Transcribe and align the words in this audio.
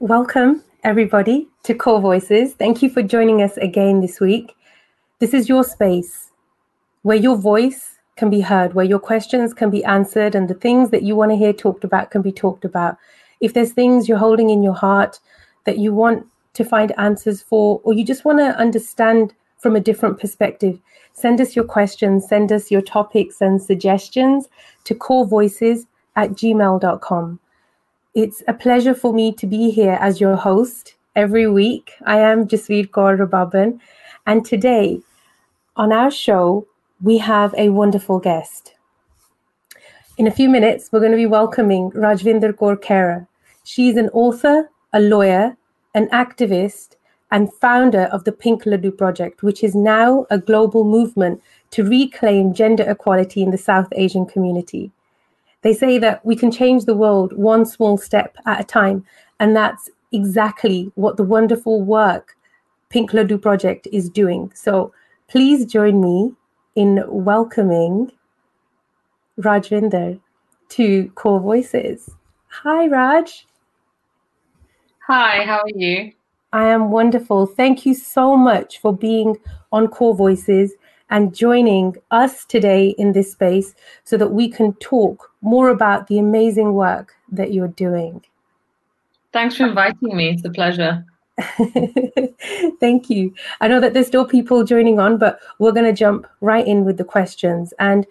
welcome 0.00 0.62
everybody 0.84 1.48
to 1.64 1.74
Core 1.74 2.00
Voices. 2.00 2.54
Thank 2.54 2.82
you 2.82 2.88
for 2.90 3.02
joining 3.02 3.42
us 3.42 3.56
again 3.56 4.00
this 4.00 4.20
week. 4.20 4.54
This 5.18 5.34
is 5.34 5.48
your 5.48 5.64
space 5.64 6.30
where 7.02 7.16
your 7.16 7.36
voice 7.36 7.98
can 8.14 8.30
be 8.30 8.40
heard, 8.40 8.74
where 8.74 8.84
your 8.84 9.00
questions 9.00 9.52
can 9.52 9.70
be 9.70 9.84
answered, 9.84 10.36
and 10.36 10.48
the 10.48 10.54
things 10.54 10.90
that 10.90 11.02
you 11.02 11.16
want 11.16 11.32
to 11.32 11.36
hear 11.36 11.52
talked 11.52 11.82
about 11.82 12.12
can 12.12 12.22
be 12.22 12.30
talked 12.30 12.64
about. 12.64 12.96
If 13.40 13.54
there's 13.54 13.72
things 13.72 14.08
you're 14.08 14.18
holding 14.18 14.50
in 14.50 14.62
your 14.62 14.74
heart 14.74 15.18
that 15.64 15.78
you 15.78 15.92
want 15.92 16.26
to 16.54 16.64
find 16.64 16.92
answers 16.96 17.42
for, 17.42 17.80
or 17.82 17.92
you 17.92 18.04
just 18.04 18.24
want 18.24 18.38
to 18.38 18.56
understand 18.56 19.34
from 19.56 19.74
a 19.74 19.80
different 19.80 20.20
perspective, 20.20 20.78
send 21.12 21.40
us 21.40 21.56
your 21.56 21.64
questions, 21.64 22.28
send 22.28 22.52
us 22.52 22.70
your 22.70 22.82
topics 22.82 23.40
and 23.40 23.60
suggestions 23.60 24.48
to 24.84 24.94
corevoices 24.94 25.86
at 26.14 26.30
gmail.com. 26.30 27.40
It's 28.20 28.42
a 28.48 28.52
pleasure 28.52 28.94
for 28.94 29.12
me 29.12 29.32
to 29.34 29.46
be 29.46 29.70
here 29.70 29.96
as 30.00 30.20
your 30.20 30.34
host 30.34 30.96
every 31.14 31.46
week. 31.48 31.92
I 32.04 32.18
am 32.18 32.48
Jasveer 32.48 32.90
Kaur 32.90 33.16
Rababan, 33.16 33.78
and 34.26 34.44
today 34.44 35.02
on 35.76 35.92
our 35.92 36.10
show, 36.10 36.66
we 37.00 37.18
have 37.18 37.54
a 37.56 37.68
wonderful 37.68 38.18
guest. 38.18 38.74
In 40.16 40.26
a 40.26 40.32
few 40.32 40.48
minutes, 40.48 40.88
we're 40.90 40.98
going 40.98 41.12
to 41.12 41.16
be 41.16 41.26
welcoming 41.26 41.92
Rajvinder 41.92 42.54
Kaur 42.54 42.76
Khera. 42.76 43.28
She's 43.62 43.96
an 43.96 44.08
author, 44.08 44.68
a 44.92 44.98
lawyer, 44.98 45.56
an 45.94 46.08
activist, 46.08 46.96
and 47.30 47.54
founder 47.54 48.06
of 48.10 48.24
the 48.24 48.32
Pink 48.32 48.64
Laddu 48.64 48.98
Project, 48.98 49.44
which 49.44 49.62
is 49.62 49.76
now 49.76 50.26
a 50.28 50.38
global 50.38 50.82
movement 50.82 51.40
to 51.70 51.84
reclaim 51.84 52.52
gender 52.52 52.82
equality 52.90 53.44
in 53.44 53.52
the 53.52 53.64
South 53.70 53.92
Asian 53.92 54.26
community. 54.26 54.90
They 55.62 55.74
say 55.74 55.98
that 55.98 56.24
we 56.24 56.36
can 56.36 56.50
change 56.50 56.84
the 56.84 56.94
world 56.94 57.32
one 57.36 57.66
small 57.66 57.98
step 57.98 58.36
at 58.46 58.60
a 58.60 58.64
time, 58.64 59.04
and 59.40 59.56
that's 59.56 59.90
exactly 60.12 60.90
what 60.94 61.16
the 61.16 61.24
wonderful 61.24 61.82
work 61.82 62.36
Pink 62.90 63.10
Laddu 63.10 63.40
Project 63.40 63.86
is 63.92 64.08
doing. 64.08 64.50
So 64.54 64.92
please 65.28 65.66
join 65.66 66.00
me 66.00 66.32
in 66.74 67.02
welcoming 67.08 68.12
Rajvinder 69.38 70.20
to 70.70 71.10
Core 71.14 71.40
Voices. 71.40 72.10
Hi, 72.48 72.86
Raj. 72.86 73.46
Hi, 75.06 75.44
how 75.44 75.58
are 75.58 75.70
you? 75.74 76.12
I 76.52 76.68
am 76.68 76.90
wonderful. 76.90 77.46
Thank 77.46 77.84
you 77.84 77.94
so 77.94 78.36
much 78.36 78.78
for 78.78 78.96
being 78.96 79.36
on 79.70 79.88
Core 79.88 80.14
Voices 80.14 80.72
and 81.10 81.34
joining 81.34 81.96
us 82.10 82.44
today 82.44 82.94
in 82.98 83.12
this 83.12 83.32
space 83.32 83.74
so 84.04 84.16
that 84.16 84.32
we 84.32 84.48
can 84.48 84.72
talk 84.74 85.27
more 85.40 85.68
about 85.68 86.06
the 86.06 86.18
amazing 86.18 86.74
work 86.74 87.14
that 87.30 87.52
you're 87.52 87.68
doing. 87.68 88.22
Thanks 89.32 89.56
for 89.56 89.66
inviting 89.66 90.16
me. 90.16 90.30
It's 90.30 90.44
a 90.44 90.50
pleasure. 90.50 91.04
Thank 92.80 93.10
you. 93.10 93.32
I 93.60 93.68
know 93.68 93.80
that 93.80 93.94
there's 93.94 94.06
still 94.06 94.24
people 94.24 94.64
joining 94.64 94.98
on, 94.98 95.18
but 95.18 95.38
we're 95.58 95.72
going 95.72 95.86
to 95.86 95.92
jump 95.92 96.26
right 96.40 96.66
in 96.66 96.84
with 96.84 96.96
the 96.96 97.04
questions. 97.04 97.72
And 97.78 98.06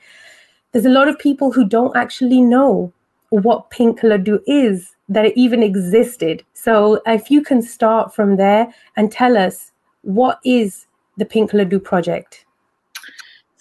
there's 0.72 0.86
a 0.86 0.90
lot 0.90 1.08
of 1.08 1.20
people 1.20 1.52
who 1.52 1.68
don't 1.68 1.96
actually 1.96 2.42
know 2.42 2.94
what 3.30 3.70
Pink 3.70 4.02
Laddu 4.02 4.40
is, 4.48 4.96
that 5.10 5.26
it 5.26 5.38
even 5.38 5.64
existed. 5.64 6.44
So 6.54 7.02
if 7.06 7.30
you 7.32 7.42
can 7.42 7.62
start 7.62 8.14
from 8.14 8.38
there 8.38 8.74
and 8.96 9.12
tell 9.12 9.38
us 9.38 9.72
what 10.04 10.40
is 10.46 10.88
the 11.18 11.26
Pink 11.26 11.52
Laddu 11.52 11.84
project? 11.84 12.46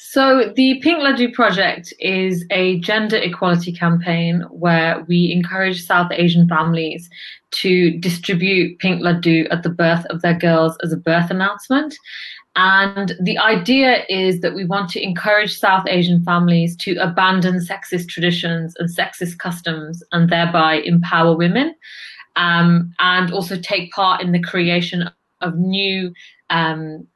So, 0.08 0.52
the 0.54 0.78
Pink 0.82 1.00
Laddu 1.00 1.34
project 1.34 1.92
is 1.98 2.44
a 2.52 2.78
gender 2.78 3.16
equality 3.16 3.72
campaign 3.72 4.42
where 4.50 5.04
we 5.08 5.32
encourage 5.32 5.84
South 5.84 6.12
Asian 6.12 6.48
families 6.48 7.10
to 7.62 7.98
distribute 7.98 8.78
Pink 8.78 9.02
Laddu 9.02 9.48
at 9.50 9.64
the 9.64 9.68
birth 9.68 10.06
of 10.06 10.22
their 10.22 10.38
girls 10.38 10.76
as 10.84 10.92
a 10.92 10.96
birth 10.96 11.28
announcement. 11.32 11.96
And 12.54 13.16
the 13.20 13.36
idea 13.38 14.04
is 14.08 14.42
that 14.42 14.54
we 14.54 14.64
want 14.64 14.90
to 14.90 15.02
encourage 15.02 15.58
South 15.58 15.86
Asian 15.88 16.22
families 16.22 16.76
to 16.76 16.94
abandon 16.98 17.56
sexist 17.56 18.08
traditions 18.08 18.76
and 18.78 18.88
sexist 18.88 19.38
customs 19.38 20.04
and 20.12 20.30
thereby 20.30 20.76
empower 20.84 21.36
women 21.36 21.74
um, 22.36 22.92
and 23.00 23.32
also 23.32 23.58
take 23.58 23.90
part 23.90 24.22
in 24.22 24.30
the 24.30 24.40
creation 24.40 25.10
of 25.40 25.56
new 25.56 26.12
um, 26.48 27.08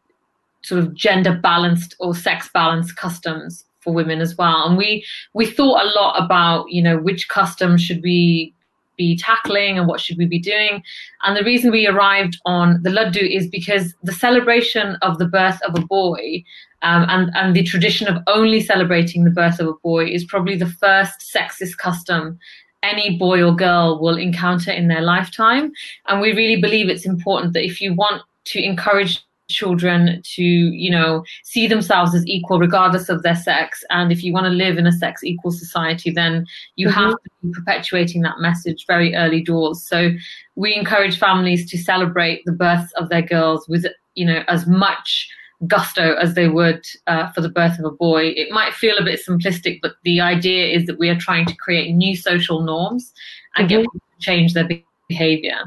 sort 0.62 0.81
of 0.81 0.94
gender 0.94 1.34
balanced 1.34 1.94
or 1.98 2.15
sex 2.15 2.48
balanced 2.53 2.97
customs 2.97 3.65
for 3.81 3.94
women 3.94 4.21
as 4.21 4.37
well. 4.37 4.66
And 4.66 4.76
we 4.76 5.04
we 5.32 5.47
thought 5.47 5.84
a 5.84 5.93
lot 5.98 6.22
about 6.22 6.71
you 6.71 6.82
know 6.82 6.98
which 6.98 7.28
customs 7.28 7.82
should 7.82 8.03
we 8.03 8.54
be 8.97 9.16
tackling 9.16 9.78
and 9.78 9.88
what 9.88 9.98
should 10.00 10.19
we 10.19 10.26
be 10.26 10.38
doing. 10.38 10.82
And 11.25 11.34
the 11.34 11.44
reason 11.44 11.71
we 11.71 11.87
arrived 11.87 12.38
on 12.44 12.82
the 12.82 12.91
Laddu 12.91 13.26
is 13.34 13.47
because 13.47 13.94
the 14.03 14.12
celebration 14.12 14.97
of 15.00 15.16
the 15.16 15.26
birth 15.26 15.59
of 15.62 15.75
a 15.75 15.87
boy 15.87 16.44
um, 16.82 17.06
and, 17.09 17.31
and 17.34 17.56
the 17.56 17.62
tradition 17.62 18.09
of 18.09 18.22
only 18.27 18.60
celebrating 18.60 19.25
the 19.25 19.31
birth 19.31 19.59
of 19.59 19.69
a 19.69 19.81
boy 19.82 20.04
is 20.04 20.25
probably 20.25 20.54
the 20.54 20.75
first 20.84 21.32
sexist 21.34 21.78
custom 21.78 22.38
any 22.82 23.16
boy 23.16 23.42
or 23.42 23.54
girl 23.54 24.00
will 24.00 24.16
encounter 24.16 24.71
in 24.71 24.88
their 24.88 25.03
lifetime. 25.03 25.72
And 26.06 26.21
we 26.21 26.32
really 26.32 26.60
believe 26.60 26.88
it's 26.88 27.06
important 27.06 27.53
that 27.53 27.65
if 27.65 27.81
you 27.81 27.94
want 27.94 28.22
to 28.47 28.62
encourage 28.62 29.22
children 29.50 30.22
to 30.25 30.43
you 30.43 30.91
know 30.91 31.25
see 31.43 31.66
themselves 31.66 32.15
as 32.15 32.27
equal 32.27 32.59
regardless 32.59 33.09
of 33.09 33.22
their 33.22 33.34
sex. 33.34 33.84
And 33.91 34.11
if 34.12 34.25
you 34.25 34.33
want 34.33 34.47
to 34.47 34.50
live 34.50 34.78
in 34.78 34.87
a 34.87 34.93
sex 34.93 35.22
equal 35.22 35.53
society 35.53 36.11
then 36.11 36.47
you 36.77 36.88
mm-hmm. 36.88 36.99
have 36.99 37.12
to 37.12 37.31
be 37.43 37.53
perpetuating 37.53 38.22
that 38.22 38.39
message 38.39 38.87
very 38.87 39.15
early 39.15 39.43
doors. 39.43 39.83
So 39.83 40.10
we 40.55 40.75
encourage 40.75 41.19
families 41.19 41.69
to 41.71 41.78
celebrate 41.78 42.43
the 42.44 42.53
births 42.53 42.93
of 42.97 43.09
their 43.09 43.22
girls 43.22 43.69
with 43.69 43.84
you 44.15 44.25
know 44.25 44.43
as 44.49 44.66
much 44.66 45.28
gusto 45.66 46.15
as 46.15 46.34
they 46.34 46.49
would 46.49 46.87
uh, 47.06 47.31
for 47.33 47.43
the 47.43 47.49
birth 47.49 47.78
of 47.78 47.84
a 47.84 47.91
boy. 47.91 48.28
It 48.28 48.50
might 48.50 48.72
feel 48.72 48.97
a 48.97 49.05
bit 49.05 49.21
simplistic 49.27 49.81
but 49.83 49.93
the 50.05 50.21
idea 50.21 50.66
is 50.66 50.87
that 50.87 50.99
we 50.99 51.10
are 51.10 51.19
trying 51.19 51.47
to 51.47 51.56
create 51.56 51.94
new 51.94 52.16
social 52.16 52.62
norms 52.62 53.12
and 53.56 53.69
mm-hmm. 53.69 53.83
get 53.83 53.93
people 53.93 54.00
to 54.00 54.25
change 54.25 54.55
their 54.55 54.69
behavior. 55.09 55.59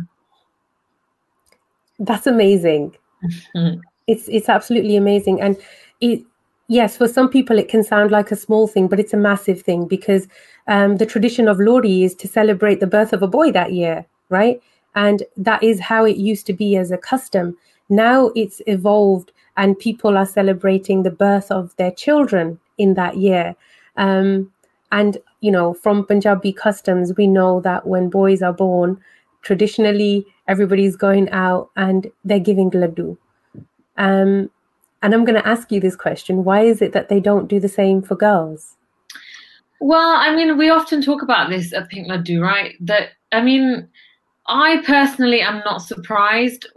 That's 1.99 2.25
amazing 2.25 2.95
Mm-hmm. 3.23 3.79
It's 4.07 4.27
it's 4.27 4.49
absolutely 4.49 4.95
amazing, 4.97 5.41
and 5.41 5.57
it 6.01 6.23
yes, 6.67 6.97
for 6.97 7.07
some 7.07 7.29
people 7.29 7.57
it 7.57 7.69
can 7.69 7.83
sound 7.83 8.11
like 8.11 8.31
a 8.31 8.35
small 8.35 8.67
thing, 8.67 8.87
but 8.87 8.99
it's 8.99 9.13
a 9.13 9.17
massive 9.17 9.61
thing 9.61 9.87
because 9.87 10.27
um, 10.67 10.97
the 10.97 11.05
tradition 11.05 11.47
of 11.47 11.57
Lohri 11.57 12.03
is 12.03 12.15
to 12.15 12.27
celebrate 12.27 12.79
the 12.79 12.87
birth 12.87 13.13
of 13.13 13.21
a 13.21 13.27
boy 13.27 13.51
that 13.51 13.73
year, 13.73 14.05
right? 14.29 14.61
And 14.95 15.23
that 15.37 15.63
is 15.63 15.79
how 15.79 16.05
it 16.05 16.17
used 16.17 16.45
to 16.47 16.53
be 16.53 16.75
as 16.75 16.91
a 16.91 16.97
custom. 16.97 17.57
Now 17.89 18.31
it's 18.35 18.61
evolved, 18.67 19.31
and 19.57 19.79
people 19.79 20.17
are 20.17 20.25
celebrating 20.25 21.03
the 21.03 21.11
birth 21.11 21.51
of 21.51 21.75
their 21.77 21.91
children 21.91 22.59
in 22.77 22.95
that 22.95 23.17
year. 23.17 23.55
Um, 23.97 24.51
and 24.91 25.17
you 25.41 25.51
know, 25.51 25.73
from 25.73 26.05
Punjabi 26.05 26.53
customs, 26.53 27.13
we 27.17 27.27
know 27.27 27.59
that 27.61 27.87
when 27.87 28.09
boys 28.09 28.41
are 28.41 28.53
born, 28.53 28.99
traditionally 29.43 30.25
everybody's 30.47 30.95
going 30.95 31.29
out 31.29 31.69
and 31.75 32.11
they're 32.25 32.39
giving 32.39 32.71
laddu. 32.71 33.17
Um, 33.97 34.49
and 35.03 35.13
I'm 35.13 35.25
going 35.25 35.39
to 35.39 35.47
ask 35.47 35.71
you 35.71 35.79
this 35.79 35.95
question 35.95 36.43
why 36.43 36.61
is 36.61 36.81
it 36.81 36.93
that 36.93 37.09
they 37.09 37.19
don't 37.19 37.47
do 37.47 37.59
the 37.59 37.69
same 37.69 38.01
for 38.01 38.15
girls? 38.15 38.75
Well, 39.79 40.15
I 40.15 40.33
mean, 40.33 40.57
we 40.57 40.69
often 40.69 41.01
talk 41.01 41.21
about 41.21 41.49
this 41.49 41.73
at 41.73 41.89
Pink 41.89 42.07
Laddu, 42.07 42.41
right? 42.41 42.75
That, 42.79 43.09
I 43.33 43.41
mean, 43.41 43.89
I 44.47 44.81
personally 44.85 45.41
am 45.41 45.61
not 45.65 45.81
surprised, 45.81 46.67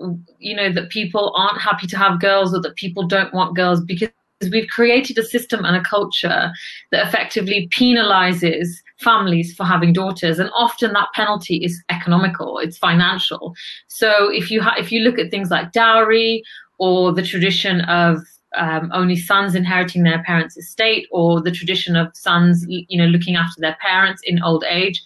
you 0.40 0.56
know, 0.56 0.72
that 0.72 0.90
people 0.90 1.32
aren't 1.36 1.60
happy 1.60 1.86
to 1.86 1.96
have 1.96 2.20
girls 2.20 2.52
or 2.52 2.60
that 2.62 2.74
people 2.74 3.06
don't 3.06 3.32
want 3.32 3.54
girls 3.54 3.80
because 3.80 4.10
we've 4.50 4.68
created 4.68 5.18
a 5.18 5.24
system 5.24 5.64
and 5.64 5.76
a 5.76 5.88
culture 5.88 6.50
that 6.90 7.06
effectively 7.06 7.68
penalizes 7.72 8.68
families 8.98 9.54
for 9.54 9.64
having 9.64 9.92
daughters 9.92 10.38
and 10.38 10.50
often 10.54 10.92
that 10.92 11.08
penalty 11.14 11.56
is 11.56 11.82
economical 11.90 12.58
it's 12.58 12.78
financial 12.78 13.54
so 13.88 14.30
if 14.32 14.50
you 14.50 14.62
ha- 14.62 14.74
if 14.78 14.90
you 14.90 15.00
look 15.00 15.18
at 15.18 15.30
things 15.30 15.50
like 15.50 15.72
dowry 15.72 16.42
or 16.78 17.12
the 17.12 17.22
tradition 17.22 17.80
of 17.82 18.18
um, 18.56 18.90
only 18.94 19.16
sons 19.16 19.54
inheriting 19.54 20.02
their 20.02 20.22
parents' 20.22 20.56
estate 20.56 21.06
or 21.10 21.42
the 21.42 21.50
tradition 21.50 21.94
of 21.94 22.08
sons 22.14 22.64
you 22.68 22.98
know 22.98 23.06
looking 23.06 23.36
after 23.36 23.60
their 23.60 23.76
parents 23.80 24.22
in 24.24 24.42
old 24.42 24.64
age 24.68 25.02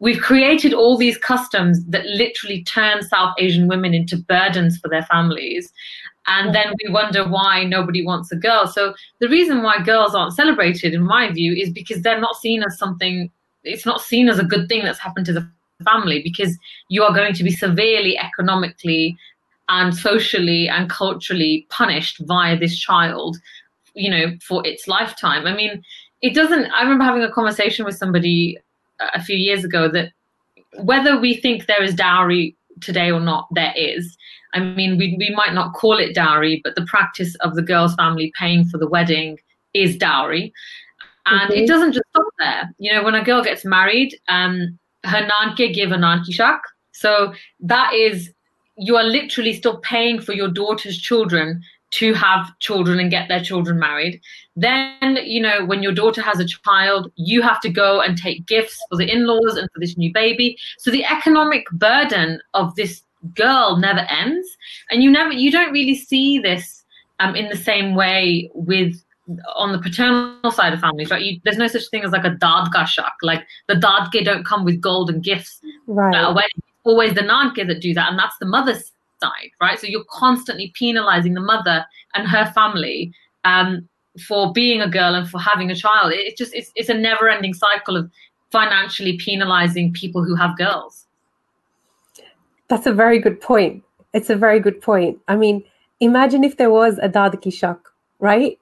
we've 0.00 0.20
created 0.20 0.72
all 0.72 0.96
these 0.96 1.18
customs 1.18 1.84
that 1.86 2.06
literally 2.06 2.64
turn 2.64 3.02
south 3.02 3.34
asian 3.38 3.68
women 3.68 3.92
into 3.92 4.16
burdens 4.16 4.78
for 4.78 4.88
their 4.88 5.04
families 5.04 5.70
and 6.26 6.54
then 6.54 6.72
we 6.82 6.92
wonder 6.92 7.26
why 7.28 7.64
nobody 7.64 8.04
wants 8.04 8.32
a 8.32 8.36
girl. 8.36 8.66
So 8.66 8.94
the 9.20 9.28
reason 9.28 9.62
why 9.62 9.82
girls 9.82 10.14
aren't 10.14 10.32
celebrated, 10.32 10.94
in 10.94 11.02
my 11.02 11.30
view, 11.30 11.52
is 11.52 11.70
because 11.70 12.02
they're 12.02 12.20
not 12.20 12.36
seen 12.36 12.62
as 12.62 12.78
something. 12.78 13.30
It's 13.64 13.86
not 13.86 14.00
seen 14.00 14.28
as 14.28 14.38
a 14.38 14.44
good 14.44 14.68
thing 14.68 14.84
that's 14.84 14.98
happened 14.98 15.26
to 15.26 15.32
the 15.32 15.48
family 15.84 16.22
because 16.22 16.56
you 16.88 17.02
are 17.02 17.14
going 17.14 17.34
to 17.34 17.44
be 17.44 17.50
severely 17.50 18.16
economically 18.18 19.16
and 19.68 19.94
socially 19.94 20.68
and 20.68 20.90
culturally 20.90 21.66
punished 21.70 22.18
via 22.20 22.58
this 22.58 22.78
child, 22.78 23.38
you 23.94 24.10
know, 24.10 24.36
for 24.46 24.66
its 24.66 24.86
lifetime. 24.86 25.46
I 25.46 25.54
mean, 25.54 25.82
it 26.22 26.34
doesn't. 26.34 26.66
I 26.72 26.82
remember 26.82 27.04
having 27.04 27.22
a 27.22 27.32
conversation 27.32 27.84
with 27.84 27.96
somebody 27.96 28.58
a 29.14 29.22
few 29.22 29.36
years 29.36 29.64
ago 29.64 29.88
that 29.88 30.12
whether 30.78 31.18
we 31.18 31.34
think 31.34 31.66
there 31.66 31.82
is 31.82 31.94
dowry 31.94 32.56
today 32.80 33.10
or 33.10 33.20
not, 33.20 33.48
there 33.52 33.72
is. 33.76 34.16
I 34.52 34.60
mean, 34.60 34.98
we, 34.98 35.16
we 35.18 35.30
might 35.30 35.54
not 35.54 35.74
call 35.74 35.98
it 35.98 36.14
dowry, 36.14 36.60
but 36.62 36.76
the 36.76 36.86
practice 36.86 37.34
of 37.36 37.54
the 37.54 37.62
girl's 37.62 37.94
family 37.96 38.32
paying 38.38 38.64
for 38.64 38.78
the 38.78 38.88
wedding 38.88 39.38
is 39.72 39.96
dowry. 39.96 40.52
And 41.26 41.50
mm-hmm. 41.50 41.62
it 41.62 41.66
doesn't 41.66 41.92
just 41.92 42.04
stop 42.10 42.26
there. 42.38 42.74
You 42.78 42.92
know, 42.92 43.02
when 43.02 43.14
a 43.14 43.24
girl 43.24 43.42
gets 43.42 43.64
married, 43.64 44.18
um, 44.28 44.78
her 45.04 45.26
nanke 45.28 45.72
give 45.74 45.92
a 45.92 45.96
nanki 45.98 46.32
shak. 46.32 46.62
So 46.92 47.34
that 47.60 47.92
is, 47.92 48.30
you 48.76 48.96
are 48.96 49.04
literally 49.04 49.54
still 49.54 49.78
paying 49.78 50.20
for 50.20 50.32
your 50.32 50.48
daughter's 50.48 50.98
children 50.98 51.62
to 51.92 52.12
have 52.14 52.58
children 52.58 52.98
and 52.98 53.10
get 53.10 53.28
their 53.28 53.42
children 53.42 53.78
married. 53.78 54.20
Then, 54.56 55.18
you 55.22 55.40
know, 55.40 55.64
when 55.64 55.82
your 55.82 55.92
daughter 55.92 56.20
has 56.22 56.40
a 56.40 56.44
child, 56.44 57.12
you 57.14 57.40
have 57.40 57.60
to 57.60 57.68
go 57.68 58.00
and 58.00 58.18
take 58.18 58.46
gifts 58.46 58.76
for 58.90 58.96
the 58.96 59.10
in 59.10 59.26
laws 59.26 59.56
and 59.56 59.68
for 59.72 59.78
this 59.78 59.96
new 59.96 60.12
baby. 60.12 60.58
So 60.78 60.90
the 60.90 61.04
economic 61.04 61.70
burden 61.70 62.40
of 62.52 62.74
this 62.74 63.02
girl 63.34 63.76
never 63.76 64.00
ends. 64.08 64.56
And 64.90 65.02
you 65.02 65.10
never, 65.10 65.32
you 65.32 65.52
don't 65.52 65.72
really 65.72 65.94
see 65.94 66.38
this 66.38 66.84
um, 67.20 67.36
in 67.36 67.48
the 67.48 67.56
same 67.56 67.94
way 67.94 68.50
with 68.54 69.00
on 69.56 69.72
the 69.72 69.78
paternal 69.78 70.50
side 70.50 70.72
of 70.72 70.80
families, 70.80 71.10
right? 71.10 71.22
You, 71.22 71.40
there's 71.44 71.56
no 71.56 71.66
such 71.66 71.88
thing 71.90 72.04
as 72.04 72.12
like 72.12 72.24
a 72.24 72.30
dadga 72.30 72.86
shak. 72.86 73.14
Like 73.22 73.46
the 73.68 73.74
dadke 73.74 74.24
don't 74.24 74.44
come 74.44 74.64
with 74.64 74.80
gold 74.80 75.10
and 75.10 75.22
gifts 75.22 75.60
right. 75.86 76.14
always 76.84 77.14
the 77.14 77.22
nanke 77.22 77.66
that 77.66 77.80
do 77.80 77.94
that, 77.94 78.10
and 78.10 78.18
that's 78.18 78.36
the 78.38 78.46
mother's 78.46 78.92
side, 79.22 79.50
right? 79.60 79.78
So 79.78 79.86
you're 79.86 80.04
constantly 80.10 80.72
penalizing 80.74 81.34
the 81.34 81.40
mother 81.40 81.84
and 82.14 82.28
her 82.28 82.50
family 82.52 83.12
um, 83.44 83.88
for 84.26 84.52
being 84.52 84.80
a 84.80 84.88
girl 84.88 85.14
and 85.14 85.28
for 85.28 85.40
having 85.40 85.70
a 85.70 85.74
child. 85.74 86.12
It's 86.14 86.38
just 86.38 86.54
it's 86.54 86.70
it's 86.74 86.88
a 86.88 86.94
never-ending 86.94 87.54
cycle 87.54 87.96
of 87.96 88.10
financially 88.50 89.16
penalizing 89.16 89.92
people 89.92 90.22
who 90.22 90.34
have 90.34 90.56
girls. 90.56 91.06
That's 92.68 92.86
a 92.86 92.92
very 92.92 93.18
good 93.18 93.40
point. 93.40 93.82
It's 94.12 94.30
a 94.30 94.36
very 94.36 94.60
good 94.60 94.80
point. 94.80 95.18
I 95.28 95.36
mean, 95.36 95.64
imagine 96.00 96.44
if 96.44 96.56
there 96.56 96.70
was 96.70 96.98
a 96.98 97.08
dadki 97.08 97.52
shak 97.52 97.78
right? 98.24 98.58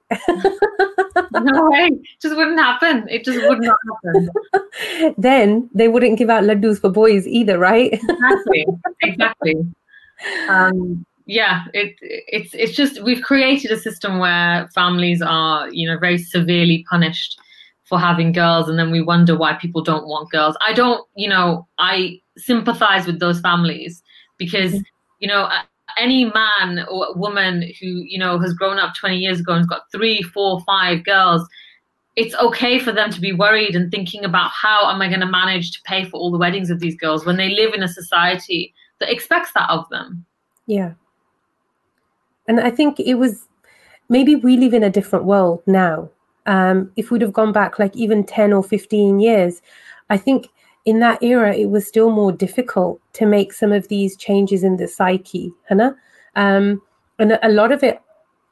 no 1.31 1.69
way. 1.69 1.87
It 1.87 2.21
just 2.21 2.35
wouldn't 2.35 2.59
happen. 2.59 3.07
It 3.09 3.23
just 3.23 3.39
would 3.47 3.61
not 3.61 3.77
happen. 4.03 5.15
then 5.17 5.69
they 5.73 5.87
wouldn't 5.87 6.19
give 6.19 6.29
out 6.29 6.43
laddus 6.43 6.81
for 6.81 6.91
boys 6.91 7.25
either, 7.25 7.57
right? 7.57 7.93
exactly. 7.93 8.65
Exactly. 9.01 9.55
Um, 10.49 11.05
yeah, 11.25 11.63
it, 11.73 11.95
it's 12.01 12.53
it's 12.53 12.73
just 12.73 13.01
we've 13.01 13.21
created 13.21 13.71
a 13.71 13.79
system 13.79 14.19
where 14.19 14.67
families 14.75 15.21
are, 15.21 15.69
you 15.69 15.87
know, 15.87 15.97
very 15.97 16.17
severely 16.17 16.85
punished 16.89 17.39
for 17.85 17.99
having 17.99 18.33
girls, 18.33 18.67
and 18.67 18.77
then 18.77 18.91
we 18.91 19.01
wonder 19.01 19.37
why 19.37 19.53
people 19.53 19.81
don't 19.81 20.07
want 20.07 20.31
girls. 20.31 20.57
I 20.67 20.73
don't, 20.73 21.05
you 21.15 21.29
know, 21.29 21.67
I 21.77 22.19
sympathize 22.37 23.05
with 23.05 23.19
those 23.19 23.39
families 23.39 24.03
because, 24.37 24.73
mm-hmm. 24.73 24.81
you 25.19 25.27
know, 25.29 25.49
any 25.97 26.25
man 26.25 26.85
or 26.89 27.13
woman 27.15 27.61
who 27.79 27.87
you 27.87 28.17
know 28.17 28.39
has 28.39 28.53
grown 28.53 28.77
up 28.77 28.93
20 28.95 29.17
years 29.17 29.39
ago 29.39 29.53
and 29.53 29.61
has 29.61 29.67
got 29.67 29.91
three 29.91 30.21
four 30.21 30.61
five 30.61 31.03
girls 31.03 31.47
it's 32.15 32.35
okay 32.35 32.77
for 32.77 32.91
them 32.91 33.09
to 33.09 33.19
be 33.19 33.33
worried 33.33 33.75
and 33.75 33.89
thinking 33.91 34.23
about 34.23 34.51
how 34.51 34.89
am 34.89 35.01
i 35.01 35.07
going 35.07 35.19
to 35.19 35.25
manage 35.25 35.71
to 35.71 35.81
pay 35.83 36.05
for 36.05 36.17
all 36.17 36.31
the 36.31 36.37
weddings 36.37 36.69
of 36.69 36.79
these 36.79 36.95
girls 36.95 37.25
when 37.25 37.37
they 37.37 37.49
live 37.49 37.73
in 37.73 37.83
a 37.83 37.87
society 37.87 38.73
that 38.99 39.11
expects 39.11 39.51
that 39.53 39.69
of 39.69 39.89
them. 39.89 40.25
Yeah. 40.67 40.93
And 42.47 42.59
i 42.59 42.69
think 42.69 42.99
it 42.99 43.15
was 43.15 43.47
maybe 44.09 44.35
we 44.35 44.57
live 44.57 44.73
in 44.73 44.83
a 44.83 44.89
different 44.89 45.25
world 45.25 45.61
now. 45.65 46.09
Um, 46.45 46.91
if 46.97 47.09
we'd 47.09 47.21
have 47.21 47.31
gone 47.31 47.53
back 47.53 47.79
like 47.79 47.95
even 47.95 48.25
10 48.25 48.51
or 48.51 48.65
15 48.65 49.21
years 49.21 49.61
i 50.09 50.17
think 50.17 50.49
in 50.85 50.99
that 50.99 51.23
era, 51.23 51.55
it 51.55 51.69
was 51.69 51.87
still 51.87 52.11
more 52.11 52.31
difficult 52.31 52.99
to 53.13 53.25
make 53.25 53.53
some 53.53 53.71
of 53.71 53.87
these 53.87 54.17
changes 54.17 54.63
in 54.63 54.77
the 54.77 54.87
psyche, 54.87 55.51
Hannah. 55.69 55.95
Um, 56.35 56.81
and 57.19 57.39
a 57.41 57.49
lot 57.49 57.71
of 57.71 57.83
it, 57.83 58.01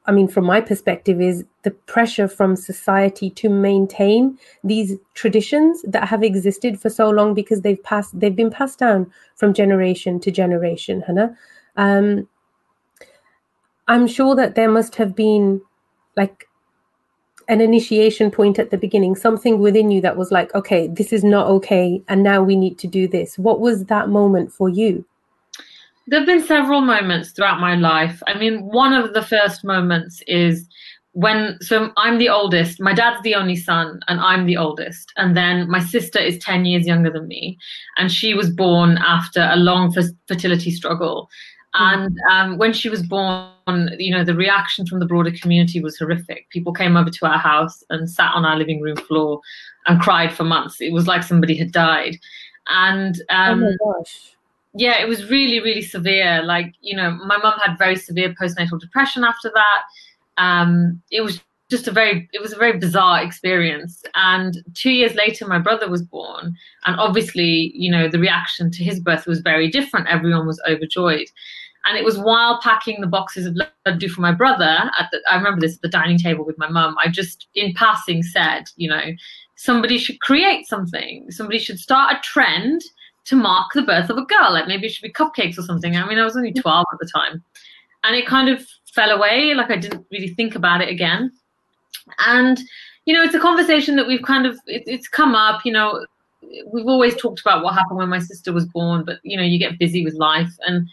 I 0.06 0.12
mean, 0.12 0.28
from 0.28 0.46
my 0.46 0.60
perspective, 0.60 1.20
is 1.20 1.44
the 1.62 1.70
pressure 1.70 2.28
from 2.28 2.56
society 2.56 3.28
to 3.30 3.48
maintain 3.48 4.38
these 4.64 4.98
traditions 5.14 5.82
that 5.82 6.08
have 6.08 6.22
existed 6.22 6.80
for 6.80 6.88
so 6.88 7.10
long 7.10 7.34
because 7.34 7.60
they've 7.60 7.82
passed, 7.82 8.18
they've 8.18 8.34
been 8.34 8.50
passed 8.50 8.78
down 8.78 9.12
from 9.36 9.52
generation 9.52 10.18
to 10.20 10.30
generation, 10.30 11.02
Hannah. 11.02 11.36
Um, 11.76 12.28
I'm 13.88 14.06
sure 14.06 14.34
that 14.36 14.54
there 14.54 14.70
must 14.70 14.94
have 14.96 15.14
been 15.14 15.60
like 16.16 16.48
an 17.48 17.60
initiation 17.60 18.30
point 18.30 18.58
at 18.58 18.70
the 18.70 18.78
beginning, 18.78 19.16
something 19.16 19.58
within 19.58 19.90
you 19.90 20.00
that 20.00 20.16
was 20.16 20.30
like, 20.30 20.54
okay, 20.54 20.88
this 20.88 21.12
is 21.12 21.24
not 21.24 21.46
okay, 21.48 22.02
and 22.08 22.22
now 22.22 22.42
we 22.42 22.56
need 22.56 22.78
to 22.78 22.86
do 22.86 23.06
this? 23.08 23.38
What 23.38 23.60
was 23.60 23.86
that 23.86 24.08
moment 24.08 24.52
for 24.52 24.68
you? 24.68 25.04
There 26.06 26.20
have 26.20 26.26
been 26.26 26.44
several 26.44 26.80
moments 26.80 27.30
throughout 27.30 27.60
my 27.60 27.76
life. 27.76 28.22
I 28.26 28.36
mean, 28.36 28.62
one 28.64 28.92
of 28.92 29.14
the 29.14 29.22
first 29.22 29.64
moments 29.64 30.22
is 30.26 30.66
when, 31.12 31.58
so 31.60 31.92
I'm 31.96 32.18
the 32.18 32.28
oldest, 32.28 32.80
my 32.80 32.92
dad's 32.92 33.22
the 33.22 33.34
only 33.34 33.56
son, 33.56 34.00
and 34.08 34.20
I'm 34.20 34.46
the 34.46 34.56
oldest. 34.56 35.12
And 35.16 35.36
then 35.36 35.70
my 35.70 35.80
sister 35.80 36.18
is 36.18 36.38
10 36.38 36.64
years 36.64 36.86
younger 36.86 37.10
than 37.10 37.28
me, 37.28 37.58
and 37.98 38.10
she 38.10 38.34
was 38.34 38.50
born 38.50 38.98
after 38.98 39.48
a 39.52 39.56
long 39.56 39.92
fertility 40.26 40.70
struggle. 40.70 41.28
And 41.74 42.18
um, 42.30 42.58
when 42.58 42.72
she 42.72 42.88
was 42.88 43.02
born, 43.02 43.51
you 43.98 44.10
know, 44.10 44.24
the 44.24 44.34
reaction 44.34 44.86
from 44.86 45.00
the 45.00 45.06
broader 45.06 45.30
community 45.30 45.80
was 45.80 45.98
horrific. 45.98 46.48
People 46.50 46.72
came 46.72 46.96
over 46.96 47.10
to 47.10 47.26
our 47.26 47.38
house 47.38 47.82
and 47.90 48.10
sat 48.10 48.32
on 48.34 48.44
our 48.44 48.56
living 48.56 48.80
room 48.80 48.96
floor 48.96 49.40
and 49.86 50.00
cried 50.00 50.32
for 50.32 50.44
months. 50.44 50.80
It 50.80 50.92
was 50.92 51.06
like 51.06 51.22
somebody 51.22 51.56
had 51.56 51.72
died. 51.72 52.18
And 52.68 53.20
um, 53.30 53.62
oh 53.62 53.70
my 53.70 53.98
gosh. 53.98 54.36
Yeah, 54.74 55.02
it 55.02 55.08
was 55.08 55.28
really, 55.28 55.60
really 55.60 55.82
severe. 55.82 56.42
Like, 56.42 56.74
you 56.80 56.96
know, 56.96 57.10
my 57.10 57.36
mum 57.36 57.58
had 57.62 57.76
very 57.76 57.96
severe 57.96 58.34
postnatal 58.40 58.80
depression 58.80 59.22
after 59.22 59.50
that. 59.54 59.82
Um, 60.38 61.02
it 61.10 61.20
was 61.20 61.40
just 61.72 61.88
a 61.88 61.90
very 61.90 62.28
it 62.34 62.42
was 62.42 62.52
a 62.52 62.58
very 62.58 62.78
bizarre 62.78 63.22
experience 63.22 64.02
and 64.14 64.62
two 64.74 64.90
years 64.90 65.14
later 65.14 65.48
my 65.48 65.58
brother 65.58 65.88
was 65.88 66.02
born 66.02 66.54
and 66.84 67.00
obviously 67.00 67.72
you 67.74 67.90
know 67.90 68.08
the 68.08 68.18
reaction 68.18 68.70
to 68.70 68.84
his 68.84 69.00
birth 69.00 69.26
was 69.26 69.40
very 69.40 69.70
different 69.70 70.06
everyone 70.06 70.46
was 70.46 70.60
overjoyed 70.68 71.28
and 71.84 71.98
it 71.98 72.04
was 72.04 72.18
while 72.18 72.60
packing 72.60 73.00
the 73.00 73.06
boxes 73.06 73.46
of 73.46 73.56
laddu 73.86 74.08
for 74.08 74.20
my 74.20 74.32
brother. 74.32 74.90
At 74.98 75.08
the, 75.10 75.20
I 75.28 75.36
remember 75.36 75.60
this 75.60 75.74
at 75.74 75.82
the 75.82 75.88
dining 75.88 76.18
table 76.18 76.44
with 76.44 76.58
my 76.58 76.68
mum. 76.68 76.96
I 77.02 77.08
just, 77.08 77.48
in 77.54 77.74
passing, 77.74 78.22
said, 78.22 78.64
you 78.76 78.88
know, 78.88 79.12
somebody 79.56 79.98
should 79.98 80.20
create 80.20 80.66
something. 80.66 81.30
Somebody 81.30 81.58
should 81.58 81.80
start 81.80 82.14
a 82.14 82.20
trend 82.22 82.82
to 83.24 83.36
mark 83.36 83.72
the 83.74 83.82
birth 83.82 84.10
of 84.10 84.16
a 84.16 84.24
girl. 84.24 84.52
Like 84.52 84.68
maybe 84.68 84.86
it 84.86 84.92
should 84.92 85.02
be 85.02 85.12
cupcakes 85.12 85.58
or 85.58 85.62
something. 85.62 85.96
I 85.96 86.06
mean, 86.06 86.18
I 86.18 86.24
was 86.24 86.36
only 86.36 86.52
12 86.52 86.86
at 86.92 86.98
the 87.00 87.10
time. 87.12 87.42
And 88.04 88.16
it 88.16 88.26
kind 88.26 88.48
of 88.48 88.64
fell 88.92 89.10
away. 89.10 89.54
Like 89.54 89.70
I 89.70 89.76
didn't 89.76 90.06
really 90.12 90.28
think 90.28 90.54
about 90.54 90.82
it 90.82 90.88
again. 90.88 91.32
And, 92.26 92.60
you 93.06 93.14
know, 93.14 93.22
it's 93.22 93.34
a 93.34 93.40
conversation 93.40 93.96
that 93.96 94.06
we've 94.06 94.22
kind 94.22 94.46
of, 94.46 94.56
it, 94.66 94.84
it's 94.86 95.08
come 95.08 95.34
up, 95.34 95.64
you 95.64 95.72
know, 95.72 96.04
we've 96.72 96.86
always 96.86 97.16
talked 97.16 97.40
about 97.40 97.64
what 97.64 97.74
happened 97.74 97.98
when 97.98 98.08
my 98.08 98.18
sister 98.18 98.52
was 98.52 98.66
born, 98.66 99.04
but, 99.04 99.18
you 99.22 99.36
know, 99.36 99.42
you 99.42 99.58
get 99.58 99.78
busy 99.78 100.04
with 100.04 100.14
life. 100.14 100.50
And, 100.66 100.88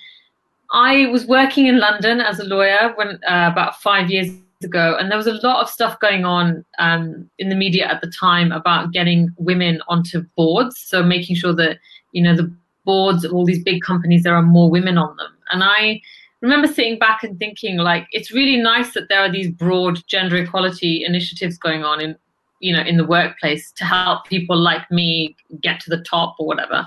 I 0.71 1.07
was 1.07 1.25
working 1.25 1.65
in 1.65 1.79
London 1.79 2.21
as 2.21 2.39
a 2.39 2.43
lawyer 2.43 2.93
when 2.95 3.19
uh, 3.27 3.49
about 3.51 3.81
five 3.81 4.09
years 4.09 4.29
ago, 4.63 4.95
and 4.99 5.09
there 5.09 5.17
was 5.17 5.27
a 5.27 5.39
lot 5.45 5.63
of 5.63 5.69
stuff 5.69 5.99
going 5.99 6.25
on 6.25 6.63
um, 6.77 7.29
in 7.39 7.49
the 7.49 7.55
media 7.55 7.88
at 7.88 8.01
the 8.01 8.11
time 8.19 8.51
about 8.51 8.91
getting 8.91 9.29
women 9.38 9.81
onto 9.88 10.23
boards. 10.35 10.77
So 10.77 11.01
making 11.01 11.38
sure 11.38 11.53
that 11.55 11.79
you 12.11 12.21
know 12.21 12.35
the 12.35 12.51
boards 12.85 13.23
of 13.23 13.33
all 13.33 13.45
these 13.45 13.63
big 13.63 13.81
companies 13.81 14.23
there 14.23 14.35
are 14.35 14.43
more 14.43 14.69
women 14.69 14.97
on 14.97 15.15
them. 15.17 15.31
And 15.51 15.63
I 15.63 16.01
remember 16.41 16.67
sitting 16.67 16.99
back 16.99 17.23
and 17.23 17.38
thinking, 17.39 17.77
like, 17.77 18.07
it's 18.11 18.31
really 18.31 18.57
nice 18.57 18.93
that 18.93 19.09
there 19.09 19.21
are 19.21 19.31
these 19.31 19.49
broad 19.49 20.05
gender 20.07 20.38
equality 20.38 21.03
initiatives 21.05 21.57
going 21.57 21.83
on 21.83 22.01
in 22.01 22.15
you 22.59 22.73
know 22.73 22.81
in 22.81 22.97
the 22.97 23.05
workplace 23.05 23.71
to 23.71 23.85
help 23.85 24.25
people 24.25 24.57
like 24.57 24.89
me 24.91 25.35
get 25.61 25.79
to 25.79 25.89
the 25.89 26.03
top 26.03 26.35
or 26.39 26.45
whatever 26.45 26.85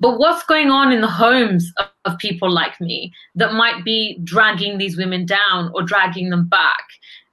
but 0.00 0.18
what's 0.18 0.42
going 0.44 0.70
on 0.70 0.92
in 0.92 1.02
the 1.02 1.08
homes 1.08 1.72
of, 1.78 1.86
of 2.06 2.18
people 2.18 2.50
like 2.50 2.80
me 2.80 3.12
that 3.34 3.52
might 3.52 3.84
be 3.84 4.18
dragging 4.24 4.78
these 4.78 4.96
women 4.96 5.26
down 5.26 5.70
or 5.74 5.82
dragging 5.82 6.30
them 6.30 6.46
back, 6.48 6.84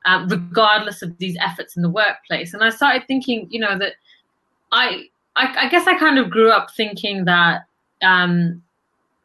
uh, 0.05 0.25
regardless 0.29 1.01
of 1.01 1.17
these 1.17 1.37
efforts 1.39 1.77
in 1.77 1.81
the 1.81 1.89
workplace? 1.89 2.53
And 2.53 2.63
I 2.63 2.69
started 2.69 3.07
thinking, 3.07 3.47
you 3.49 3.59
know, 3.59 3.77
that 3.79 3.93
I, 4.73 5.05
I, 5.37 5.65
I 5.65 5.69
guess 5.69 5.87
I 5.87 5.97
kind 5.97 6.19
of 6.19 6.29
grew 6.29 6.51
up 6.51 6.69
thinking 6.75 7.25
that, 7.25 7.65
um, 8.01 8.61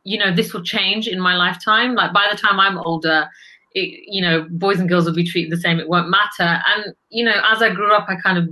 you 0.04 0.18
know, 0.18 0.32
this 0.34 0.52
will 0.52 0.62
change 0.62 1.08
in 1.08 1.20
my 1.20 1.37
lifetime. 1.37 1.94
Like 1.94 2.12
by 2.12 2.28
the 2.30 2.38
time 2.38 2.61
I'm 2.61 2.78
older, 2.78 3.28
it, 3.75 4.04
you 4.06 4.22
know, 4.22 4.46
boys 4.50 4.78
and 4.78 4.88
girls 4.88 5.06
will 5.06 5.14
be 5.14 5.25
treated 5.25 5.50
the 5.50 5.61
same. 5.61 5.80
It 5.80 5.88
won't 5.88 6.11
matter. 6.11 6.62
And 6.66 6.94
you 7.11 7.25
know, 7.25 7.40
as 7.44 7.62
I 7.62 7.70
grew 7.70 7.92
up, 7.92 8.06
I 8.08 8.16
kind 8.16 8.38
of 8.38 8.49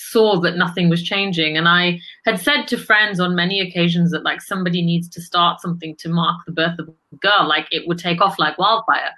saw 0.00 0.40
that 0.40 0.56
nothing 0.56 0.88
was 0.88 1.02
changing 1.02 1.56
and 1.56 1.68
i 1.68 1.98
had 2.24 2.40
said 2.40 2.66
to 2.66 2.76
friends 2.76 3.20
on 3.20 3.34
many 3.34 3.60
occasions 3.60 4.10
that 4.10 4.24
like 4.24 4.40
somebody 4.40 4.82
needs 4.82 5.08
to 5.08 5.20
start 5.20 5.60
something 5.60 5.94
to 5.96 6.08
mark 6.08 6.40
the 6.46 6.52
birth 6.52 6.78
of 6.78 6.88
a 6.88 7.16
girl 7.16 7.46
like 7.46 7.66
it 7.70 7.86
would 7.86 7.98
take 7.98 8.20
off 8.20 8.38
like 8.38 8.58
wildfire 8.58 9.12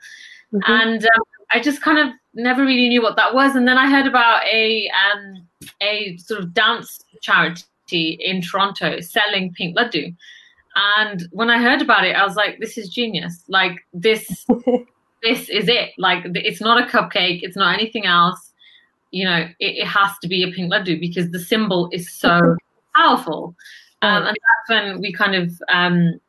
mm-hmm. 0.52 0.72
and 0.72 1.04
um, 1.04 1.22
i 1.50 1.60
just 1.60 1.82
kind 1.82 1.98
of 1.98 2.08
never 2.34 2.62
really 2.62 2.88
knew 2.88 3.02
what 3.02 3.16
that 3.16 3.34
was 3.34 3.54
and 3.54 3.68
then 3.68 3.78
i 3.78 3.90
heard 3.90 4.06
about 4.06 4.44
a 4.46 4.90
um, 4.90 5.46
a 5.82 6.16
sort 6.16 6.40
of 6.40 6.52
dance 6.52 7.04
charity 7.20 8.18
in 8.20 8.40
toronto 8.40 9.00
selling 9.00 9.52
pink 9.52 9.76
laddu 9.76 10.14
And 10.74 11.28
when 11.32 11.50
I 11.50 11.60
heard 11.60 11.82
about 11.82 12.04
it, 12.04 12.16
I 12.16 12.24
was 12.24 12.36
like, 12.36 12.58
this 12.58 12.78
is 12.78 12.88
genius. 12.88 13.44
Like 13.48 13.80
this, 13.92 14.46
this 15.22 15.48
is 15.48 15.68
it. 15.68 15.90
Like 15.98 16.24
it's 16.34 16.60
not 16.60 16.82
a 16.82 16.86
cupcake. 16.86 17.40
It's 17.42 17.56
not 17.56 17.74
anything 17.74 18.06
else. 18.06 18.51
You 19.12 19.24
know, 19.24 19.36
it, 19.60 19.78
it 19.78 19.86
has 19.86 20.10
to 20.22 20.28
be 20.28 20.42
a 20.42 20.50
pink 20.50 20.72
laddu 20.72 20.98
because 20.98 21.30
the 21.30 21.38
symbol 21.38 21.88
is 21.92 22.10
so 22.10 22.56
powerful. 22.96 23.54
Um, 24.02 24.24
and 24.24 24.36
that's 24.36 24.68
when 24.68 25.00
we 25.00 25.12
kind 25.12 25.34
of 25.34 25.62
um, 25.68 26.20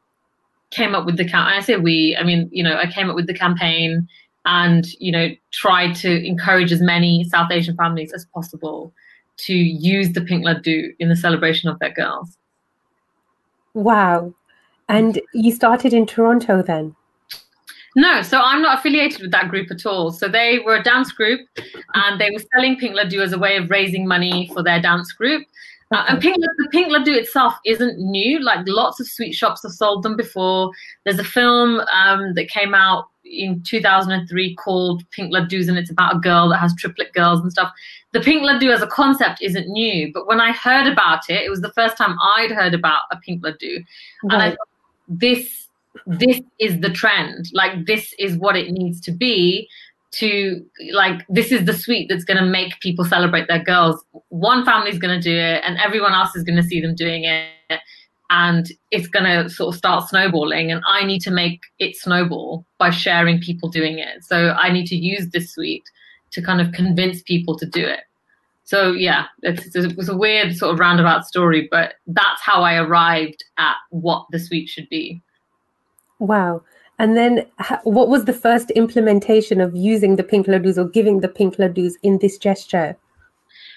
came 0.70 0.94
up 0.94 1.06
with 1.06 1.18
the 1.18 1.26
camp. 1.26 1.50
I 1.50 1.60
say 1.62 1.78
we, 1.78 2.16
I 2.20 2.24
mean, 2.24 2.50
you 2.52 2.64
know, 2.64 2.78
I 2.78 2.86
came 2.86 3.10
up 3.10 3.16
with 3.16 3.28
the 3.28 3.34
campaign 3.34 4.08
and, 4.46 4.86
you 5.00 5.12
know, 5.12 5.30
tried 5.52 5.96
to 5.96 6.26
encourage 6.26 6.72
as 6.72 6.82
many 6.82 7.24
South 7.26 7.52
Asian 7.52 7.76
families 7.76 8.12
as 8.14 8.26
possible 8.34 8.94
to 9.38 9.54
use 9.54 10.14
the 10.14 10.22
pink 10.22 10.46
laddu 10.46 10.94
in 11.00 11.10
the 11.10 11.16
celebration 11.16 11.70
of 11.70 11.80
their 11.80 11.92
girls. 11.92 12.38
Wow. 13.74 14.34
And 14.90 15.20
you 15.34 15.52
started 15.52 15.94
in 15.94 16.06
Toronto 16.06 16.62
then? 16.62 16.96
No, 17.96 18.22
so 18.22 18.40
I'm 18.40 18.62
not 18.62 18.80
affiliated 18.80 19.22
with 19.22 19.32
that 19.32 19.50
group 19.50 19.70
at 19.70 19.86
all. 19.86 20.12
So 20.12 20.28
they 20.28 20.60
were 20.60 20.76
a 20.76 20.84
dance 20.84 21.12
group 21.12 21.42
and 21.94 22.20
they 22.20 22.32
were 22.32 22.44
selling 22.54 22.78
Pink 22.78 22.96
Laddu 22.96 23.22
as 23.22 23.34
a 23.34 23.40
way 23.40 23.58
of 23.58 23.70
raising 23.70 24.08
money 24.08 24.50
for 24.54 24.64
their 24.64 24.82
dance 24.82 25.12
group. 25.12 25.44
Uh, 25.94 26.06
and 26.10 26.22
pink, 26.22 26.38
the 26.38 26.68
pink 26.72 26.92
laddu 26.92 27.16
itself 27.16 27.54
isn't 27.66 28.00
new. 28.00 28.40
Like 28.40 28.62
lots 28.68 29.00
of 29.00 29.08
sweet 29.08 29.34
shops 29.34 29.62
have 29.62 29.74
sold 29.74 30.02
them 30.02 30.16
before. 30.16 30.72
There's 31.04 31.20
a 31.20 31.24
film 31.24 31.82
um, 31.82 32.34
that 32.34 32.50
came 32.50 32.74
out 32.74 33.10
in 33.24 33.62
2003 33.62 34.56
called 34.56 35.08
Pink 35.12 35.32
Laddus, 35.32 35.70
and 35.70 35.78
it's 35.78 35.92
about 35.92 36.16
a 36.16 36.20
girl 36.20 36.50
that 36.50 36.58
has 36.58 36.74
triplet 36.76 37.14
girls 37.14 37.42
and 37.42 37.52
stuff. 37.52 37.72
The 38.12 38.22
pink 38.22 38.42
laddu 38.42 38.74
as 38.74 38.82
a 38.82 38.88
concept 38.88 39.42
isn't 39.44 39.68
new, 39.68 40.12
but 40.14 40.28
when 40.28 40.42
I 40.42 40.52
heard 40.52 40.88
about 40.88 41.30
it, 41.30 41.44
it 41.44 41.50
was 41.50 41.62
the 41.62 41.74
first 41.74 41.96
time 41.96 42.18
I'd 42.38 42.52
heard 42.52 42.74
about 42.74 43.02
a 43.12 43.18
pink 43.18 43.44
laddu, 43.44 43.76
right. 43.76 43.86
and 44.24 44.42
I 44.42 44.50
thought 44.50 44.68
this 45.08 45.68
this 46.06 46.42
is 46.60 46.80
the 46.82 46.90
trend. 46.90 47.50
Like 47.54 47.86
this 47.86 48.14
is 48.20 48.38
what 48.38 48.56
it 48.56 48.72
needs 48.72 49.00
to 49.02 49.12
be 49.12 49.70
to 50.14 50.64
like 50.92 51.26
this 51.28 51.52
is 51.52 51.66
the 51.66 51.74
sweet 51.74 52.08
that's 52.08 52.24
going 52.24 52.38
to 52.38 52.46
make 52.46 52.80
people 52.80 53.04
celebrate 53.04 53.48
their 53.48 53.64
girls. 53.64 54.04
One 54.30 54.64
family's 54.64 55.00
going 55.00 55.20
to 55.20 55.22
do 55.22 55.36
it 55.36 55.64
and 55.66 55.78
everyone 55.80 56.14
else 56.14 56.36
is 56.36 56.44
going 56.44 56.58
to 56.58 56.64
see 56.64 56.82
them 56.82 56.96
doing 56.96 57.24
it. 57.24 57.80
And 58.30 58.72
it's 58.92 59.08
going 59.08 59.26
to 59.26 59.50
sort 59.50 59.74
of 59.74 59.78
start 59.78 60.10
snowballing 60.10 60.72
and 60.72 60.82
i 60.88 61.06
need 61.06 61.20
to 61.20 61.30
make 61.30 61.62
it 61.78 61.96
snowball 61.96 62.66
by 62.80 62.90
sharing 62.90 63.40
people 63.40 63.70
doing 63.70 64.00
it. 64.00 64.24
So 64.24 64.52
i 64.52 64.72
need 64.72 64.88
to 64.88 64.96
use 64.96 65.30
this 65.30 65.52
sweet 65.54 65.84
to 66.32 66.42
kind 66.42 66.62
of 66.62 66.72
convince 66.72 67.22
people 67.22 67.58
to 67.58 67.66
do 67.66 67.86
it. 67.86 68.02
So 68.66 68.92
yeah 68.92 69.26
it's, 69.42 69.76
it 69.76 69.98
was 69.98 70.10
a 70.10 70.18
weird 70.18 70.56
sort 70.56 70.74
of 70.74 70.80
roundabout 70.80 71.26
story 71.26 71.68
but 71.70 71.96
that's 72.08 72.42
how 72.42 72.62
i 72.62 72.76
arrived 72.76 73.44
at 73.58 73.76
what 73.90 74.26
the 74.32 74.40
sweet 74.40 74.70
should 74.70 74.88
be 74.90 75.22
wow 76.24 76.62
and 77.00 77.18
then, 77.18 77.46
what 77.84 78.08
was 78.08 78.26
the 78.26 78.34
first 78.34 78.70
implementation 78.72 79.60
of 79.60 79.76
using 79.76 80.16
the 80.16 80.24
pink 80.24 80.48
laddus 80.48 80.78
or 80.78 80.88
giving 80.88 81.22
the 81.22 81.28
pink 81.28 81.58
laddus 81.58 81.94
in 82.04 82.20
this 82.20 82.38
gesture? 82.38 82.96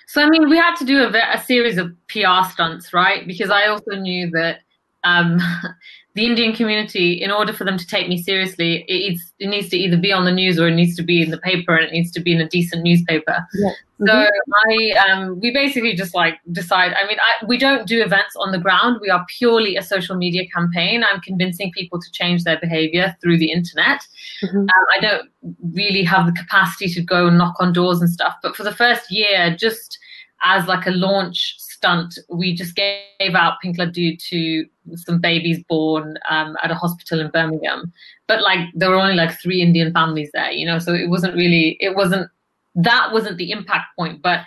So, 0.06 0.22
I 0.22 0.28
mean, 0.28 0.48
we 0.48 0.56
had 0.56 0.76
to 0.76 0.84
do 0.84 1.02
a, 1.02 1.10
a 1.34 1.42
series 1.42 1.78
of 1.78 1.92
PR 2.08 2.48
stunts, 2.50 2.92
right? 2.92 3.26
Because 3.26 3.50
I 3.50 3.66
also 3.66 3.92
knew 3.92 4.30
that 4.30 4.60
um, 5.02 5.38
the 6.14 6.26
Indian 6.26 6.54
community, 6.54 7.14
in 7.14 7.30
order 7.30 7.52
for 7.52 7.64
them 7.64 7.78
to 7.78 7.86
take 7.86 8.08
me 8.08 8.22
seriously, 8.22 8.84
it, 8.86 9.18
it, 9.38 9.48
needs 9.48 9.70
to 9.70 9.76
either 9.76 9.96
be 9.96 10.12
on 10.12 10.24
the 10.24 10.32
news 10.32 10.60
or 10.60 10.68
it 10.68 10.74
needs 10.74 10.94
to 10.96 11.02
be 11.02 11.22
in 11.22 11.30
the 11.30 11.38
paper 11.38 11.74
and 11.74 11.86
it 11.86 11.92
needs 11.92 12.12
to 12.12 12.20
be 12.20 12.32
in 12.32 12.40
a 12.40 12.48
decent 12.48 12.82
newspaper. 12.82 13.44
Yeah. 13.54 13.70
Mm-hmm. 14.00 14.06
So 14.06 14.28
I, 14.68 15.10
um, 15.10 15.40
we 15.40 15.50
basically 15.50 15.94
just 15.94 16.14
like 16.14 16.38
decide. 16.52 16.92
I 16.92 17.06
mean, 17.06 17.16
I, 17.18 17.46
we 17.46 17.56
don't 17.56 17.86
do 17.86 18.02
events 18.02 18.36
on 18.36 18.52
the 18.52 18.58
ground. 18.58 18.98
We 19.00 19.08
are 19.08 19.24
purely 19.38 19.76
a 19.76 19.82
social 19.82 20.16
media 20.16 20.46
campaign. 20.54 21.02
I'm 21.02 21.20
convincing 21.20 21.72
people 21.72 22.00
to 22.00 22.10
change 22.12 22.44
their 22.44 22.58
behavior 22.60 23.16
through 23.22 23.38
the 23.38 23.50
internet. 23.50 24.00
Mm-hmm. 24.42 24.58
Um, 24.58 24.84
I 24.94 25.00
don't 25.00 25.30
really 25.72 26.02
have 26.04 26.26
the 26.26 26.32
capacity 26.32 26.88
to 26.90 27.00
go 27.00 27.28
and 27.28 27.38
knock 27.38 27.54
on 27.58 27.72
doors 27.72 28.00
and 28.00 28.10
stuff. 28.10 28.34
But 28.42 28.54
for 28.54 28.64
the 28.64 28.74
first 28.74 29.10
year, 29.10 29.56
just 29.58 29.98
as 30.44 30.66
like 30.66 30.86
a 30.86 30.90
launch 30.90 31.54
stunt, 31.58 32.18
we 32.28 32.54
just 32.54 32.76
gave 32.76 33.34
out 33.34 33.60
Pink 33.62 33.78
Laddu 33.78 34.18
to 34.28 34.66
some 34.94 35.20
babies 35.20 35.64
born 35.68 36.18
um, 36.28 36.56
at 36.62 36.70
a 36.70 36.74
hospital 36.74 37.20
in 37.20 37.30
Birmingham. 37.30 37.92
But 38.26 38.42
like 38.42 38.68
there 38.74 38.90
were 38.90 38.96
only 38.96 39.14
like 39.14 39.40
three 39.40 39.62
Indian 39.62 39.92
families 39.92 40.30
there, 40.34 40.50
you 40.50 40.66
know, 40.66 40.78
so 40.78 40.92
it 40.92 41.08
wasn't 41.08 41.34
really, 41.34 41.78
it 41.80 41.96
wasn't, 41.96 42.30
that 42.76 43.12
wasn't 43.12 43.38
the 43.38 43.50
impact 43.50 43.86
point. 43.96 44.22
But, 44.22 44.40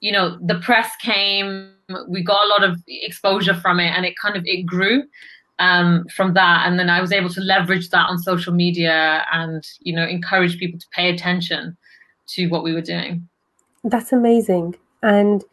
you 0.00 0.12
know, 0.12 0.38
the 0.40 0.60
press 0.60 0.90
came, 1.00 1.72
we 2.08 2.22
got 2.22 2.44
a 2.44 2.48
lot 2.48 2.64
of 2.64 2.78
exposure 2.86 3.54
from 3.54 3.80
it 3.80 3.88
and 3.88 4.06
it 4.06 4.14
kind 4.16 4.36
of, 4.36 4.44
it 4.46 4.64
grew 4.64 5.02
um, 5.58 6.06
from 6.14 6.34
that. 6.34 6.66
And 6.66 6.78
then 6.78 6.88
I 6.88 7.00
was 7.00 7.12
able 7.12 7.30
to 7.30 7.40
leverage 7.40 7.90
that 7.90 8.08
on 8.08 8.18
social 8.18 8.52
media 8.52 9.24
and, 9.32 9.66
you 9.80 9.94
know, 9.94 10.06
encourage 10.06 10.58
people 10.58 10.78
to 10.78 10.86
pay 10.92 11.10
attention 11.10 11.76
to 12.28 12.46
what 12.46 12.62
we 12.62 12.72
were 12.72 12.80
doing. 12.80 13.28
That's 13.82 14.12
amazing. 14.12 14.76
And 15.02 15.44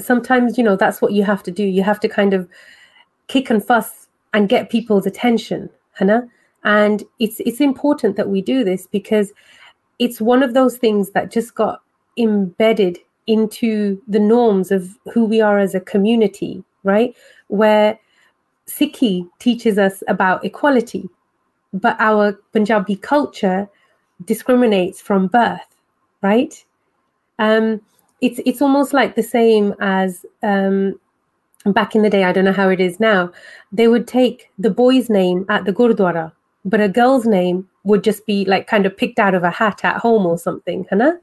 sometimes 0.00 0.56
you 0.56 0.64
know 0.64 0.76
that's 0.76 1.00
what 1.00 1.12
you 1.12 1.24
have 1.24 1.42
to 1.42 1.50
do 1.50 1.64
you 1.64 1.82
have 1.82 2.00
to 2.00 2.08
kind 2.08 2.32
of 2.34 2.48
kick 3.26 3.50
and 3.50 3.64
fuss 3.64 4.08
and 4.32 4.48
get 4.48 4.70
people's 4.70 5.06
attention 5.06 5.68
hannah 5.94 6.28
and 6.64 7.04
it's 7.18 7.40
it's 7.40 7.60
important 7.60 8.16
that 8.16 8.28
we 8.28 8.40
do 8.40 8.64
this 8.64 8.86
because 8.86 9.32
it's 9.98 10.20
one 10.20 10.42
of 10.42 10.54
those 10.54 10.76
things 10.76 11.10
that 11.10 11.30
just 11.30 11.54
got 11.54 11.82
embedded 12.16 12.98
into 13.26 14.00
the 14.08 14.18
norms 14.18 14.70
of 14.70 14.96
who 15.12 15.24
we 15.24 15.40
are 15.40 15.58
as 15.58 15.74
a 15.74 15.80
community 15.80 16.64
right 16.84 17.14
where 17.48 17.98
sikhi 18.66 19.28
teaches 19.38 19.78
us 19.78 20.02
about 20.08 20.44
equality 20.44 21.08
but 21.72 21.96
our 22.00 22.32
punjabi 22.52 22.96
culture 22.96 23.68
discriminates 24.24 25.00
from 25.00 25.26
birth 25.26 25.76
right 26.22 26.64
um 27.38 27.80
it's 28.20 28.40
it's 28.44 28.62
almost 28.62 28.92
like 28.92 29.14
the 29.14 29.22
same 29.22 29.74
as 29.80 30.24
um, 30.42 30.98
back 31.66 31.94
in 31.94 32.02
the 32.02 32.10
day. 32.10 32.24
I 32.24 32.32
don't 32.32 32.44
know 32.44 32.52
how 32.52 32.68
it 32.68 32.80
is 32.80 33.00
now. 33.00 33.30
They 33.72 33.88
would 33.88 34.06
take 34.06 34.50
the 34.58 34.70
boy's 34.70 35.08
name 35.08 35.46
at 35.48 35.64
the 35.64 35.72
gurdwara, 35.72 36.32
but 36.64 36.80
a 36.80 36.88
girl's 36.88 37.26
name 37.26 37.68
would 37.88 38.04
just 38.04 38.26
be 38.26 38.44
like 38.44 38.66
kind 38.66 38.86
of 38.86 38.96
picked 38.96 39.18
out 39.18 39.34
of 39.34 39.42
a 39.42 39.50
hat 39.50 39.84
at 39.84 39.96
home 39.96 40.26
or 40.26 40.38
something, 40.38 40.86
Hannah. 40.90 41.18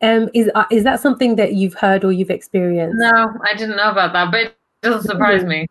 Um, 0.00 0.28
is 0.34 0.50
uh, 0.54 0.64
is 0.70 0.82
that 0.84 1.00
something 1.00 1.36
that 1.36 1.54
you've 1.54 1.74
heard 1.74 2.04
or 2.04 2.10
you've 2.10 2.30
experienced? 2.30 2.96
No, 2.98 3.32
I 3.44 3.54
didn't 3.54 3.76
know 3.76 3.90
about 3.90 4.12
that, 4.14 4.32
but 4.32 4.40
it 4.40 4.56
doesn't 4.82 5.08
surprise 5.08 5.44
me 5.44 5.68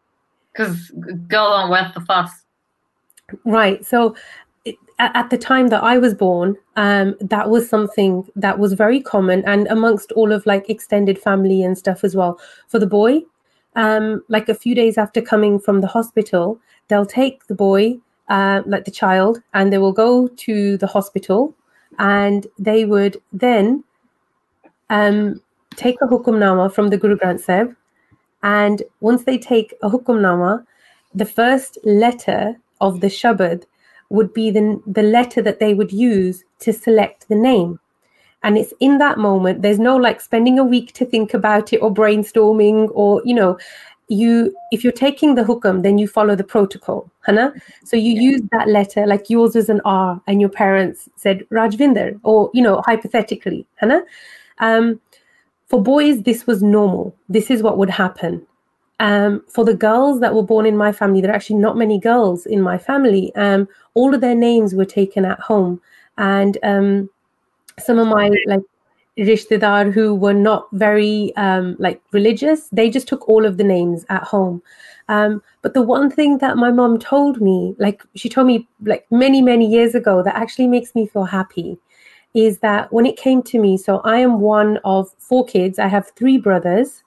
because 0.54 0.90
girls 1.28 1.54
aren't 1.54 1.72
worth 1.72 1.94
the 1.94 2.02
fuss. 2.02 2.32
Right. 3.46 3.86
So 3.86 4.16
at 5.00 5.30
the 5.32 5.38
time 5.38 5.70
that 5.70 5.84
I 5.84 5.98
was 5.98 6.14
born, 6.14 6.56
um, 6.76 7.16
that 7.20 7.50
was 7.50 7.68
something 7.68 8.30
that 8.36 8.60
was 8.60 8.74
very 8.74 9.02
common 9.02 9.44
and 9.46 9.68
amongst 9.68 10.12
all 10.12 10.32
of 10.32 10.46
like 10.46 10.70
extended 10.70 11.18
family 11.18 11.64
and 11.64 11.78
stuff 11.78 12.04
as 12.04 12.16
well. 12.16 12.40
For 12.68 12.78
the 12.78 12.86
boy, 12.86 13.22
um, 13.76 14.24
like 14.28 14.48
a 14.48 14.54
few 14.54 14.76
days 14.76 14.98
after 14.98 15.22
coming 15.22 15.60
from 15.60 15.82
the 15.82 15.88
hospital, 15.88 16.60
they'll 16.88 17.06
take 17.06 17.48
the 17.48 17.56
boy, 17.56 17.98
uh, 18.30 18.62
like 18.66 18.86
the 18.86 18.92
child, 18.92 19.42
and 19.54 19.72
they 19.72 19.78
will 19.78 19.94
go 19.94 20.28
to 20.28 20.78
the 20.78 20.88
hospital 20.88 21.56
and 22.00 22.48
they 22.58 22.86
would 22.86 23.22
then 23.34 23.84
um, 24.90 25.42
take 25.76 25.98
a 26.02 26.08
hukumnama 26.08 26.74
from 26.74 26.90
the 26.90 26.98
Guru 26.98 27.18
Granth 27.18 27.42
Sahib. 27.42 27.76
And 28.44 28.84
once 29.02 29.24
they 29.24 29.38
take 29.38 29.74
a 29.84 29.90
hukumnama, 29.90 30.66
the 31.14 31.26
first 31.26 31.78
letter 31.84 32.56
of 32.80 33.02
the 33.02 33.08
Shabad 33.08 33.66
would 34.10 34.34
be 34.34 34.52
the, 34.52 34.82
the 34.88 35.04
letter 35.04 35.42
that 35.42 35.60
they 35.60 35.74
would 35.74 35.92
use 35.92 36.44
to 36.60 36.74
select 36.74 37.28
the 37.30 37.36
name. 37.36 37.80
And 38.44 38.58
it's 38.58 38.74
in 38.80 38.98
that 38.98 39.20
moment, 39.20 39.62
there's 39.62 39.80
no 39.80 39.96
like 39.96 40.20
spending 40.20 40.58
a 40.58 40.64
week 40.64 40.94
to 40.94 41.06
think 41.06 41.34
about 41.34 41.72
it 41.74 41.78
or 41.78 41.94
brainstorming 41.94 42.90
or, 42.94 43.22
you 43.24 43.36
know, 43.36 43.60
you 44.12 44.54
if 44.72 44.84
you're 44.84 44.92
taking 44.92 45.36
the 45.36 45.44
hukam, 45.44 45.84
then 45.84 45.98
you 45.98 46.08
follow 46.08 46.36
the 46.36 46.44
protocol, 46.44 47.10
Hannah. 47.26 47.54
So 47.86 47.96
you 47.96 48.14
yeah. 48.14 48.22
use 48.22 48.42
that 48.52 48.68
letter, 48.68 49.08
like 49.08 49.30
yours 49.30 49.56
is 49.56 49.70
an 49.70 49.82
R, 49.86 50.22
and 50.28 50.42
your 50.42 50.50
parents 50.50 51.10
said 51.16 51.48
Rajvinder, 51.50 52.20
or 52.24 52.52
you 52.54 52.62
know, 52.62 52.82
hypothetically, 52.86 53.66
Hannah. 53.76 54.04
Um, 54.60 55.00
for 55.68 55.82
boys, 55.82 56.24
this 56.24 56.46
was 56.46 56.62
normal. 56.62 57.16
This 57.30 57.50
is 57.50 57.64
what 57.64 57.78
would 57.78 57.90
happen. 57.90 58.46
Um, 59.00 59.44
for 59.48 59.64
the 59.64 59.74
girls 59.74 60.20
that 60.20 60.36
were 60.36 60.44
born 60.44 60.66
in 60.66 60.76
my 60.76 60.92
family, 60.92 61.22
there 61.22 61.32
are 61.32 61.36
actually 61.36 61.60
not 61.60 61.78
many 61.78 61.98
girls 61.98 62.46
in 62.46 62.62
my 62.62 62.78
family. 62.78 63.34
Um, 63.36 63.68
all 63.94 64.14
of 64.14 64.22
their 64.22 64.36
names 64.36 64.76
were 64.76 64.86
taken 64.86 65.24
at 65.24 65.40
home, 65.40 65.82
and 66.18 66.58
um, 66.64 67.10
some 67.80 67.98
of 67.98 68.08
my 68.08 68.30
like 68.46 68.62
rishtedar 69.18 69.92
who 69.92 70.16
were 70.16 70.34
not 70.34 70.68
very 70.72 71.36
um, 71.36 71.76
like 71.80 72.02
religious, 72.12 72.70
they 72.70 72.90
just 72.90 73.08
took 73.08 73.28
all 73.28 73.46
of 73.46 73.58
the 73.58 73.64
names 73.64 74.06
at 74.10 74.24
home. 74.24 74.62
Um, 75.10 75.42
but 75.62 75.74
the 75.74 75.82
one 75.82 76.10
thing 76.10 76.38
that 76.38 76.58
my 76.58 76.72
mom 76.72 76.98
told 76.98 77.42
me, 77.42 77.76
like 77.78 78.04
she 78.16 78.30
told 78.30 78.48
me 78.48 78.68
like 78.86 79.06
many 79.12 79.42
many 79.42 79.68
years 79.70 79.96
ago, 79.96 80.24
that 80.24 80.36
actually 80.36 80.68
makes 80.68 80.96
me 80.96 81.08
feel 81.08 81.26
happy, 81.26 81.78
is 82.34 82.60
that 82.60 82.92
when 82.94 83.06
it 83.06 83.18
came 83.18 83.44
to 83.44 83.60
me, 83.60 83.78
so 83.78 84.00
I 84.00 84.20
am 84.20 84.40
one 84.40 84.80
of 84.86 85.10
four 85.20 85.46
kids. 85.46 85.80
I 85.80 85.88
have 85.88 86.12
three 86.16 86.38
brothers 86.38 87.04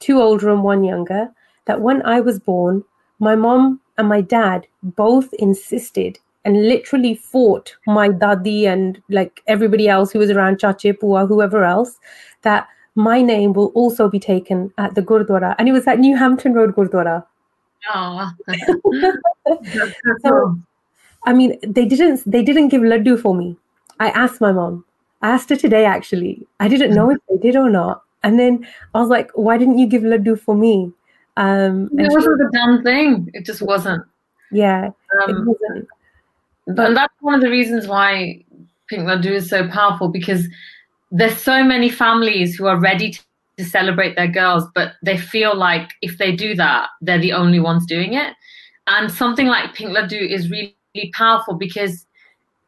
two 0.00 0.20
older 0.20 0.50
and 0.50 0.64
one 0.64 0.82
younger, 0.82 1.28
that 1.66 1.80
when 1.80 2.02
I 2.02 2.20
was 2.20 2.40
born, 2.40 2.82
my 3.20 3.36
mom 3.36 3.80
and 3.98 4.08
my 4.08 4.22
dad 4.22 4.66
both 4.82 5.32
insisted 5.34 6.18
and 6.44 6.68
literally 6.68 7.14
fought 7.14 7.74
my 7.86 8.08
dadi 8.08 8.66
and 8.66 9.02
like 9.08 9.40
everybody 9.46 9.88
else 9.88 10.10
who 10.12 10.18
was 10.18 10.30
around 10.30 10.58
chache 10.58 10.92
pua 11.00 11.26
whoever 11.28 11.64
else 11.64 11.98
that 12.42 12.68
my 12.94 13.20
name 13.22 13.52
will 13.52 13.68
also 13.74 14.08
be 14.08 14.18
taken 14.18 14.72
at 14.78 14.94
the 14.94 15.02
gurdwara. 15.02 15.54
And 15.58 15.68
it 15.68 15.72
was 15.72 15.86
at 15.86 15.98
new 16.00 16.16
hampton 16.16 16.54
road 16.54 16.74
gurdwara. 16.74 17.24
Oh, 17.94 18.30
so 20.22 20.58
i 21.24 21.32
mean 21.32 21.58
they 21.62 21.84
didn't 21.86 22.22
they 22.30 22.42
didn't 22.42 22.68
give 22.68 22.82
laddu 22.82 23.18
for 23.20 23.34
me. 23.34 23.56
I 23.98 24.08
asked 24.10 24.40
my 24.40 24.52
mom. 24.52 24.84
I 25.22 25.30
asked 25.30 25.50
her 25.50 25.56
today 25.56 25.84
actually. 25.84 26.46
I 26.60 26.68
didn't 26.68 26.94
know 26.94 27.10
if 27.10 27.18
they 27.28 27.36
did 27.36 27.56
or 27.56 27.68
not. 27.70 28.02
And 28.22 28.38
then 28.38 28.66
i 28.94 29.00
was 29.00 29.08
like 29.08 29.30
why 29.34 29.56
didn't 29.58 29.78
you 29.78 29.86
give 29.86 30.02
laddu 30.02 30.38
for 30.40 30.54
me? 30.54 30.92
Um 31.36 31.88
it 31.98 32.10
wasn't 32.12 32.40
a 32.48 32.50
dumb 32.58 32.82
thing. 32.82 33.30
It 33.34 33.44
just 33.44 33.62
wasn't. 33.62 34.04
yeah. 34.50 34.86
It 34.88 35.30
Um, 35.30 35.46
wasn't 35.46 35.88
and 36.78 36.96
that's 36.96 37.14
one 37.20 37.34
of 37.34 37.40
the 37.40 37.50
reasons 37.50 37.86
why 37.86 38.44
Pink 38.88 39.02
Laddu 39.02 39.32
is 39.32 39.48
so 39.48 39.68
powerful 39.68 40.08
because 40.08 40.46
there's 41.10 41.36
so 41.36 41.62
many 41.64 41.88
families 41.88 42.56
who 42.56 42.66
are 42.66 42.78
ready 42.78 43.12
to, 43.12 43.20
to 43.58 43.64
celebrate 43.64 44.16
their 44.16 44.28
girls, 44.28 44.64
but 44.74 44.92
they 45.02 45.16
feel 45.16 45.56
like 45.56 45.90
if 46.02 46.18
they 46.18 46.34
do 46.34 46.54
that, 46.54 46.88
they're 47.00 47.18
the 47.18 47.32
only 47.32 47.60
ones 47.60 47.86
doing 47.86 48.14
it. 48.14 48.34
And 48.86 49.10
something 49.10 49.46
like 49.46 49.74
Pink 49.74 49.90
Laddu 49.90 50.28
is 50.28 50.50
really, 50.50 50.76
really 50.94 51.12
powerful 51.12 51.54
because 51.54 52.06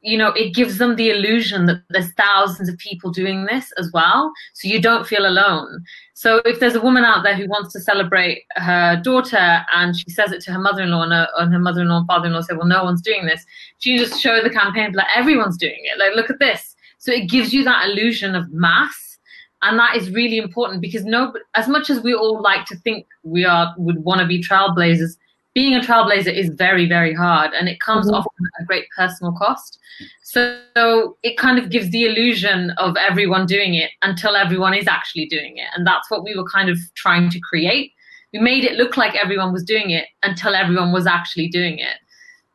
you 0.03 0.19
know 0.19 0.33
it 0.33 0.55
gives 0.55 0.79
them 0.79 0.97
the 0.97 1.11
illusion 1.11 1.67
that 1.67 1.83
there's 1.91 2.13
thousands 2.15 2.69
of 2.69 2.77
people 2.79 3.11
doing 3.11 3.47
this 3.47 3.73
as 3.79 3.91
well 3.93 4.33
so 4.53 4.69
you 4.69 4.81
don't 4.81 5.07
feel 5.07 5.25
alone 5.25 5.85
so 6.15 6.43
if 6.45 6.61
there's 6.61 6.75
a 6.75 6.81
woman 6.81 7.05
out 7.05 7.23
there 7.23 7.35
who 7.35 7.49
wants 7.49 7.73
to 7.73 7.81
celebrate 7.81 8.45
her 8.57 9.01
daughter 9.03 9.65
and 9.75 9.97
she 9.97 10.11
says 10.11 10.31
it 10.33 10.43
to 10.43 10.53
her 10.53 10.59
mother-in-law 10.59 11.03
and 11.03 11.13
her, 11.13 11.29
and 11.39 11.53
her 11.53 11.59
mother-in-law 11.59 11.99
and 11.99 12.07
father-in-law 12.07 12.43
say 12.43 12.55
well 12.55 12.67
no 12.67 12.85
one's 12.85 13.03
doing 13.03 13.25
this 13.27 13.45
she 13.79 13.97
just 13.97 14.21
show 14.21 14.43
the 14.43 14.51
campaign 14.51 14.93
like 14.93 15.07
everyone's 15.15 15.57
doing 15.57 15.81
it. 15.83 15.99
Like 15.99 16.15
look 16.15 16.31
at 16.31 16.39
this. 16.39 16.77
So 16.99 17.13
it 17.13 17.29
gives 17.29 17.53
you 17.53 17.65
that 17.65 17.89
illusion 17.89 18.35
of 18.35 18.53
mass 18.53 19.19
and 19.63 19.79
that 19.79 19.97
is 19.97 20.11
really 20.11 20.39
important 20.39 20.81
because 20.81 21.05
no 21.05 21.33
as 21.55 21.69
much 21.69 21.89
as 21.89 22.01
we 22.01 22.15
all 22.15 22.41
like 22.41 22.67
to 22.67 22.77
think 22.77 23.07
we 23.23 23.45
are 23.45 23.75
would 23.79 24.05
want 24.05 24.21
to 24.21 24.27
be 24.27 24.43
trailblazers 24.43 25.17
being 25.55 25.75
a 25.75 25.81
trailblazer 25.81 26.33
is 26.33 26.49
very 26.51 26.89
very 26.89 27.13
hard 27.15 27.53
and 27.53 27.69
it 27.69 27.79
comes 27.81 28.11
Mhm. 28.11 28.15
often 28.15 28.47
at 28.59 28.63
a 28.63 28.67
great 28.67 28.87
personal 28.97 29.33
cost 29.33 29.79
so, 30.23 30.59
so 30.77 31.17
it 31.23 31.37
kind 31.37 31.59
of 31.59 31.69
gives 31.71 31.91
the 31.91 32.05
illusion 32.05 32.71
of 32.79 32.97
everyone 32.97 33.47
doing 33.47 33.75
it 33.75 33.91
until 34.03 34.35
everyone 34.37 34.75
is 34.75 34.87
actually 34.87 35.27
doing 35.27 35.59
it 35.59 35.69
and 35.77 35.87
that's 35.87 36.11
what 36.11 36.25
we 36.25 36.35
were 36.35 36.49
kind 36.49 36.69
of 36.69 36.79
trying 36.95 37.29
to 37.31 37.41
create 37.41 37.93
we 38.33 38.39
made 38.39 38.65
it 38.65 38.75
look 38.77 38.97
like 38.97 39.15
everyone 39.15 39.53
was 39.53 39.63
doing 39.63 39.91
it 39.91 40.07
until 40.23 40.55
everyone 40.55 40.91
was 40.93 41.07
actually 41.07 41.49
doing 41.49 41.79
it 41.79 41.99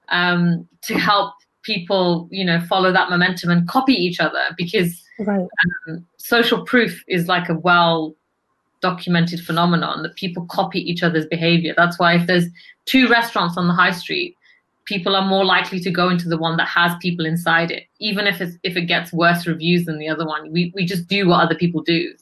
um, 0.09 0.67
to 0.81 0.97
help 0.97 1.33
people 1.63 2.27
you 2.31 2.43
know 2.45 2.59
follow 2.61 2.91
that 2.91 3.09
momentum 3.09 3.49
and 3.51 3.67
copy 3.67 3.93
each 3.93 4.19
other 4.19 4.41
because 4.57 5.03
right 5.19 5.47
social 6.17 6.63
proof 6.65 7.03
is 7.07 7.27
like 7.27 7.49
a 7.49 7.55
well 7.55 8.15
documented 8.81 9.39
phenomenon 9.41 10.03
that 10.03 10.15
people 10.15 10.45
copy 10.45 10.79
each 10.79 11.01
other's 11.01 11.25
behavior. 11.25 11.73
That's 11.75 11.97
why 11.97 12.13
if 12.13 12.27
there's 12.27 12.45
two 12.87 13.07
restaurants 13.07 13.57
on 13.57 13.67
the 13.67 13.73
high 13.73 13.91
street, 13.91 14.35
people 14.85 15.15
are 15.15 15.25
more 15.25 15.45
likely 15.45 15.79
to 15.81 15.91
go 15.91 16.09
into 16.09 16.27
the 16.27 16.37
one 16.37 16.57
that 16.57 16.67
has 16.67 16.93
people 16.99 17.25
inside 17.25 17.69
it, 17.69 17.83
even 17.99 18.25
if 18.25 18.41
it's, 18.41 18.57
if 18.63 18.75
it 18.75 18.87
gets 18.87 19.13
worse 19.13 19.45
reviews 19.45 19.85
than 19.85 19.99
the 19.99 20.09
other 20.09 20.25
one. 20.25 20.51
We 20.51 20.71
we 20.73 20.85
just 20.85 21.07
do 21.07 21.27
what 21.27 21.41
other 21.41 21.55
people 21.55 21.83
do. 21.83 22.13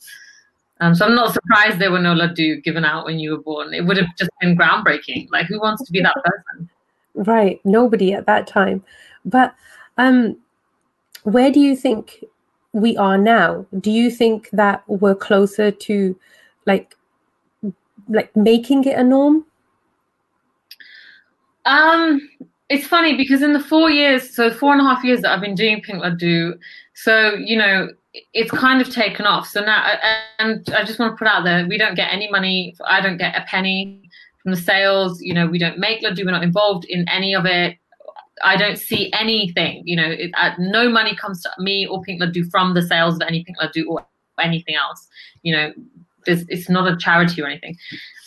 Um, 0.81 0.93
so 0.93 1.05
I'm 1.05 1.15
not 1.15 1.34
surprised 1.34 1.79
there 1.79 1.91
were 1.91 2.00
no 2.00 2.13
laddu 2.13 2.62
given 2.62 2.84
out 2.84 3.05
when 3.05 3.17
you 3.17 3.31
were 3.31 3.41
born. 3.41 3.74
It 3.74 3.86
would 3.86 3.95
have 3.95 4.13
just 4.17 4.31
been 4.41 4.57
groundbreaking. 4.57 5.29
Like 5.31 5.45
who 5.45 5.60
wants 5.62 5.86
to 5.86 5.91
be 5.91 6.01
that 6.01 6.15
person? 6.24 6.69
right 7.15 7.62
nobody 7.63 8.13
at 8.13 8.25
that 8.25 8.45
time 8.45 8.84
but 9.23 9.56
um 9.97 10.38
where 11.23 11.51
do 11.51 11.60
you 11.60 11.75
think 11.75 12.23
we 12.73 12.95
are 12.97 13.17
now 13.17 13.65
do 13.80 13.89
you 13.89 14.12
think 14.12 14.49
that 14.51 14.84
we're 14.88 15.15
closer 15.15 15.71
to 15.71 16.17
like 16.65 16.95
like 18.10 18.36
making 18.36 18.84
it 18.84 18.99
a 18.99 19.04
norm 19.04 19.45
Um, 21.65 22.21
it's 22.69 22.88
funny 22.88 23.15
because 23.15 23.41
in 23.41 23.54
the 23.54 23.60
four 23.60 23.89
years, 23.89 24.36
so 24.36 24.51
four 24.51 24.73
and 24.73 24.82
a 24.82 24.84
half 24.84 25.04
years 25.04 25.21
that 25.21 25.32
I've 25.32 25.41
been 25.41 25.56
doing 25.56 25.82
Pink 25.82 26.01
Laddu, 26.01 26.58
so 26.93 27.36
you 27.36 27.58
know, 27.58 27.89
it's 28.34 28.51
kind 28.51 28.82
of 28.82 28.89
taken 28.89 29.25
off. 29.25 29.47
So 29.47 29.62
now, 29.62 29.86
and 30.39 30.67
I 30.75 30.84
just 30.84 30.99
want 30.99 31.13
to 31.13 31.17
put 31.17 31.28
out 31.28 31.43
there, 31.43 31.67
we 31.67 31.78
don't 31.78 31.95
get 31.95 32.12
any 32.12 32.30
money. 32.30 32.75
I 32.88 33.01
don't 33.01 33.17
get 33.17 33.36
a 33.36 33.45
penny 33.45 34.10
from 34.41 34.51
the 34.51 34.58
sales. 34.58 35.21
You 35.21 35.34
know, 35.34 35.47
we 35.47 35.60
don't 35.60 35.78
make 35.78 36.04
Laddu. 36.04 36.25
We're 36.25 36.32
not 36.32 36.43
involved 36.43 36.86
in 36.86 37.08
any 37.10 37.36
of 37.36 37.45
it. 37.45 37.78
I 38.43 38.58
don't 38.58 38.78
see 38.78 39.12
anything. 39.13 39.82
You 39.86 39.95
know, 39.95 40.10
it, 40.10 40.32
uh, 40.36 40.51
no 40.60 40.89
money 40.89 41.15
comes 41.15 41.41
to 41.43 41.49
me 41.60 41.88
or 41.88 42.01
Pink 42.01 42.21
Laddu 42.21 42.49
from 42.49 42.73
the 42.73 42.82
sales 42.82 43.15
of 43.15 43.21
any 43.21 43.43
Pink 43.43 43.58
Laddu 43.60 43.88
or 43.88 44.06
anything 44.39 44.75
else. 44.75 45.08
You 45.43 45.56
know, 45.56 45.73
it's 46.25 46.69
not 46.69 46.91
a 46.91 46.97
charity 46.97 47.41
or 47.41 47.47
anything. 47.47 47.78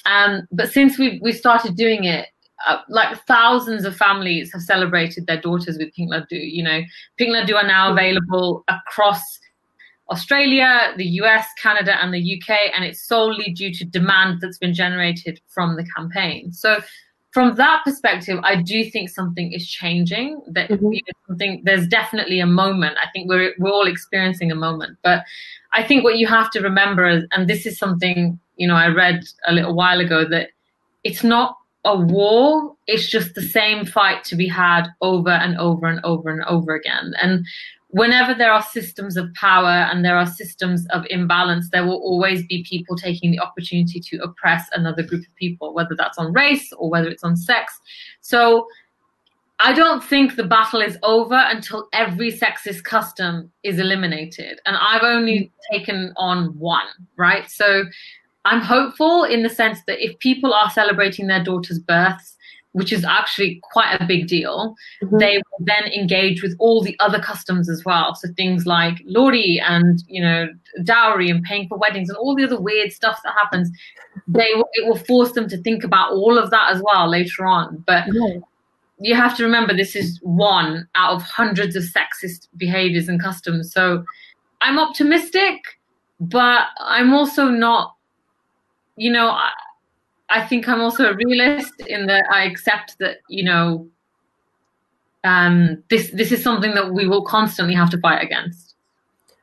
Um, 0.06 0.46
but 0.52 0.70
since 0.70 0.98
we 0.98 1.18
we 1.22 1.32
started 1.32 1.76
doing 1.76 2.04
it, 2.04 2.28
uh, 2.66 2.78
like 2.88 3.16
thousands 3.26 3.84
of 3.84 3.96
families 3.96 4.52
have 4.52 4.62
celebrated 4.62 5.26
their 5.26 5.40
daughters 5.40 5.78
with 5.78 5.92
Pink 5.94 6.10
Laddu. 6.10 6.26
You 6.30 6.62
know, 6.62 6.80
Pink 7.16 7.30
Laddu 7.34 7.54
are 7.54 7.66
now 7.66 7.92
available 7.92 8.64
across 8.68 9.20
Australia, 10.10 10.94
the 10.96 11.04
US, 11.22 11.46
Canada, 11.60 12.02
and 12.02 12.12
the 12.12 12.20
UK, 12.40 12.72
and 12.74 12.84
it's 12.84 13.06
solely 13.06 13.52
due 13.52 13.72
to 13.74 13.84
demand 13.84 14.40
that's 14.40 14.58
been 14.58 14.74
generated 14.74 15.40
from 15.48 15.76
the 15.76 15.84
campaign. 15.96 16.52
So, 16.52 16.80
from 17.30 17.56
that 17.56 17.82
perspective, 17.84 18.40
I 18.42 18.56
do 18.62 18.90
think 18.90 19.10
something 19.10 19.52
is 19.52 19.68
changing. 19.68 20.40
That 20.48 20.70
Mhm. 20.70 20.94
you 20.94 21.00
know, 21.06 21.12
something 21.26 21.60
there's 21.62 21.86
definitely 21.86 22.40
a 22.40 22.46
moment. 22.46 22.96
I 23.02 23.08
think 23.12 23.28
we're 23.28 23.54
we're 23.58 23.70
all 23.70 23.86
experiencing 23.86 24.50
a 24.50 24.54
moment, 24.54 24.96
but 25.04 25.24
I 25.74 25.82
think 25.82 26.04
what 26.04 26.16
you 26.16 26.26
have 26.26 26.50
to 26.52 26.60
remember 26.60 27.06
is, 27.06 27.24
and 27.32 27.46
this 27.46 27.66
is 27.66 27.78
something 27.78 28.40
you 28.56 28.66
know 28.66 28.74
I 28.74 28.88
read 28.88 29.24
a 29.46 29.52
little 29.52 29.74
while 29.74 30.00
ago 30.00 30.24
that 30.24 30.50
it's 31.04 31.22
not 31.22 31.58
a 31.88 31.96
war 31.98 32.76
it's 32.86 33.08
just 33.08 33.34
the 33.34 33.42
same 33.42 33.84
fight 33.86 34.22
to 34.22 34.36
be 34.36 34.46
had 34.46 34.88
over 35.00 35.30
and 35.30 35.56
over 35.58 35.86
and 35.86 36.00
over 36.04 36.28
and 36.28 36.44
over 36.44 36.74
again 36.74 37.14
and 37.20 37.46
whenever 37.90 38.34
there 38.34 38.52
are 38.52 38.62
systems 38.62 39.16
of 39.16 39.32
power 39.32 39.88
and 39.90 40.04
there 40.04 40.18
are 40.18 40.26
systems 40.26 40.86
of 40.90 41.06
imbalance 41.08 41.70
there 41.70 41.86
will 41.86 42.02
always 42.10 42.46
be 42.46 42.62
people 42.62 42.94
taking 42.94 43.30
the 43.30 43.40
opportunity 43.40 43.98
to 43.98 44.18
oppress 44.18 44.68
another 44.72 45.02
group 45.02 45.22
of 45.26 45.34
people 45.36 45.72
whether 45.72 45.94
that's 45.96 46.18
on 46.18 46.30
race 46.34 46.70
or 46.74 46.90
whether 46.90 47.08
it's 47.08 47.24
on 47.24 47.34
sex 47.34 47.80
so 48.20 48.66
I 49.60 49.72
don't 49.72 50.04
think 50.04 50.36
the 50.36 50.44
battle 50.44 50.80
is 50.80 50.98
over 51.02 51.34
until 51.34 51.88
every 51.92 52.30
sexist 52.30 52.84
custom 52.84 53.50
is 53.64 53.80
eliminated. 53.80 54.60
And 54.66 54.76
I've 54.76 55.02
only 55.02 55.50
taken 55.72 56.12
on 56.16 56.56
one, 56.60 56.86
right? 57.16 57.50
So 57.50 57.82
I'm 58.48 58.62
hopeful 58.62 59.24
in 59.24 59.42
the 59.42 59.50
sense 59.62 59.78
that 59.86 59.98
if 60.04 60.18
people 60.18 60.52
are 60.54 60.70
celebrating 60.70 61.26
their 61.26 61.44
daughter's 61.50 61.78
births, 61.78 62.34
which 62.72 62.92
is 62.92 63.04
actually 63.04 63.50
quite 63.74 63.92
a 64.00 64.04
big 64.12 64.22
deal, 64.28 64.58
Mhm. 65.02 65.18
they 65.22 65.34
will 65.38 65.64
then 65.72 65.84
engage 66.00 66.42
with 66.42 66.54
all 66.58 66.80
the 66.82 66.96
other 67.06 67.20
customs 67.30 67.68
as 67.74 67.80
well. 67.84 68.14
So 68.14 68.28
things 68.36 68.66
like 68.66 68.96
Lohri 69.16 69.60
and 69.74 70.02
you 70.16 70.22
know 70.26 70.40
dowry 70.84 71.28
and 71.30 71.42
paying 71.42 71.66
for 71.68 71.76
weddings 71.78 72.08
and 72.08 72.16
all 72.18 72.34
the 72.34 72.44
other 72.44 72.60
weird 72.60 72.90
stuff 72.92 73.18
that 73.24 73.34
happens. 73.42 73.66
They 74.38 74.50
will, 74.54 74.68
it 74.78 74.86
will 74.86 75.02
force 75.12 75.32
them 75.32 75.48
to 75.52 75.58
think 75.66 75.80
about 75.84 76.12
all 76.12 76.36
of 76.42 76.50
that 76.54 76.66
as 76.72 76.80
well 76.88 77.08
later 77.18 77.46
on. 77.46 77.66
But 77.86 78.04
Yeah. 78.18 78.36
you 79.08 79.14
have 79.24 79.34
to 79.38 79.42
remember 79.48 79.72
this 79.74 79.94
is 80.02 80.18
one 80.22 80.72
out 80.94 81.12
of 81.16 81.22
hundreds 81.22 81.74
of 81.76 81.84
sexist 81.84 82.40
behaviors 82.56 83.08
and 83.08 83.18
customs. 83.28 83.72
So 83.76 84.04
I'm 84.60 84.78
optimistic, 84.86 85.56
but 86.20 86.62
I'm 86.80 87.10
also 87.18 87.44
not, 87.48 87.94
you 88.98 89.10
know, 89.12 89.30
I, 89.30 89.50
I 90.28 90.46
think 90.46 90.68
I'm 90.68 90.80
also 90.80 91.10
a 91.10 91.14
realist 91.14 91.72
in 91.86 92.06
that 92.06 92.24
I 92.30 92.44
accept 92.44 92.96
that, 92.98 93.18
you 93.28 93.44
know, 93.44 93.88
um, 95.24 95.82
this 95.90 96.10
this 96.10 96.32
is 96.32 96.42
something 96.42 96.74
that 96.74 96.92
we 96.92 97.08
will 97.08 97.24
constantly 97.24 97.74
have 97.74 97.90
to 97.90 97.98
fight 97.98 98.22
against. 98.22 98.74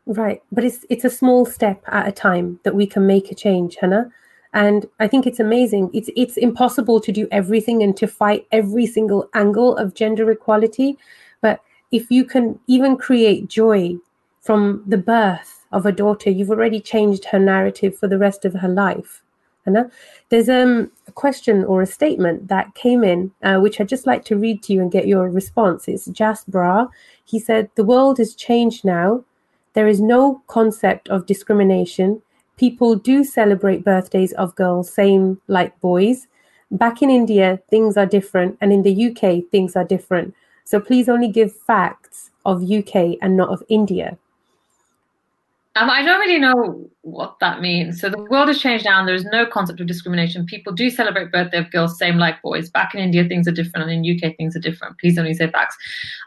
Right, 0.05 0.41
but 0.51 0.63
it's 0.63 0.85
it's 0.89 1.05
a 1.05 1.09
small 1.09 1.45
step 1.45 1.83
at 1.87 2.07
a 2.07 2.11
time 2.11 2.59
that 2.63 2.75
we 2.75 2.85
can 2.85 3.07
make 3.07 3.31
a 3.31 3.35
change, 3.35 3.77
Hannah. 3.81 4.11
And 4.53 4.85
I 4.99 5.07
think 5.07 5.27
it's 5.27 5.39
amazing. 5.39 5.89
It's 5.93 6.09
it's 6.15 6.37
impossible 6.37 7.01
to 7.01 7.11
do 7.11 7.27
everything 7.31 7.83
and 7.83 7.97
to 7.97 8.07
fight 8.07 8.47
every 8.51 8.85
single 8.85 9.29
angle 9.33 9.75
of 9.75 9.95
gender 9.95 10.29
equality, 10.31 10.97
but 11.41 11.61
if 11.91 12.09
you 12.09 12.25
can 12.25 12.59
even 12.67 12.97
create 12.97 13.47
joy 13.47 13.97
from 14.41 14.83
the 14.85 14.97
birth 14.97 15.65
of 15.71 15.85
a 15.85 15.91
daughter, 15.91 16.29
you've 16.29 16.51
already 16.51 16.79
changed 16.79 17.25
her 17.25 17.39
narrative 17.39 17.97
for 17.97 18.07
the 18.07 18.17
rest 18.17 18.45
of 18.45 18.53
her 18.53 18.69
life. 18.69 19.23
Hannah, 19.65 19.89
there's 20.30 20.49
um, 20.49 20.91
a 21.08 21.12
question 21.12 21.63
or 21.65 21.82
a 21.82 21.88
statement 21.88 22.47
that 22.49 22.75
came 22.75 23.04
in, 23.04 23.32
uh, 23.43 23.58
which 23.58 23.82
I'd 23.82 23.89
just 23.89 24.06
like 24.06 24.23
to 24.25 24.38
read 24.38 24.62
to 24.63 24.73
you 24.73 24.82
and 24.82 24.91
get 24.91 25.08
your 25.08 25.30
response. 25.30 25.88
It's 25.88 26.06
Jas 26.06 26.43
Bra. 26.43 26.88
He 27.23 27.39
said, 27.39 27.69
"The 27.75 27.84
world 27.84 28.17
has 28.19 28.36
changed 28.36 28.86
now." 28.86 29.23
There 29.73 29.88
is 29.88 29.99
no 29.99 30.41
concept 30.47 31.10
of 31.10 31.25
discrimination. 31.25 32.21
People 32.58 32.95
do 32.95 33.23
celebrate 33.23 33.84
birthdays 33.84 34.32
of 34.34 34.56
girls, 34.56 34.91
same 34.93 35.41
like 35.47 35.80
boys. 35.82 36.28
back 36.71 37.01
in 37.01 37.10
India, 37.12 37.60
things 37.69 37.95
are 37.95 38.08
different, 38.08 38.58
and 38.60 38.73
in 38.73 38.82
the 38.84 39.06
UK, 39.08 39.43
things 39.51 39.75
are 39.75 39.84
different. 39.84 40.34
So 40.65 40.80
please 40.80 41.08
only 41.08 41.28
give 41.28 41.56
facts 41.56 42.32
of 42.43 42.63
UK 42.63 43.17
and 43.21 43.38
not 43.38 43.49
of 43.49 43.63
India. 43.69 44.17
Um, 45.75 45.89
I 45.89 46.01
don't 46.04 46.19
really 46.19 46.39
know 46.39 46.89
what 47.05 47.37
that 47.39 47.61
means. 47.61 48.01
So 48.01 48.09
the 48.09 48.21
world 48.23 48.47
has 48.47 48.59
changed 48.59 48.83
now, 48.83 48.99
and 48.99 49.07
there's 49.07 49.25
no 49.25 49.45
concept 49.45 49.79
of 49.79 49.85
discrimination. 49.85 50.45
People 50.45 50.73
do 50.73 50.89
celebrate 50.89 51.31
birthday 51.31 51.59
of 51.59 51.71
girls, 51.71 51.97
same 51.97 52.17
like 52.17 52.41
boys. 52.41 52.69
Back 52.69 52.95
in 52.95 52.99
India, 52.99 53.23
things 53.23 53.47
are 53.47 53.51
different, 53.51 53.89
and 53.89 54.05
in 54.05 54.15
UK, 54.15 54.35
things 54.37 54.55
are 54.55 54.59
different. 54.59 54.97
Please 54.97 55.17
only 55.17 55.35
say 55.35 55.49
facts. 55.49 55.77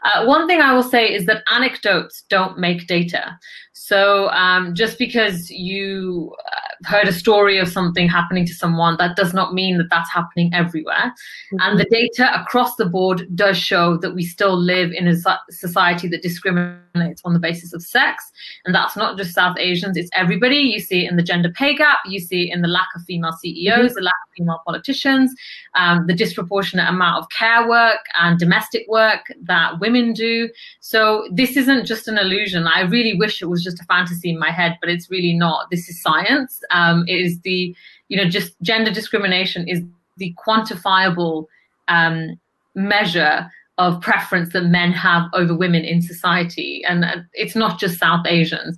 Uh, 0.03 0.25
one 0.25 0.47
thing 0.47 0.61
I 0.61 0.73
will 0.73 0.83
say 0.83 1.13
is 1.13 1.25
that 1.25 1.43
anecdotes 1.51 2.23
don't 2.29 2.57
make 2.57 2.87
data. 2.87 3.37
So 3.73 4.29
um, 4.29 4.75
just 4.75 4.97
because 4.97 5.49
you 5.49 6.35
uh, 6.51 6.87
heard 6.89 7.07
a 7.07 7.13
story 7.13 7.57
of 7.57 7.69
something 7.69 8.09
happening 8.09 8.45
to 8.45 8.53
someone, 8.53 8.97
that 8.99 9.15
does 9.15 9.33
not 9.33 9.53
mean 9.53 9.77
that 9.77 9.89
that's 9.89 10.11
happening 10.11 10.53
everywhere. 10.53 11.13
Mm-hmm. 11.53 11.57
And 11.61 11.79
the 11.79 11.85
data 11.85 12.39
across 12.39 12.75
the 12.75 12.85
board 12.85 13.25
does 13.35 13.57
show 13.57 13.97
that 13.97 14.13
we 14.13 14.23
still 14.23 14.57
live 14.57 14.91
in 14.91 15.07
a 15.07 15.15
society 15.49 16.07
that 16.09 16.21
discriminates 16.21 17.21
on 17.23 17.33
the 17.33 17.39
basis 17.39 17.73
of 17.73 17.81
sex. 17.81 18.29
And 18.65 18.75
that's 18.75 18.97
not 18.97 19.17
just 19.17 19.33
South 19.33 19.57
Asians, 19.57 19.95
it's 19.95 20.11
everybody. 20.13 20.59
You 20.69 20.79
see 20.79 21.05
it 21.05 21.11
in 21.11 21.17
the 21.17 21.23
gender 21.23 21.49
pay 21.49 21.75
gap, 21.75 21.99
you 22.05 22.19
see 22.19 22.49
it 22.49 22.53
in 22.53 22.61
the 22.61 22.67
lack 22.67 22.87
of 22.95 23.03
female 23.03 23.33
CEOs, 23.33 23.77
mm-hmm. 23.77 23.93
the 23.95 24.01
lack 24.01 24.13
of 24.27 24.33
female 24.37 24.61
politicians, 24.65 25.33
um, 25.75 26.07
the 26.07 26.13
disproportionate 26.13 26.87
amount 26.87 27.23
of 27.23 27.29
care 27.29 27.67
work 27.67 27.99
and 28.19 28.39
domestic 28.39 28.85
work 28.87 29.21
that 29.43 29.79
women 29.79 30.13
do. 30.13 30.49
So 30.79 31.27
this 31.31 31.57
isn't 31.57 31.85
just 31.85 32.07
an 32.07 32.17
illusion. 32.17 32.67
I 32.67 32.81
really 32.81 33.17
wish 33.17 33.41
it 33.41 33.47
was 33.47 33.63
just 33.63 33.81
a 33.81 33.85
fantasy 33.85 34.29
in 34.29 34.39
my 34.39 34.51
head, 34.51 34.77
but 34.81 34.89
it's 34.89 35.09
really 35.09 35.33
not. 35.33 35.69
This 35.69 35.89
is 35.89 36.01
science. 36.01 36.61
Um, 36.71 37.05
it 37.07 37.19
is 37.19 37.39
the, 37.41 37.75
you 38.07 38.17
know, 38.17 38.29
just 38.29 38.53
gender 38.61 38.91
discrimination 38.91 39.67
is 39.67 39.81
the 40.17 40.35
quantifiable 40.45 41.45
um, 41.87 42.39
measure 42.75 43.49
of 43.79 44.01
preference 44.01 44.51
that 44.51 44.65
men 44.65 44.91
have 44.91 45.23
over 45.33 45.55
women 45.55 45.83
in 45.85 46.01
society. 46.01 46.83
And 46.87 47.05
uh, 47.05 47.15
it's 47.33 47.55
not 47.55 47.79
just 47.79 47.97
South 47.97 48.25
Asians. 48.27 48.77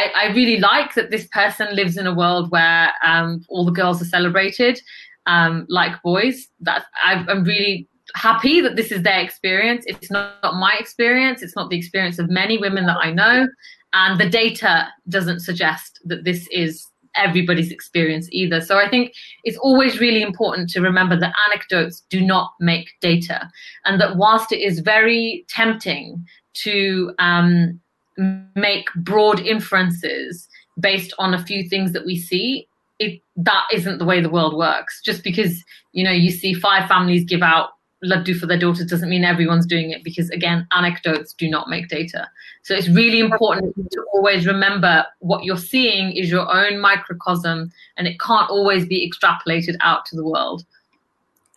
I, 0.00 0.28
I, 0.28 0.34
really 0.34 0.58
like 0.58 0.94
that 0.94 1.10
this 1.10 1.26
person 1.28 1.74
lives 1.74 1.96
in 1.96 2.06
a 2.06 2.14
world 2.14 2.50
where 2.50 2.92
um, 3.04 3.44
all 3.48 3.64
the 3.64 3.72
girls 3.72 4.00
are 4.00 4.06
celebrated 4.06 4.80
um, 5.26 5.66
like 5.68 6.02
boys. 6.02 6.48
That 6.60 6.86
I'm 7.04 7.44
really 7.44 7.88
happy 8.14 8.60
that 8.60 8.76
this 8.76 8.90
is 8.92 9.02
their 9.02 9.20
experience. 9.20 9.84
It's 9.86 10.10
not, 10.10 10.36
not 10.42 10.54
my 10.54 10.74
experience. 10.78 11.42
It's 11.42 11.56
not 11.56 11.70
the 11.70 11.78
experience 11.78 12.18
of 12.18 12.30
many 12.30 12.58
women 12.58 12.86
that 12.86 12.98
I 13.00 13.12
know. 13.12 13.48
And 13.92 14.20
the 14.20 14.28
data 14.28 14.88
doesn't 15.08 15.40
suggest 15.40 16.00
that 16.04 16.24
this 16.24 16.46
is 16.52 16.86
everybody's 17.16 17.72
experience 17.72 18.28
either. 18.30 18.60
So 18.60 18.78
I 18.78 18.88
think 18.88 19.12
it's 19.42 19.58
always 19.58 20.00
really 20.00 20.22
important 20.22 20.70
to 20.70 20.80
remember 20.80 21.18
that 21.18 21.34
anecdotes 21.48 22.04
do 22.08 22.20
not 22.20 22.52
make 22.60 22.88
data. 23.00 23.48
And 23.84 24.00
that 24.00 24.16
whilst 24.16 24.52
it 24.52 24.60
is 24.60 24.78
very 24.78 25.44
tempting 25.48 26.24
to 26.54 27.12
um, 27.18 27.80
make 28.16 28.88
broad 28.96 29.40
inferences 29.40 30.48
based 30.78 31.12
on 31.18 31.34
a 31.34 31.44
few 31.44 31.68
things 31.68 31.92
that 31.92 32.06
we 32.06 32.16
see, 32.16 32.66
it, 32.98 33.20
that 33.36 33.64
isn't 33.72 33.98
the 33.98 34.04
way 34.04 34.20
the 34.20 34.30
world 34.30 34.56
works. 34.56 35.00
Just 35.02 35.22
because, 35.24 35.62
you 35.92 36.04
know, 36.04 36.10
you 36.10 36.30
see 36.30 36.54
five 36.54 36.88
families 36.88 37.24
give 37.24 37.42
out 37.42 37.70
laddu 38.04 38.38
for 38.38 38.46
their 38.46 38.58
daughters 38.58 38.86
doesn't 38.86 39.10
mean 39.10 39.24
everyone's 39.24 39.66
doing 39.66 39.90
it 39.90 40.02
because 40.02 40.30
again 40.30 40.66
anecdotes 40.74 41.34
do 41.34 41.48
not 41.50 41.68
make 41.68 41.88
data 41.88 42.28
so 42.62 42.74
it's 42.74 42.88
really 42.88 43.20
important 43.20 43.74
to 43.90 44.02
always 44.14 44.46
remember 44.46 45.04
what 45.18 45.44
you're 45.44 45.56
seeing 45.56 46.10
is 46.16 46.30
your 46.30 46.50
own 46.50 46.80
microcosm 46.80 47.70
and 47.98 48.08
it 48.08 48.18
can't 48.18 48.48
always 48.48 48.86
be 48.86 49.06
extrapolated 49.06 49.76
out 49.82 50.06
to 50.06 50.16
the 50.16 50.24
world 50.24 50.64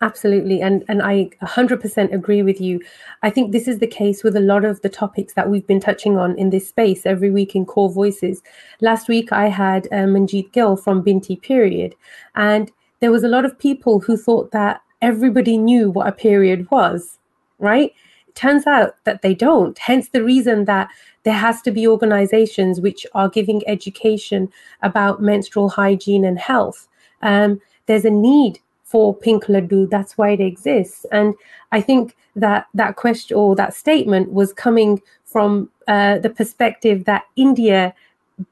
absolutely 0.04 0.62
and 0.62 0.84
and 0.88 1.02
i 1.02 1.30
100% 1.42 2.14
agree 2.14 2.42
with 2.44 2.60
you 2.60 2.80
i 3.24 3.30
think 3.30 3.52
this 3.52 3.68
is 3.68 3.80
the 3.80 3.88
case 3.88 4.24
with 4.24 4.36
a 4.36 4.46
lot 4.52 4.66
of 4.66 4.82
the 4.82 4.90
topics 4.90 5.34
that 5.34 5.50
we've 5.50 5.68
been 5.68 5.80
touching 5.80 6.18
on 6.18 6.38
in 6.38 6.50
this 6.50 6.68
space 6.68 7.06
every 7.06 7.30
week 7.30 7.56
in 7.56 7.66
core 7.66 7.90
voices 7.90 8.42
last 8.82 9.08
week 9.08 9.32
i 9.32 9.48
had 9.48 9.88
uh, 9.88 10.06
manjeet 10.14 10.52
gill 10.52 10.76
from 10.76 11.02
binti 11.02 11.36
period 11.36 11.96
and 12.36 12.72
there 13.04 13.12
was 13.12 13.26
a 13.26 13.28
lot 13.28 13.44
of 13.44 13.60
people 13.60 14.00
who 14.00 14.16
thought 14.16 14.52
that 14.52 14.80
everybody 15.02 15.58
knew 15.58 15.92
what 15.92 16.08
a 16.08 16.14
period 16.14 16.72
was, 16.72 17.20
right? 17.60 17.92
Turns 18.34 18.66
out 18.66 18.96
that 19.04 19.22
they 19.22 19.36
don't. 19.36 19.78
Hence 19.78 20.08
the 20.08 20.24
reason 20.24 20.64
that 20.66 20.88
there 21.24 21.34
has 21.34 21.62
to 21.64 21.72
be 21.72 21.86
organizations 21.86 22.80
which 22.80 23.06
are 23.14 23.28
giving 23.28 23.62
education 23.68 24.50
about 24.82 25.22
menstrual 25.22 25.68
hygiene 25.68 26.24
and 26.24 26.40
health. 26.40 26.88
Um, 27.22 27.60
there's 27.88 28.06
a 28.06 28.10
need 28.10 28.60
for 28.94 29.12
Pink 29.12 29.46
Laddu. 29.46 29.90
That's 29.90 30.20
why 30.20 30.30
it 30.30 30.40
exists. 30.40 31.04
And 31.12 31.34
I 31.72 31.82
think 31.82 32.16
that 32.36 32.68
that 32.76 32.96
question 32.96 33.36
or 33.36 33.56
that 33.56 33.74
statement 33.74 34.32
was 34.32 34.54
coming 34.54 35.02
from 35.26 35.72
uh, 35.88 36.20
the 36.20 36.30
perspective 36.30 37.06
that 37.06 37.24
India 37.36 37.96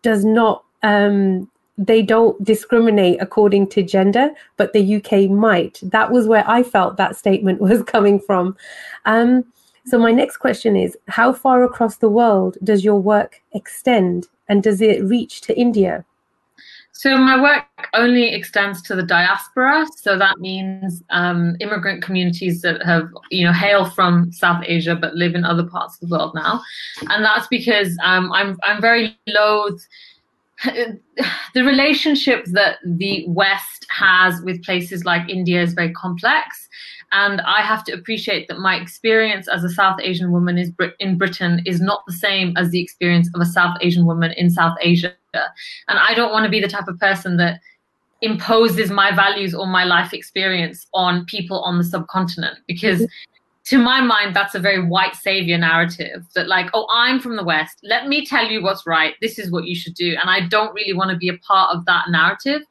does 0.01 0.25
not 0.25 0.63
um, 0.81 1.47
they 1.77 2.01
don't 2.01 2.43
discriminate 2.43 3.21
according 3.21 3.67
to 3.67 3.83
gender, 3.83 4.31
but 4.57 4.73
the 4.73 4.95
UK 4.95 5.29
might. 5.29 5.79
That 5.83 6.11
was 6.11 6.27
where 6.27 6.47
I 6.49 6.63
felt 6.63 6.97
that 6.97 7.15
statement 7.15 7.61
was 7.69 7.83
coming 7.83 8.19
from. 8.19 8.57
Um, 9.05 9.45
so, 9.85 9.99
my 9.99 10.11
next 10.11 10.37
question 10.37 10.75
is 10.75 10.97
How 11.07 11.33
far 11.33 11.63
across 11.63 11.97
the 11.97 12.09
world 12.09 12.57
does 12.63 12.83
your 12.83 12.99
work 12.99 13.43
extend 13.53 14.27
and 14.49 14.63
does 14.63 14.81
it 14.81 15.03
reach 15.03 15.41
to 15.41 15.55
India? 15.55 16.03
So, 17.01 17.17
my 17.17 17.41
work 17.41 17.65
only 17.95 18.31
extends 18.31 18.79
to 18.83 18.95
the 18.95 19.01
diaspora. 19.01 19.87
So, 19.95 20.19
that 20.19 20.37
means 20.37 21.01
um, 21.09 21.55
immigrant 21.59 22.03
communities 22.03 22.61
that 22.61 22.85
have, 22.85 23.09
you 23.31 23.43
know, 23.43 23.51
hail 23.51 23.89
from 23.89 24.31
South 24.31 24.63
Asia 24.67 24.95
but 24.95 25.15
live 25.15 25.33
in 25.33 25.43
other 25.43 25.65
parts 25.65 25.95
of 25.95 26.07
the 26.07 26.15
world 26.15 26.35
now. 26.35 26.61
And 27.09 27.25
that's 27.25 27.47
because 27.47 27.97
um, 28.03 28.31
I'm, 28.31 28.55
I'm 28.61 28.79
very 28.79 29.17
loath 29.27 29.81
the 30.63 31.63
relationship 31.63 32.45
that 32.51 32.77
the 32.85 33.25
West 33.27 33.87
has 33.89 34.39
with 34.43 34.63
places 34.63 35.03
like 35.03 35.27
India 35.27 35.59
is 35.59 35.73
very 35.73 35.91
complex. 35.93 36.69
And 37.11 37.41
I 37.41 37.61
have 37.61 37.83
to 37.85 37.93
appreciate 37.93 38.47
that 38.47 38.59
my 38.59 38.75
experience 38.79 39.47
as 39.47 39.63
a 39.63 39.69
South 39.69 39.99
Asian 40.03 40.31
woman 40.31 40.59
is 40.59 40.71
in 40.99 41.17
Britain 41.17 41.63
is 41.65 41.81
not 41.81 42.03
the 42.05 42.13
same 42.13 42.53
as 42.57 42.69
the 42.69 42.79
experience 42.79 43.27
of 43.33 43.41
a 43.41 43.45
South 43.45 43.75
Asian 43.81 44.05
woman 44.05 44.33
in 44.33 44.51
South 44.51 44.77
Asia. 44.81 45.15
And 45.33 45.99
I 45.99 46.13
don't 46.13 46.31
want 46.31 46.45
to 46.45 46.49
be 46.49 46.61
the 46.61 46.67
type 46.67 46.87
of 46.87 46.99
person 46.99 47.37
that 47.37 47.59
imposes 48.21 48.91
my 48.91 49.13
values 49.15 49.53
or 49.55 49.65
my 49.65 49.83
life 49.83 50.13
experience 50.13 50.87
on 50.93 51.25
people 51.25 51.59
on 51.61 51.77
the 51.77 51.83
subcontinent 51.83 52.59
because 52.67 53.07
to 53.65 53.77
my 53.77 54.01
mind, 54.01 54.35
that's 54.35 54.55
a 54.55 54.59
very 54.59 54.83
white 54.83 55.15
savior 55.15 55.57
narrative 55.57 56.25
that, 56.33 56.47
like, 56.47 56.69
oh, 56.73 56.87
I'm 56.91 57.19
from 57.19 57.35
the 57.35 57.43
West. 57.43 57.79
Let 57.83 58.07
me 58.07 58.25
tell 58.25 58.45
you 58.45 58.61
what's 58.63 58.87
right. 58.87 59.13
This 59.21 59.37
is 59.37 59.51
what 59.51 59.65
you 59.65 59.75
should 59.75 59.93
do. 59.93 60.15
And 60.19 60.29
I 60.29 60.47
don't 60.47 60.73
really 60.73 60.93
want 60.93 61.11
to 61.11 61.17
be 61.17 61.29
a 61.29 61.37
part 61.37 61.75
of 61.75 61.85
that 61.85 62.05
narrative. 62.09 62.63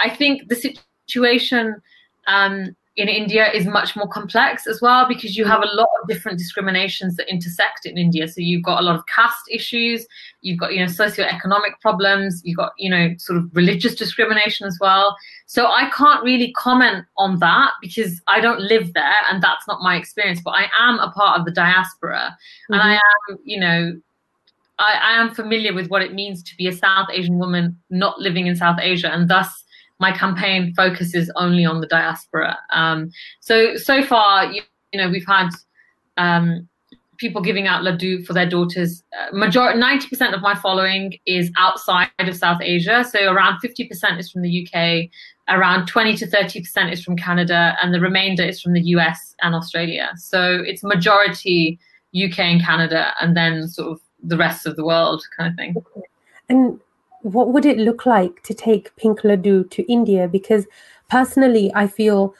I 0.00 0.10
think 0.10 0.48
the 0.48 0.76
situation 1.06 1.80
um, 2.26 2.74
in 2.96 3.08
India 3.08 3.50
is 3.50 3.64
much 3.64 3.96
more 3.96 4.06
complex 4.06 4.66
as 4.66 4.82
well 4.82 5.08
because 5.08 5.34
you 5.34 5.46
have 5.46 5.62
a 5.62 5.74
lot 5.74 5.88
of 6.02 6.08
different 6.08 6.36
discriminations 6.36 7.16
that 7.16 7.30
intersect 7.30 7.86
in 7.86 7.96
India. 7.96 8.28
So 8.28 8.42
you've 8.42 8.62
got 8.62 8.80
a 8.80 8.84
lot 8.84 8.96
of 8.96 9.06
caste 9.06 9.44
issues, 9.50 10.06
you've 10.42 10.58
got 10.58 10.74
you 10.74 10.80
know 10.80 10.86
socioeconomic 10.86 11.80
problems, 11.80 12.42
you've 12.44 12.58
got 12.58 12.72
you 12.76 12.90
know 12.90 13.14
sort 13.16 13.38
of 13.38 13.48
religious 13.54 13.94
discrimination 13.94 14.66
as 14.66 14.76
well. 14.78 15.16
So 15.46 15.66
I 15.66 15.90
can't 15.96 16.22
really 16.22 16.52
comment 16.52 17.06
on 17.16 17.38
that 17.38 17.70
because 17.80 18.20
I 18.26 18.40
don't 18.40 18.60
live 18.60 18.92
there 18.92 19.20
and 19.30 19.42
that's 19.42 19.66
not 19.66 19.80
my 19.80 19.96
experience. 19.96 20.42
But 20.44 20.50
I 20.50 20.66
am 20.78 20.98
a 20.98 21.10
part 21.12 21.38
of 21.38 21.46
the 21.46 21.52
diaspora, 21.52 22.36
mm-hmm. 22.70 22.74
and 22.74 22.82
I 22.82 22.94
am 22.94 23.38
you 23.44 23.60
know. 23.60 24.00
I, 24.78 24.94
I 24.94 25.20
am 25.20 25.34
familiar 25.34 25.74
with 25.74 25.88
what 25.88 26.02
it 26.02 26.14
means 26.14 26.42
to 26.42 26.56
be 26.56 26.66
a 26.66 26.72
South 26.72 27.08
Asian 27.12 27.38
woman 27.38 27.78
not 27.90 28.18
living 28.18 28.46
in 28.46 28.56
South 28.56 28.78
Asia, 28.80 29.12
and 29.12 29.28
thus 29.28 29.62
my 30.02 30.10
campaign 30.10 30.74
focuses 30.74 31.30
only 31.36 31.64
on 31.64 31.80
the 31.80 31.86
diaspora. 31.86 32.58
Um, 32.70 33.10
so 33.38 33.76
so 33.76 34.02
far, 34.02 34.52
you, 34.52 34.60
you, 34.92 35.00
know, 35.00 35.08
we've 35.08 35.24
had 35.24 35.50
um, 36.16 36.68
people 37.18 37.40
giving 37.40 37.68
out 37.68 37.84
laddu 37.84 38.26
for 38.26 38.32
their 38.32 38.48
daughters. 38.48 39.04
Uh, 39.16 39.34
majority, 39.34 39.78
ninety 39.78 40.08
percent 40.08 40.34
of 40.34 40.42
my 40.42 40.56
following 40.56 41.14
is 41.24 41.52
outside 41.56 42.10
of 42.18 42.36
South 42.36 42.60
Asia. 42.60 43.04
So 43.08 43.32
around 43.32 43.60
fifty 43.60 43.86
percent 43.86 44.18
is 44.18 44.28
from 44.28 44.42
the 44.42 44.52
UK, 44.60 45.08
around 45.48 45.86
twenty 45.86 46.16
to 46.16 46.26
thirty 46.26 46.60
percent 46.60 46.92
is 46.92 47.00
from 47.04 47.16
Canada, 47.16 47.76
and 47.80 47.94
the 47.94 48.00
remainder 48.00 48.42
is 48.42 48.60
from 48.60 48.72
the 48.72 48.82
US 48.96 49.36
and 49.40 49.54
Australia. 49.54 50.10
So 50.16 50.62
it's 50.66 50.82
majority 50.82 51.78
UK 52.12 52.40
and 52.40 52.60
Canada, 52.60 53.14
and 53.20 53.36
then 53.36 53.68
sort 53.68 53.92
of 53.92 54.00
the 54.20 54.36
rest 54.36 54.66
of 54.66 54.74
the 54.74 54.84
world 54.84 55.22
kind 55.36 55.48
of 55.48 55.56
thing. 55.56 55.76
And 56.48 56.80
what 57.22 57.48
would 57.48 57.64
it 57.64 57.78
look 57.78 58.06
like 58.06 58.42
to 58.42 58.54
take 58.54 58.94
Pink 58.96 59.20
Laddu 59.20 59.70
to 59.70 59.90
India? 59.90 60.28
Because 60.28 60.66
personally, 61.10 61.70
I 61.74 61.86
feel 61.86 62.34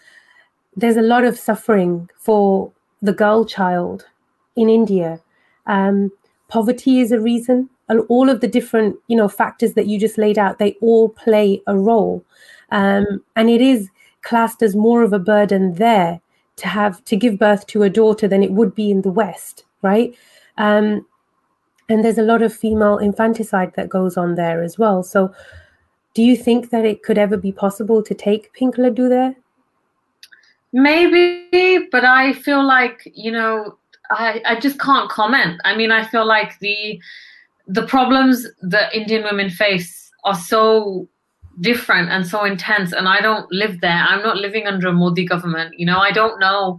there's 0.76 0.96
a 0.96 1.02
lot 1.02 1.24
of 1.24 1.38
suffering 1.38 2.08
for 2.16 2.72
the 3.00 3.12
girl 3.12 3.44
child 3.44 4.06
in 4.56 4.68
India. 4.68 5.20
Um, 5.66 6.10
poverty 6.48 7.00
is 7.00 7.12
a 7.12 7.20
reason. 7.20 7.68
And 7.88 8.02
all 8.08 8.30
of 8.30 8.40
the 8.40 8.48
different, 8.48 8.96
you 9.08 9.16
know, 9.16 9.28
factors 9.28 9.74
that 9.74 9.86
you 9.86 9.98
just 9.98 10.16
laid 10.16 10.38
out, 10.38 10.58
they 10.58 10.76
all 10.80 11.10
play 11.10 11.62
a 11.66 11.76
role. 11.76 12.24
Um, 12.70 13.22
and 13.36 13.50
it 13.50 13.60
is 13.60 13.90
classed 14.22 14.62
as 14.62 14.74
more 14.74 15.02
of 15.02 15.12
a 15.12 15.18
burden 15.18 15.74
there 15.74 16.20
to 16.56 16.68
have 16.68 17.04
to 17.04 17.16
give 17.16 17.38
birth 17.38 17.66
to 17.66 17.82
a 17.82 17.90
daughter 17.90 18.28
than 18.28 18.42
it 18.42 18.52
would 18.52 18.74
be 18.74 18.90
in 18.90 19.02
the 19.02 19.10
West, 19.10 19.64
right? 19.82 20.14
Um, 20.58 21.06
and 21.92 22.04
there's 22.04 22.18
a 22.18 22.22
lot 22.22 22.42
of 22.42 22.52
female 22.52 22.98
infanticide 22.98 23.74
that 23.74 23.88
goes 23.88 24.16
on 24.16 24.34
there 24.34 24.62
as 24.62 24.78
well. 24.78 25.02
So, 25.02 25.32
do 26.14 26.22
you 26.22 26.36
think 26.36 26.70
that 26.70 26.84
it 26.84 27.02
could 27.02 27.18
ever 27.18 27.36
be 27.36 27.52
possible 27.52 28.02
to 28.02 28.14
take 28.14 28.52
pink 28.52 28.76
laddu 28.76 29.08
there? 29.08 29.36
Maybe, 30.72 31.88
but 31.92 32.04
I 32.04 32.32
feel 32.32 32.64
like 32.64 33.10
you 33.14 33.30
know, 33.30 33.76
I 34.10 34.42
I 34.44 34.58
just 34.58 34.80
can't 34.80 35.10
comment. 35.10 35.60
I 35.64 35.76
mean, 35.76 35.92
I 35.92 36.04
feel 36.04 36.26
like 36.26 36.58
the 36.58 37.00
the 37.68 37.86
problems 37.86 38.46
that 38.62 38.94
Indian 38.94 39.22
women 39.22 39.50
face 39.50 40.10
are 40.24 40.34
so 40.34 41.08
different 41.60 42.08
and 42.08 42.26
so 42.26 42.44
intense 42.44 42.92
and 42.92 43.06
i 43.06 43.20
don't 43.20 43.50
live 43.52 43.80
there 43.82 44.04
i'm 44.08 44.22
not 44.22 44.38
living 44.38 44.66
under 44.66 44.88
a 44.88 44.92
modi 44.92 45.24
government 45.24 45.74
you 45.78 45.84
know 45.84 45.98
i 45.98 46.10
don't 46.10 46.40
know 46.40 46.78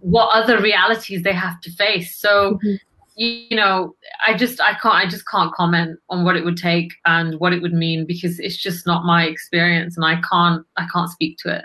what 0.00 0.28
other 0.34 0.60
realities 0.62 1.22
they 1.22 1.32
have 1.32 1.60
to 1.60 1.70
face 1.72 2.16
so 2.16 2.54
mm-hmm. 2.54 2.74
You, 3.16 3.56
know 3.56 3.94
i 4.26 4.36
just 4.36 4.60
i 4.60 4.74
can't 4.74 4.94
i 4.94 5.08
just 5.08 5.26
can't 5.26 5.52
comment 5.54 5.98
on 6.10 6.24
what 6.24 6.36
it 6.36 6.44
would 6.44 6.56
take 6.56 6.92
and 7.06 7.38
what 7.40 7.52
it 7.52 7.62
would 7.62 7.72
mean 7.72 8.04
because 8.06 8.38
it's 8.38 8.56
just 8.56 8.86
not 8.86 9.04
my 9.04 9.24
experience 9.24 9.96
and 9.96 10.04
i 10.04 10.20
can't 10.30 10.64
i 10.76 10.86
can't 10.92 11.10
speak 11.10 11.36
to 11.38 11.56
it 11.56 11.64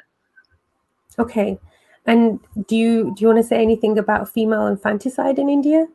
okay 1.19 1.59
and 2.05 2.39
do 2.67 2.75
you 2.75 3.13
do 3.15 3.21
you 3.21 3.27
want 3.27 3.37
to 3.37 3.43
say 3.43 3.61
anything 3.61 3.97
about 3.97 4.29
female 4.29 4.67
infanticide 4.67 5.37
in 5.37 5.49
india 5.49 5.85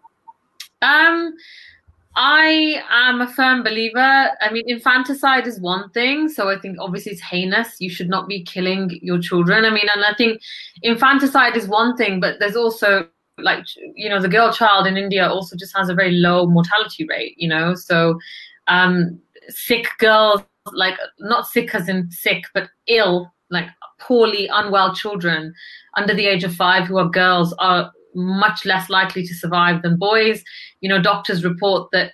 um 0.82 1.34
I 2.18 2.82
am 2.90 3.20
a 3.20 3.28
firm 3.28 3.62
believer. 3.62 4.00
I 4.40 4.50
mean, 4.50 4.64
infanticide 4.66 5.46
is 5.46 5.60
one 5.60 5.90
thing. 5.90 6.30
So 6.30 6.48
I 6.48 6.58
think 6.58 6.78
obviously 6.80 7.12
it's 7.12 7.20
heinous. 7.20 7.78
You 7.78 7.90
should 7.90 8.08
not 8.08 8.26
be 8.26 8.42
killing 8.42 8.98
your 9.02 9.18
children. 9.20 9.66
I 9.66 9.70
mean, 9.70 9.86
and 9.94 10.02
I 10.02 10.14
think 10.14 10.40
infanticide 10.82 11.56
is 11.58 11.68
one 11.68 11.94
thing, 11.94 12.18
but 12.18 12.38
there's 12.40 12.56
also 12.56 13.06
like, 13.38 13.64
you 13.94 14.08
know, 14.08 14.20
the 14.20 14.28
girl 14.28 14.52
child 14.52 14.86
in 14.86 14.96
India 14.96 15.28
also 15.28 15.56
just 15.56 15.76
has 15.76 15.88
a 15.88 15.94
very 15.94 16.12
low 16.12 16.46
mortality 16.46 17.06
rate, 17.08 17.34
you 17.36 17.48
know? 17.48 17.74
So 17.74 18.18
um, 18.66 19.20
sick 19.48 19.86
girls, 19.98 20.42
like 20.72 20.94
not 21.18 21.46
sick 21.46 21.74
as 21.74 21.88
in 21.88 22.10
sick, 22.10 22.44
but 22.54 22.68
ill, 22.86 23.32
like 23.50 23.68
poorly 24.00 24.48
unwell 24.52 24.94
children 24.94 25.54
under 25.96 26.14
the 26.14 26.26
age 26.26 26.44
of 26.44 26.54
five 26.54 26.86
who 26.86 26.98
are 26.98 27.08
girls 27.08 27.52
are 27.58 27.92
much 28.14 28.64
less 28.64 28.88
likely 28.88 29.24
to 29.26 29.34
survive 29.34 29.82
than 29.82 29.98
boys. 29.98 30.42
You 30.80 30.88
know, 30.88 31.00
doctors 31.00 31.44
report 31.44 31.90
that 31.92 32.12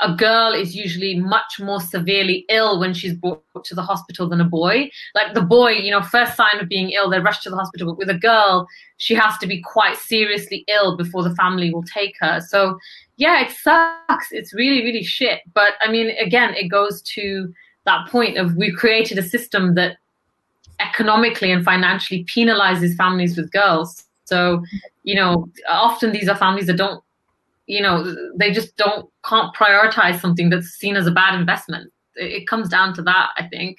a 0.00 0.14
girl 0.14 0.52
is 0.52 0.76
usually 0.76 1.18
much 1.18 1.58
more 1.58 1.80
severely 1.80 2.44
ill 2.48 2.78
when 2.78 2.92
she's 2.92 3.14
brought 3.14 3.42
to 3.64 3.74
the 3.74 3.82
hospital 3.82 4.28
than 4.28 4.40
a 4.40 4.44
boy. 4.44 4.90
Like 5.14 5.32
the 5.34 5.40
boy, 5.40 5.72
you 5.72 5.90
know, 5.90 6.02
first 6.02 6.36
sign 6.36 6.60
of 6.60 6.68
being 6.68 6.90
ill, 6.90 7.08
they 7.08 7.18
rush 7.18 7.40
to 7.40 7.50
the 7.50 7.56
hospital. 7.56 7.88
But 7.88 7.98
with 7.98 8.10
a 8.10 8.18
girl, 8.18 8.66
she 8.98 9.14
has 9.14 9.38
to 9.38 9.46
be 9.46 9.62
quite 9.62 9.96
seriously 9.96 10.64
ill 10.68 10.96
before 10.96 11.22
the 11.22 11.34
family 11.34 11.72
will 11.72 11.84
take 11.84 12.14
her. 12.20 12.40
So, 12.40 12.78
yeah, 13.16 13.40
it 13.40 13.50
sucks. 13.52 14.32
It's 14.32 14.52
really, 14.52 14.82
really 14.82 15.02
shit. 15.02 15.40
But 15.54 15.74
I 15.80 15.90
mean, 15.90 16.10
again, 16.18 16.54
it 16.54 16.68
goes 16.68 17.00
to 17.14 17.52
that 17.84 18.08
point 18.08 18.36
of 18.36 18.56
we 18.56 18.72
created 18.72 19.16
a 19.16 19.22
system 19.22 19.74
that 19.76 19.96
economically 20.80 21.50
and 21.50 21.64
financially 21.64 22.24
penalizes 22.24 22.94
families 22.96 23.36
with 23.36 23.50
girls. 23.50 24.04
So, 24.24 24.62
you 25.04 25.14
know, 25.14 25.48
often 25.70 26.12
these 26.12 26.28
are 26.28 26.36
families 26.36 26.66
that 26.66 26.76
don't, 26.76 27.02
you 27.66 27.82
know, 27.82 28.14
they 28.36 28.52
just 28.52 28.76
don't 28.76 29.10
can't 29.24 29.54
prioritize 29.54 30.20
something 30.20 30.50
that's 30.50 30.68
seen 30.68 30.96
as 30.96 31.06
a 31.06 31.10
bad 31.10 31.38
investment. 31.38 31.92
It, 32.14 32.46
comes 32.46 32.68
down 32.68 32.94
to 32.94 33.02
that, 33.02 33.30
I 33.36 33.46
think. 33.48 33.78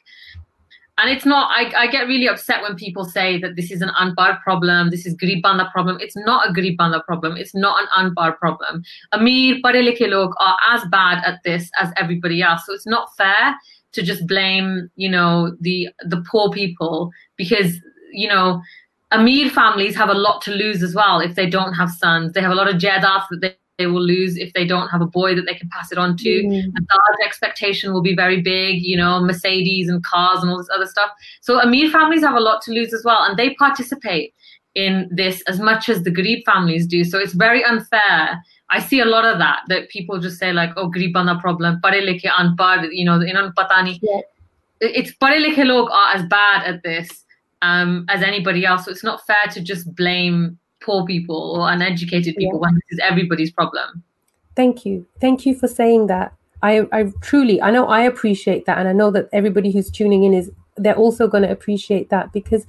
And 1.00 1.10
it's 1.12 1.26
not, 1.26 1.52
I, 1.52 1.72
I 1.76 1.88
get 1.88 2.08
really 2.08 2.28
upset 2.28 2.62
when 2.62 2.76
people 2.76 3.06
say 3.06 3.40
that 3.40 3.56
this 3.56 3.72
is 3.72 3.82
an 3.82 3.90
unbar 4.00 4.42
problem, 4.42 4.90
this 4.90 5.06
is 5.06 5.16
Garib 5.16 5.44
Banda 5.44 5.70
problem. 5.72 5.98
It's 6.00 6.18
not 6.18 6.50
a 6.50 6.54
Garib 6.54 6.78
Banda 6.78 7.02
problem. 7.02 7.38
It's 7.38 7.54
not 7.54 7.82
an 7.82 7.88
unbar 7.98 8.38
problem. 8.38 8.84
Amir, 9.12 9.58
Pade 9.64 9.86
Likhe 9.86 10.08
log 10.10 10.34
are 10.40 10.58
as 10.70 10.84
bad 10.90 11.24
at 11.24 11.42
this 11.44 11.70
as 11.80 11.92
everybody 11.98 12.42
else. 12.42 12.66
So 12.66 12.74
it's 12.74 12.88
not 12.88 13.16
fair 13.16 13.56
to 13.94 14.02
just 14.02 14.28
blame, 14.28 14.90
you 14.96 15.10
know, 15.10 15.56
the 15.62 15.90
the 16.06 16.24
poor 16.30 16.52
people 16.52 17.12
because, 17.38 17.74
you 18.12 18.28
know, 18.28 18.62
Amir 19.12 19.50
families 19.50 19.96
have 19.96 20.10
a 20.10 20.14
lot 20.14 20.42
to 20.44 20.52
lose 20.52 20.84
as 20.84 20.94
well 20.94 21.20
if 21.20 21.36
they 21.36 21.50
don't 21.50 21.74
have 21.74 21.92
sons. 21.92 22.34
They 22.34 22.42
have 22.42 22.52
a 22.52 22.56
lot 22.56 22.68
of 22.68 22.76
jaidat 22.76 23.26
that 23.30 23.42
they, 23.42 23.56
they 23.78 23.88
will 23.88 24.02
lose 24.02 24.38
if 24.38 24.54
they 24.54 24.66
don't 24.66 24.90
have 24.90 25.02
a 25.02 25.06
boy 25.06 25.36
that 25.36 25.46
they 25.46 25.54
can 25.54 25.70
pass 25.70 25.92
it 25.92 25.98
on 25.98 26.18
to. 26.18 26.30
Mm. 26.44 26.64
And 26.76 26.88
the 26.88 27.26
expectation 27.26 27.94
will 27.94 28.02
be 28.02 28.16
very 28.16 28.42
big, 28.42 28.82
you 28.82 28.98
know, 28.98 29.22
Mercedes 29.22 29.88
and 29.90 30.04
cars 30.04 30.42
and 30.42 30.50
all 30.50 30.58
this 30.58 30.70
other 30.74 30.88
stuff. 30.88 31.12
So 31.42 31.60
Amir 31.62 31.90
families 31.90 32.24
have 32.24 32.36
a 32.36 32.40
lot 32.40 32.62
to 32.64 32.72
lose 32.72 32.94
as 32.94 33.04
well, 33.04 33.24
and 33.24 33.38
they 33.38 33.54
participate 33.56 34.34
in 34.76 35.10
this 35.12 35.42
as 35.48 35.60
much 35.60 35.90
as 35.90 36.04
the 36.04 36.12
Garib 36.12 36.44
families 36.46 36.86
do. 36.86 37.04
So 37.04 37.18
it's 37.18 37.34
very 37.34 37.64
unfair. 37.64 38.42
I 38.70 38.80
see 38.80 39.00
a 39.00 39.06
lot 39.06 39.26
of 39.26 39.40
that 39.40 39.62
that 39.70 39.90
people 39.90 40.20
just 40.20 40.40
say 40.40 40.54
like, 40.54 40.72
"Oh, 40.76 40.90
Garib 40.90 41.14
banda 41.14 41.40
problem, 41.40 41.80
pare 41.82 42.02
likhe 42.02 42.24
unpad," 42.24 42.90
you 42.92 43.06
know, 43.06 43.22
in 43.22 43.36
patani. 43.54 44.00
Yeah. 44.02 44.22
It's 44.82 45.14
pare 45.16 45.40
likhe 45.40 45.64
log 45.66 45.90
are 45.92 46.16
as 46.16 46.26
bad 46.26 46.66
at 46.66 46.84
this 46.84 47.26
um, 47.62 48.06
as 48.10 48.24
anybody 48.24 48.66
else. 48.66 48.86
So 48.86 48.92
it's 48.92 49.04
not 49.04 49.26
fair 49.26 49.48
to 49.52 49.62
just 49.62 49.96
blame 49.96 50.60
poor 50.88 51.06
people 51.06 51.56
or 51.56 51.72
uneducated 51.72 52.36
people 52.36 52.58
yeah. 52.58 52.62
when 52.62 52.74
this 52.76 52.84
is 52.92 53.00
everybody's 53.04 53.52
problem. 53.52 54.04
Thank 54.56 54.86
you. 54.86 55.06
Thank 55.22 55.46
you 55.46 55.54
for 55.54 55.68
saying 55.68 56.08
that. 56.08 56.34
I, 56.64 56.88
I 56.92 57.14
truly, 57.22 57.62
I 57.62 57.70
know 57.70 57.86
I 57.86 58.02
appreciate 58.02 58.66
that. 58.66 58.80
And 58.80 58.88
I 58.88 58.94
know 58.94 59.12
that 59.12 59.30
everybody 59.32 59.72
who's 59.72 59.92
tuning 59.92 60.24
in 60.24 60.34
is, 60.34 60.50
they're 60.78 60.96
also 60.96 61.28
going 61.28 61.44
to 61.44 61.52
appreciate 61.52 62.10
that 62.10 62.34
because 62.34 62.66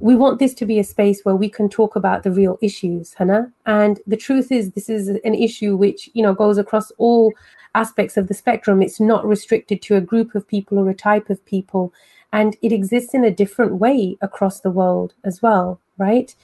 we 0.00 0.16
want 0.16 0.40
this 0.40 0.54
to 0.54 0.66
be 0.66 0.80
a 0.80 0.84
space 0.84 1.20
where 1.22 1.36
we 1.36 1.48
can 1.48 1.68
talk 1.68 1.94
about 1.94 2.24
the 2.24 2.32
real 2.32 2.58
issues, 2.60 3.14
Hannah. 3.14 3.52
And 3.66 4.00
the 4.06 4.16
truth 4.16 4.50
is, 4.50 4.72
this 4.72 4.88
is 4.88 5.08
an 5.08 5.34
issue 5.34 5.76
which, 5.76 6.10
you 6.14 6.22
know, 6.22 6.34
goes 6.34 6.58
across 6.58 6.90
all 6.98 7.32
aspects 7.76 8.16
of 8.16 8.26
the 8.26 8.34
spectrum. 8.34 8.82
It's 8.82 8.98
not 8.98 9.24
restricted 9.24 9.82
to 9.82 9.96
a 9.96 10.00
group 10.00 10.34
of 10.34 10.48
people 10.48 10.78
or 10.78 10.90
a 10.90 10.94
type 10.94 11.30
of 11.30 11.44
people 11.44 11.92
and 12.32 12.56
it 12.60 12.72
exists 12.72 13.14
in 13.14 13.24
a 13.24 13.30
different 13.30 13.76
way 13.76 14.18
across 14.20 14.60
the 14.60 14.70
world 14.70 15.14
as 15.24 15.40
well, 15.42 15.80
right? 15.96 16.34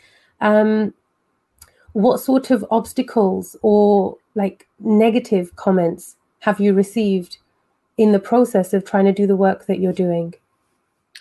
Um, 0.43 0.93
what 1.95 2.19
sort 2.19 2.51
of 2.51 2.65
obstacles 2.71 3.57
or 3.63 4.17
like 4.35 4.67
negative 4.81 5.55
comments 5.57 6.17
have 6.41 6.61
you 6.61 6.75
received 6.75 7.39
in 7.97 8.13
the 8.13 8.19
process 8.19 8.73
of 8.73 8.85
trying 8.85 9.05
to 9.05 9.13
do 9.13 9.27
the 9.27 9.37
work 9.37 9.67
that 9.67 9.79
you're 9.79 9.93
doing? 9.93 10.35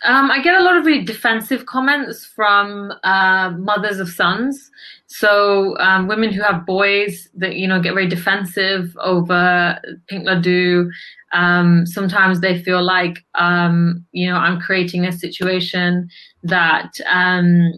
Um, 0.04 0.32
I 0.32 0.42
get 0.42 0.60
a 0.60 0.64
lot 0.64 0.78
of 0.78 0.86
really 0.86 1.04
defensive 1.04 1.68
comments 1.68 2.26
from 2.26 2.92
uh, 3.04 3.52
mothers 3.52 4.00
of 4.00 4.10
sons. 4.10 4.72
So 5.06 5.78
um, 5.78 6.08
women 6.08 6.34
who 6.34 6.42
have 6.42 6.66
boys 6.66 7.30
that 7.36 7.56
you 7.56 7.68
know 7.68 7.80
get 7.80 7.94
very 7.94 8.08
defensive 8.08 8.98
over 9.00 9.80
Pink 10.08 10.26
Laddu. 10.26 10.90
Um, 11.34 11.86
sometimes 11.86 12.42
they 12.42 12.64
feel 12.64 12.84
like 12.84 13.24
um, 13.36 14.04
you 14.12 14.28
know 14.28 14.38
I'm 14.38 14.60
creating 14.60 15.06
a 15.06 15.12
situation 15.12 16.10
that 16.44 16.94
um, 17.08 17.74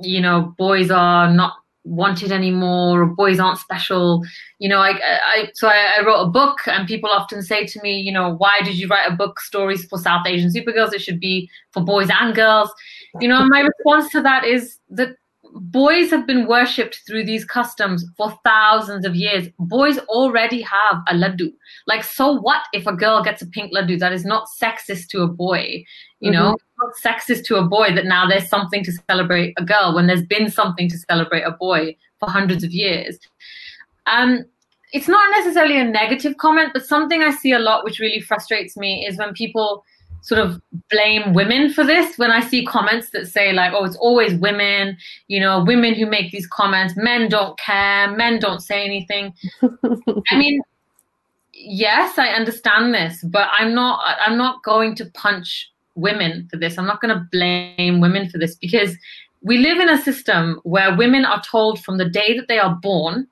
you 0.00 0.20
know 0.20 0.54
boys 0.58 0.90
are 0.90 1.32
not 1.32 1.54
wanted 1.84 2.32
anymore 2.32 3.02
or 3.02 3.06
boys 3.06 3.38
aren't 3.38 3.58
special 3.58 4.22
you 4.58 4.68
know 4.68 4.78
i, 4.78 4.98
I 5.02 5.50
so 5.52 5.68
I, 5.68 5.98
I, 5.98 6.04
wrote 6.04 6.22
a 6.22 6.30
book 6.30 6.60
and 6.66 6.88
people 6.88 7.10
often 7.10 7.42
say 7.42 7.66
to 7.66 7.82
me 7.82 7.98
you 7.98 8.10
know 8.10 8.34
why 8.36 8.60
did 8.64 8.76
you 8.78 8.88
write 8.88 9.06
a 9.06 9.14
book 9.14 9.38
stories 9.38 9.84
for 9.84 9.98
south 9.98 10.26
asian 10.26 10.50
supergirls 10.50 10.94
it 10.94 11.02
should 11.02 11.20
be 11.20 11.50
for 11.72 11.84
boys 11.84 12.08
and 12.10 12.34
girls 12.34 12.72
you 13.20 13.28
know 13.28 13.46
my 13.50 13.60
response 13.60 14.10
to 14.12 14.22
that 14.22 14.44
is 14.44 14.78
that 14.88 15.10
boys 15.54 16.10
have 16.10 16.26
been 16.26 16.46
worshipped 16.46 17.02
through 17.06 17.24
these 17.24 17.44
customs 17.44 18.04
for 18.16 18.38
thousands 18.44 19.06
of 19.06 19.14
years. 19.14 19.48
Boys 19.58 19.98
already 20.08 20.60
have 20.62 21.02
a 21.08 21.14
laddu. 21.14 21.52
Like, 21.86 22.02
so 22.02 22.32
what 22.40 22.62
if 22.72 22.86
a 22.86 22.92
girl 22.92 23.22
gets 23.22 23.42
a 23.42 23.46
pink 23.46 23.72
laddu? 23.72 23.98
That 23.98 24.12
is 24.12 24.24
not 24.24 24.48
sexist 24.60 25.08
to 25.08 25.22
a 25.22 25.28
boy. 25.28 25.84
You 26.24 26.30
mm-hmm. 26.30 26.40
know, 26.40 26.56
not 26.78 26.94
sexist 27.04 27.44
to 27.44 27.56
a 27.56 27.64
boy 27.64 27.94
that 27.94 28.06
now 28.06 28.26
there's 28.26 28.48
something 28.48 28.82
to 28.84 28.92
celebrate 29.10 29.52
a 29.58 29.64
girl 29.64 29.94
when 29.94 30.06
there's 30.06 30.24
been 30.24 30.50
something 30.50 30.88
to 30.88 30.96
celebrate 30.98 31.42
a 31.42 31.50
boy 31.50 31.96
for 32.18 32.30
hundreds 32.30 32.64
of 32.64 32.72
years. 32.72 33.18
Um, 34.06 34.46
it's 34.94 35.08
not 35.08 35.28
necessarily 35.32 35.78
a 35.78 35.84
negative 35.84 36.38
comment, 36.38 36.70
but 36.72 36.86
something 36.86 37.22
I 37.22 37.30
see 37.30 37.52
a 37.52 37.58
lot 37.58 37.84
which 37.84 37.98
really 37.98 38.20
frustrates 38.20 38.74
me 38.74 39.06
is 39.06 39.18
when 39.18 39.34
people 39.34 39.84
sort 40.22 40.40
of 40.40 40.58
blame 40.90 41.34
women 41.34 41.70
for 41.70 41.84
this 41.84 42.16
when 42.16 42.30
I 42.30 42.40
see 42.40 42.64
comments 42.64 43.10
that 43.10 43.28
say 43.28 43.52
like, 43.52 43.74
oh, 43.74 43.84
it's 43.84 43.96
always 43.96 44.34
women, 44.34 44.96
you 45.28 45.38
know, 45.38 45.62
women 45.62 45.94
who 45.94 46.06
make 46.06 46.32
these 46.32 46.46
comments, 46.46 46.94
men 46.96 47.28
don't 47.28 47.58
care, 47.58 48.10
men 48.10 48.38
don't 48.38 48.60
say 48.60 48.86
anything. 48.86 49.34
I 50.30 50.38
mean, 50.38 50.62
yes, 51.52 52.18
I 52.18 52.28
understand 52.28 52.94
this, 52.94 53.22
but 53.24 53.48
I'm 53.52 53.74
not 53.74 54.00
I'm 54.20 54.38
not 54.38 54.62
going 54.62 54.94
to 54.96 55.06
punch 55.10 55.70
women 55.94 56.48
for 56.50 56.56
this. 56.56 56.78
I'm 56.78 56.86
not 56.86 57.00
going 57.00 57.14
to 57.14 57.26
blame 57.30 58.00
women 58.00 58.28
for 58.28 58.38
this 58.38 58.56
because 58.56 58.96
we 59.42 59.58
live 59.58 59.78
in 59.78 59.88
a 59.88 60.02
system 60.02 60.60
where 60.64 60.96
women 60.96 61.24
are 61.24 61.42
told 61.42 61.82
from 61.84 61.98
the 61.98 62.08
day 62.08 62.36
that 62.36 62.48
they 62.48 62.58
are 62.58 62.74
born 62.76 63.26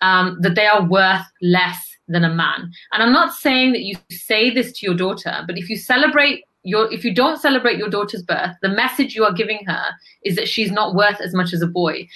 um, 0.00 0.38
that 0.40 0.54
they 0.54 0.66
are 0.66 0.84
worth 0.86 1.26
less 1.42 1.96
than 2.08 2.24
a 2.24 2.34
man. 2.34 2.72
And 2.92 3.02
I'm 3.02 3.12
not 3.12 3.34
saying 3.34 3.72
that 3.72 3.82
you 3.82 3.96
say 4.10 4.50
this 4.50 4.72
to 4.78 4.86
your 4.86 4.96
daughter, 4.96 5.44
but 5.46 5.58
if 5.58 5.68
you 5.68 5.76
celebrate 5.76 6.44
your 6.62 6.92
if 6.92 7.04
you 7.04 7.14
don't 7.14 7.40
celebrate 7.40 7.78
your 7.78 7.88
daughter's 7.88 8.22
birth, 8.22 8.54
the 8.62 8.68
message 8.68 9.14
you 9.14 9.24
are 9.24 9.32
giving 9.32 9.64
her 9.66 9.84
is 10.24 10.36
that 10.36 10.48
she's 10.48 10.70
not 10.70 10.94
worth 10.94 11.20
as 11.20 11.34
much 11.34 11.52
as 11.52 11.62
a 11.62 11.66
boy. 11.66 12.06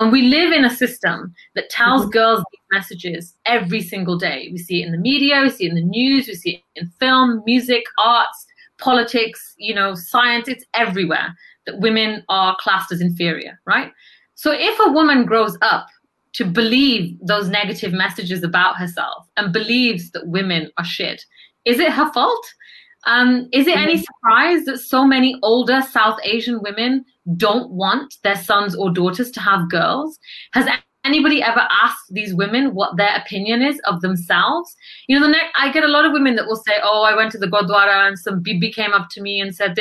And 0.00 0.12
we 0.12 0.22
live 0.22 0.52
in 0.52 0.64
a 0.64 0.70
system 0.70 1.34
that 1.54 1.70
tells 1.70 2.02
mm-hmm. 2.02 2.10
girls 2.10 2.44
these 2.52 2.60
messages 2.70 3.34
every 3.46 3.80
single 3.80 4.18
day. 4.18 4.48
We 4.52 4.58
see 4.58 4.82
it 4.82 4.86
in 4.86 4.92
the 4.92 4.98
media, 4.98 5.40
we 5.42 5.50
see 5.50 5.66
it 5.66 5.70
in 5.70 5.74
the 5.74 5.82
news, 5.82 6.26
we 6.26 6.34
see 6.34 6.62
it 6.74 6.82
in 6.82 6.90
film, 7.00 7.42
music, 7.46 7.84
arts, 7.98 8.46
politics, 8.78 9.54
you 9.58 9.74
know, 9.74 9.94
science, 9.94 10.48
it's 10.48 10.64
everywhere 10.74 11.34
that 11.66 11.80
women 11.80 12.24
are 12.28 12.56
classed 12.60 12.92
as 12.92 13.00
inferior, 13.00 13.60
right? 13.66 13.92
So 14.34 14.52
if 14.52 14.78
a 14.86 14.92
woman 14.92 15.24
grows 15.24 15.56
up 15.62 15.86
to 16.34 16.44
believe 16.44 17.16
those 17.20 17.48
negative 17.48 17.92
messages 17.92 18.42
about 18.42 18.76
herself 18.76 19.26
and 19.36 19.52
believes 19.52 20.10
that 20.12 20.28
women 20.28 20.70
are 20.78 20.84
shit, 20.84 21.24
is 21.64 21.78
it 21.78 21.92
her 21.92 22.12
fault? 22.12 22.46
Um, 23.06 23.48
is 23.52 23.66
it 23.66 23.76
any 23.76 23.94
mm-hmm. 23.94 24.02
surprise 24.02 24.64
that 24.64 24.78
so 24.78 25.04
many 25.04 25.36
older 25.42 25.82
South 25.82 26.18
Asian 26.24 26.60
women 26.62 27.04
don't 27.36 27.70
want 27.70 28.14
their 28.22 28.36
sons 28.36 28.74
or 28.74 28.90
daughters 28.90 29.30
to 29.32 29.40
have 29.40 29.70
girls? 29.70 30.18
Has 30.52 30.66
anybody 31.08 31.42
ever 31.42 31.64
ask 31.84 31.98
these 32.18 32.34
women 32.34 32.74
what 32.74 32.96
their 32.96 33.14
opinion 33.16 33.62
is 33.62 33.80
of 33.90 34.00
themselves? 34.02 34.76
You 35.06 35.18
know, 35.18 35.26
the 35.26 35.32
next, 35.32 35.52
I 35.56 35.72
get 35.72 35.84
a 35.84 35.94
lot 35.96 36.04
of 36.04 36.12
women 36.12 36.36
that 36.36 36.46
will 36.46 36.62
say, 36.68 36.76
"Oh, 36.82 37.02
I 37.10 37.16
went 37.16 37.32
to 37.32 37.38
the 37.38 37.50
Gurdwara 37.54 37.96
and 38.06 38.18
some 38.18 38.40
bibi 38.40 38.70
came 38.78 38.92
up 38.92 39.08
to 39.16 39.22
me 39.22 39.40
and 39.40 39.54
said, 39.54 39.78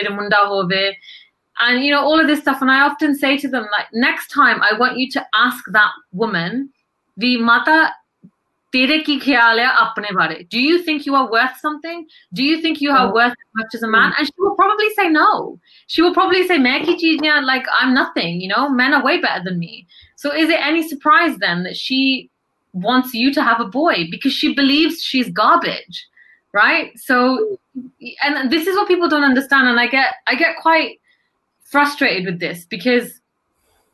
and 1.60 1.84
you 1.84 1.92
know 1.92 2.04
all 2.10 2.20
of 2.20 2.28
this 2.28 2.40
stuff." 2.40 2.62
And 2.62 2.72
I 2.72 2.82
often 2.90 3.16
say 3.16 3.38
to 3.38 3.48
them, 3.48 3.66
like, 3.78 3.88
next 3.94 4.28
time 4.40 4.62
I 4.72 4.78
want 4.82 4.98
you 4.98 5.10
to 5.12 5.26
ask 5.46 5.64
that 5.80 5.92
woman, 6.12 6.70
the 7.18 7.38
mata. 7.38 7.80
Tere 8.76 9.02
ki 9.02 9.18
apne. 9.18 10.50
Do 10.50 10.60
you 10.60 10.80
think 10.84 11.06
you 11.06 11.16
are 11.16 11.32
worth 11.32 11.58
something? 11.62 12.06
Do 12.34 12.44
you 12.44 12.62
think 12.62 12.82
you 12.82 12.92
are 12.92 13.08
mm. 13.08 13.14
worth 13.14 13.32
as 13.32 13.52
much 13.56 13.76
as 13.76 13.82
a 13.82 13.88
man? 13.88 14.12
Mm. 14.12 14.16
And 14.18 14.28
she 14.28 14.34
will 14.40 14.56
probably 14.56 14.90
say 14.98 15.08
no. 15.08 15.58
She 15.88 16.02
will 16.02 16.14
probably 16.14 16.46
say, 16.46 16.58
like 16.58 17.66
I'm 17.80 17.94
nothing, 17.94 18.42
you 18.42 18.50
know, 18.50 18.68
men 18.70 18.94
are 18.94 19.02
way 19.02 19.22
better 19.22 19.42
than 19.46 19.58
me 19.58 19.88
so 20.18 20.34
is 20.34 20.50
it 20.50 20.60
any 20.60 20.86
surprise 20.86 21.38
then 21.38 21.64
that 21.64 21.78
she 21.78 22.30
wants 22.74 23.14
you 23.14 23.34
to 23.34 23.42
have 23.42 23.62
a 23.62 23.66
boy 23.66 24.08
because 24.12 24.34
she 24.34 24.54
believes 24.54 25.02
she's 25.02 25.30
garbage 25.30 26.06
right 26.54 26.92
so 27.00 27.58
and 28.22 28.52
this 28.52 28.68
is 28.68 28.76
what 28.76 28.88
people 28.88 29.08
don't 29.08 29.24
understand 29.24 29.68
and 29.68 29.80
I 29.80 29.88
get 29.88 30.16
I 30.28 30.36
get 30.36 30.58
quite 30.58 31.00
frustrated 31.62 32.26
with 32.26 32.40
this 32.40 32.66
because 32.66 33.22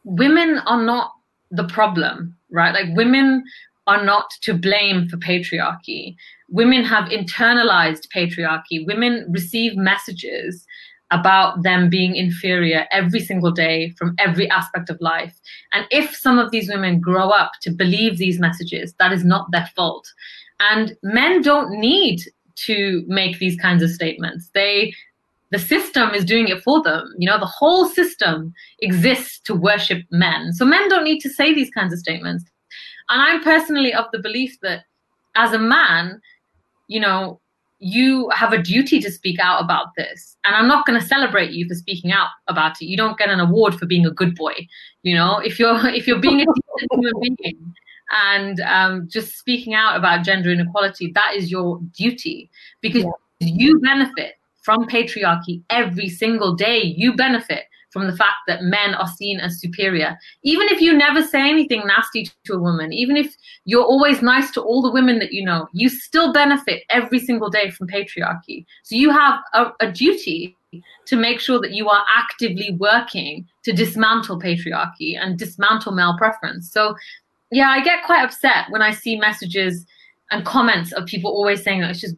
women 0.04 0.60
are 0.66 0.82
not 0.82 1.12
the 1.52 1.68
problem 1.68 2.36
right 2.50 2.74
like 2.74 2.96
women 2.98 3.44
are 3.88 4.04
not 4.04 4.32
to 4.42 4.54
blame 4.54 5.08
for 5.10 5.18
patriarchy. 5.18 6.16
Women 6.50 6.84
have 6.84 7.10
internalized 7.10 8.08
patriarchy. 8.16 8.86
Women 8.86 9.26
receive 9.30 9.76
messages 9.76 10.66
about 11.14 11.62
them 11.62 11.90
being 11.90 12.16
inferior 12.16 12.88
every 12.92 13.20
single 13.20 13.52
day 13.52 13.94
from 13.98 14.16
every 14.18 14.50
aspect 14.50 14.90
of 14.90 15.00
life. 15.00 15.40
And 15.72 15.86
if 15.92 16.16
some 16.16 16.40
of 16.40 16.52
these 16.52 16.68
women 16.68 17.00
grow 17.00 17.30
up 17.30 17.52
to 17.62 17.70
believe 17.70 18.18
these 18.18 18.40
messages, 18.40 18.96
that 19.00 19.14
is 19.14 19.24
not 19.24 19.52
their 19.52 19.70
fault. 19.76 20.12
And 20.60 20.98
men 21.04 21.42
don't 21.42 21.80
need 21.80 22.22
to 22.56 23.04
make 23.08 23.38
these 23.38 23.60
kinds 23.60 23.84
of 23.84 23.92
statements. 23.92 24.50
They 24.54 24.94
the 25.52 25.60
system 25.60 26.16
is 26.16 26.26
doing 26.26 26.48
it 26.48 26.64
for 26.64 26.82
them. 26.82 27.14
You 27.20 27.30
know, 27.30 27.40
the 27.40 27.46
whole 27.46 27.86
system 27.86 28.56
exists 28.80 29.40
to 29.42 29.54
worship 29.54 30.02
men. 30.10 30.52
So 30.52 30.66
men 30.66 30.90
don't 30.90 31.04
need 31.04 31.20
to 31.20 31.30
say 31.30 31.54
these 31.54 31.70
kinds 31.70 31.94
of 31.94 32.00
statements. 32.00 32.44
And 33.10 33.22
I'm 33.22 33.44
personally 33.44 33.94
of 33.94 34.06
the 34.12 34.18
belief 34.18 34.58
that 34.64 34.86
as 35.36 35.54
a 35.54 35.60
man, 35.60 36.20
you 36.88 37.00
know, 37.00 37.40
you 37.84 38.30
have 38.30 38.54
a 38.54 38.62
duty 38.62 39.00
to 39.02 39.12
speak 39.12 39.40
out 39.40 39.62
about 39.62 39.88
this. 39.98 40.38
And 40.46 40.56
I'm 40.56 40.68
not 40.68 40.86
going 40.86 41.00
to 41.00 41.06
celebrate 41.06 41.52
you 41.52 41.68
for 41.68 41.76
speaking 41.76 42.12
out 42.12 42.30
about 42.48 42.82
it. 42.82 42.86
You 42.86 42.96
don't 42.96 43.18
get 43.18 43.30
an 43.30 43.42
award 43.42 43.76
for 43.76 43.86
being 43.86 44.06
a 44.06 44.12
good 44.12 44.36
boy. 44.36 44.54
You 45.04 45.16
know, 45.16 45.40
if 45.40 45.60
you're 45.60 45.88
if 45.90 46.08
you're 46.08 46.20
being 46.20 46.42
a 46.42 46.46
human 46.92 47.14
being 47.22 47.74
and 48.12 48.60
um, 48.62 49.08
just 49.10 49.38
speaking 49.38 49.74
out 49.74 49.98
about 49.98 50.24
gender 50.24 50.50
inequality, 50.52 51.12
that 51.14 51.34
is 51.36 51.52
your 51.52 51.80
duty 51.98 52.50
because 52.82 53.04
yeah. 53.04 53.12
you 53.40 53.80
benefit 53.80 54.36
from 54.64 54.88
patriarchy 54.88 55.62
every 55.70 56.08
single 56.08 56.56
day. 56.56 56.82
You 56.82 57.16
benefit 57.16 57.66
from 57.94 58.08
the 58.08 58.18
fact 58.18 58.38
that 58.48 58.64
men 58.64 58.96
are 58.96 59.08
seen 59.08 59.40
as 59.40 59.62
superior. 59.62 60.18
Even 60.44 60.68
if 60.70 60.82
you 60.82 60.98
never 60.98 61.22
say 61.22 61.48
anything 61.48 61.84
nasty 61.86 62.28
to 62.46 62.54
a 62.54 62.60
woman, 62.60 62.92
even 62.92 63.16
if 63.16 63.36
you're 63.66 63.86
always 63.86 64.22
nice 64.22 64.50
to 64.52 64.62
all 64.62 64.82
the 64.82 64.92
women 64.92 65.20
that 65.20 65.32
you 65.32 65.46
know, 65.46 65.68
you 65.74 65.88
still 65.88 66.34
benefit 66.34 66.84
every 66.90 67.20
single 67.20 67.50
day 67.50 67.70
from 67.70 67.88
patriarchy. 67.88 68.66
So 68.82 68.96
you 68.96 69.12
have 69.12 69.40
a, 69.54 69.72
a 69.80 69.92
duty 69.92 70.58
to 71.06 71.16
make 71.16 71.40
sure 71.40 71.62
that 71.62 71.72
you 71.72 71.88
are 71.88 72.04
actively 72.14 72.76
working 72.80 73.48
to 73.64 73.72
dismantle 73.72 74.40
patriarchy 74.40 75.16
and 75.18 75.38
dismantle 75.38 75.92
male 75.92 76.18
preference. 76.18 76.72
So, 76.72 76.96
yeah, 77.52 77.70
I 77.70 77.84
get 77.84 78.04
quite 78.06 78.24
upset 78.24 78.66
when 78.72 78.82
I 78.82 78.92
see 78.92 79.20
messages 79.20 79.86
and 80.32 80.44
comments 80.46 80.92
of 80.94 81.06
people 81.06 81.30
always 81.30 81.62
saying 81.62 81.84
oh, 81.84 81.90
it's 81.90 82.02
just 82.02 82.16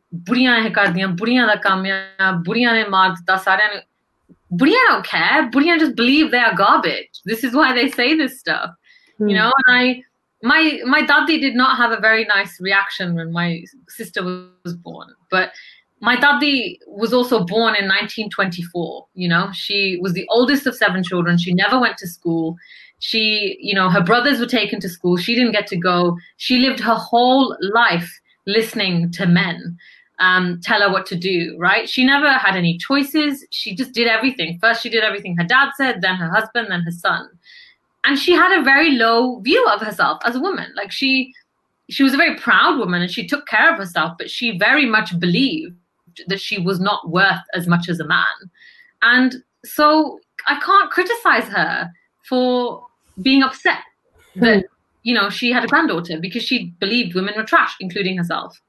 Buriya 4.54 4.88
don't 4.88 5.06
care. 5.06 5.50
Buriya 5.50 5.80
just 5.80 5.96
believe 5.96 6.32
they 6.32 6.38
are 6.38 6.56
garbage. 6.56 7.10
This 7.26 7.44
is 7.44 7.54
why 7.54 7.74
they 7.74 7.90
say 7.90 8.16
this 8.16 8.40
stuff. 8.40 8.72
Mm. 9.20 9.30
You 9.32 9.36
hmm. 9.36 9.42
know, 9.42 9.54
and 9.68 9.78
I 9.78 10.04
my 10.44 10.80
my 10.86 11.02
dadi 11.02 11.40
did 11.40 11.56
not 11.56 11.78
have 11.78 11.92
a 11.92 12.00
very 12.00 12.26
nice 12.26 12.60
reaction 12.60 13.16
when 13.16 13.32
my 13.32 13.64
sister 13.88 14.24
was 14.24 14.76
born. 14.76 15.08
But 15.32 15.52
my 16.02 16.16
daddy 16.16 16.80
was 16.88 17.14
also 17.14 17.40
born 17.46 17.76
in 17.76 17.88
1924. 17.88 19.08
You 19.16 19.30
know, 19.30 19.50
she 19.54 19.98
was 20.02 20.14
the 20.14 20.28
oldest 20.30 20.68
of 20.68 20.76
seven 20.76 21.04
children. 21.04 21.38
She 21.38 21.54
never 21.54 21.80
went 21.80 21.98
to 21.98 22.08
school. 22.08 22.56
She, 23.00 23.58
you 23.60 23.74
know, 23.74 23.90
her 23.90 24.04
brothers 24.04 24.40
were 24.40 24.46
taken 24.46 24.80
to 24.82 24.90
school. 24.90 25.18
She 25.18 25.36
didn't 25.36 25.52
get 25.52 25.68
to 25.68 25.78
go. 25.78 26.18
She 26.38 26.60
lived 26.60 26.80
her 26.80 26.96
whole 26.96 27.58
life 27.62 28.12
listening 28.46 29.12
to 29.14 29.26
men 29.26 29.78
um, 30.20 30.60
tell 30.62 30.82
her 30.82 30.92
what 30.92 31.06
to 31.08 31.16
do, 31.16 31.56
right? 31.58 31.90
She 31.90 32.06
never 32.06 32.32
had 32.34 32.56
any 32.56 32.78
choices. 32.78 33.46
She 33.52 33.76
just 33.76 33.92
did 33.92 34.08
everything. 34.08 34.58
First, 34.60 34.82
she 34.82 34.90
did 34.90 35.04
everything 35.04 35.36
her 35.36 35.44
dad 35.44 35.72
said, 35.76 36.02
then 36.02 36.16
her 36.16 36.30
husband, 36.30 36.68
then 36.70 36.82
her 36.82 36.92
son. 36.92 37.30
And 38.06 38.18
she 38.18 38.34
had 38.34 38.58
a 38.58 38.64
very 38.64 38.92
low 38.92 39.40
view 39.40 39.66
of 39.68 39.82
herself 39.82 40.22
as 40.26 40.36
a 40.36 40.40
woman. 40.40 40.72
Like 40.76 40.92
she, 40.92 41.34
she 41.90 42.04
was 42.04 42.14
a 42.14 42.18
very 42.18 42.36
proud 42.38 42.78
woman 42.78 43.02
and 43.02 43.12
she 43.12 43.28
took 43.28 43.48
care 43.48 43.72
of 43.72 43.80
herself, 43.80 44.18
but 44.18 44.30
she 44.30 44.58
very 44.58 44.86
much 44.86 45.20
believed 45.20 45.76
that 46.28 46.40
she 46.40 46.60
was 46.60 46.80
not 46.80 47.10
worth 47.10 47.42
as 47.54 47.68
much 47.68 47.90
as 47.90 48.00
a 48.00 48.06
man. 48.06 48.26
And 49.02 49.36
so 49.66 50.20
I 50.48 50.60
can't 50.60 50.92
criticize 50.92 51.46
her 51.46 51.92
for 52.24 52.86
being 53.22 53.44
upset 53.44 53.80
that, 54.36 54.62
hmm. 54.62 54.66
you 55.04 55.14
know, 55.14 55.30
she 55.30 55.52
had 55.52 55.64
a 55.64 55.68
granddaughter 55.68 56.20
because 56.20 56.44
she 56.44 56.74
believed 56.80 57.16
women 57.16 57.34
were 57.36 57.44
trash, 57.44 57.76
including 57.80 58.18
herself 58.18 58.62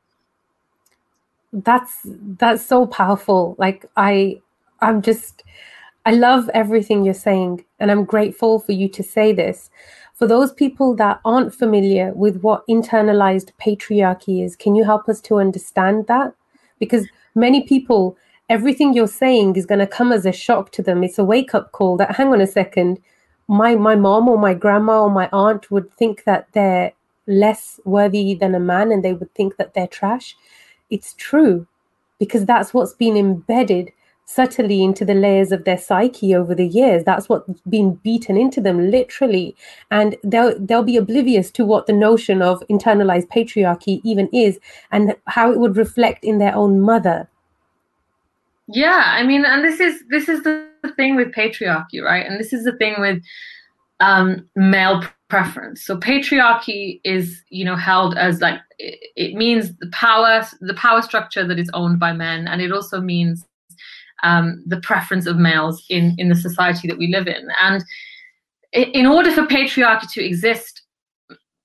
that's 1.64 2.00
that's 2.38 2.64
so 2.64 2.86
powerful. 2.86 3.56
Like 3.58 3.86
i 3.96 4.40
i'm 4.80 5.00
just 5.00 5.42
i 6.04 6.10
love 6.10 6.50
everything 6.52 7.02
you're 7.02 7.14
saying 7.14 7.64
and 7.80 7.90
i'm 7.90 8.04
grateful 8.04 8.58
for 8.58 8.72
you 8.72 8.88
to 8.88 9.02
say 9.02 9.32
this. 9.32 9.70
For 10.14 10.26
those 10.26 10.52
people 10.52 10.94
that 10.96 11.20
aren't 11.26 11.54
familiar 11.54 12.12
with 12.14 12.40
what 12.40 12.66
internalized 12.68 13.52
patriarchy 13.60 14.44
is 14.44 14.56
can 14.56 14.74
you 14.74 14.84
help 14.84 15.08
us 15.08 15.20
to 15.22 15.36
understand 15.36 16.06
that? 16.08 16.34
Because 16.78 17.06
many 17.34 17.62
people 17.62 18.16
everything 18.48 18.92
you're 18.92 19.08
saying 19.08 19.56
is 19.56 19.66
going 19.66 19.80
to 19.80 19.86
come 19.86 20.12
as 20.12 20.24
a 20.24 20.32
shock 20.32 20.70
to 20.72 20.82
them. 20.82 21.02
It's 21.02 21.18
a 21.18 21.24
wake 21.24 21.54
up 21.54 21.72
call 21.72 21.96
that 21.96 22.14
hang 22.16 22.28
on 22.28 22.40
a 22.40 22.46
second 22.46 23.00
my 23.48 23.76
my 23.76 23.94
mom 23.94 24.28
or 24.28 24.38
my 24.38 24.52
grandma 24.54 25.02
or 25.02 25.10
my 25.10 25.28
aunt 25.32 25.70
would 25.70 25.90
think 25.94 26.24
that 26.24 26.48
they're 26.52 26.92
less 27.26 27.80
worthy 27.84 28.34
than 28.34 28.54
a 28.54 28.60
man 28.60 28.92
and 28.92 29.04
they 29.04 29.12
would 29.12 29.32
think 29.34 29.56
that 29.56 29.72
they're 29.74 29.86
trash 29.86 30.36
it's 30.90 31.14
true 31.14 31.66
because 32.18 32.44
that's 32.44 32.72
what's 32.72 32.94
been 32.94 33.16
embedded 33.16 33.92
subtly 34.26 34.82
into 34.82 35.04
the 35.04 35.14
layers 35.14 35.52
of 35.52 35.64
their 35.64 35.78
psyche 35.78 36.34
over 36.34 36.54
the 36.54 36.66
years. 36.66 37.04
That's 37.04 37.28
what's 37.28 37.60
been 37.62 37.94
beaten 37.94 38.36
into 38.36 38.60
them 38.60 38.90
literally. 38.90 39.54
And 39.90 40.16
they'll 40.24 40.58
they'll 40.58 40.82
be 40.82 40.96
oblivious 40.96 41.50
to 41.52 41.64
what 41.64 41.86
the 41.86 41.92
notion 41.92 42.42
of 42.42 42.62
internalized 42.68 43.28
patriarchy 43.28 44.00
even 44.04 44.28
is 44.32 44.58
and 44.90 45.14
how 45.26 45.52
it 45.52 45.58
would 45.58 45.76
reflect 45.76 46.24
in 46.24 46.38
their 46.38 46.54
own 46.54 46.80
mother. 46.80 47.28
Yeah 48.68 49.04
i 49.06 49.22
mean 49.22 49.44
and 49.44 49.64
this 49.64 49.78
is 49.78 50.02
this 50.08 50.28
is 50.28 50.42
the 50.42 50.68
thing 50.96 51.14
with 51.14 51.32
patriarchy 51.32 52.02
right? 52.02 52.26
And 52.26 52.38
this 52.38 52.52
is 52.52 52.64
the 52.64 52.76
thing 52.76 52.96
with 52.98 53.22
um 54.00 54.48
male 54.56 55.02
preference. 55.28 55.84
So 55.84 55.96
patriarchy 55.96 57.00
is, 57.04 57.42
you 57.50 57.64
know, 57.64 57.76
held 57.76 58.16
as 58.16 58.40
like 58.40 58.60
it, 58.78 58.98
it, 59.16 59.34
means 59.34 59.76
the 59.78 59.90
power, 59.92 60.44
the 60.60 60.74
power 60.74 61.02
structure 61.02 61.46
that 61.46 61.58
is 61.58 61.70
owned 61.74 61.98
by 61.98 62.12
men, 62.12 62.46
and 62.46 62.60
it 62.60 62.72
also 62.72 63.00
means 63.00 63.44
um, 64.22 64.62
the 64.66 64.80
preference 64.80 65.26
of 65.26 65.36
males 65.36 65.84
in 65.88 66.14
in 66.18 66.28
the 66.28 66.34
society 66.34 66.88
that 66.88 66.98
we 66.98 67.08
live 67.08 67.26
in. 67.26 67.48
And 67.62 67.84
in 68.72 69.06
order 69.06 69.32
for 69.32 69.42
patriarchy 69.42 70.10
to 70.12 70.24
exist, 70.24 70.82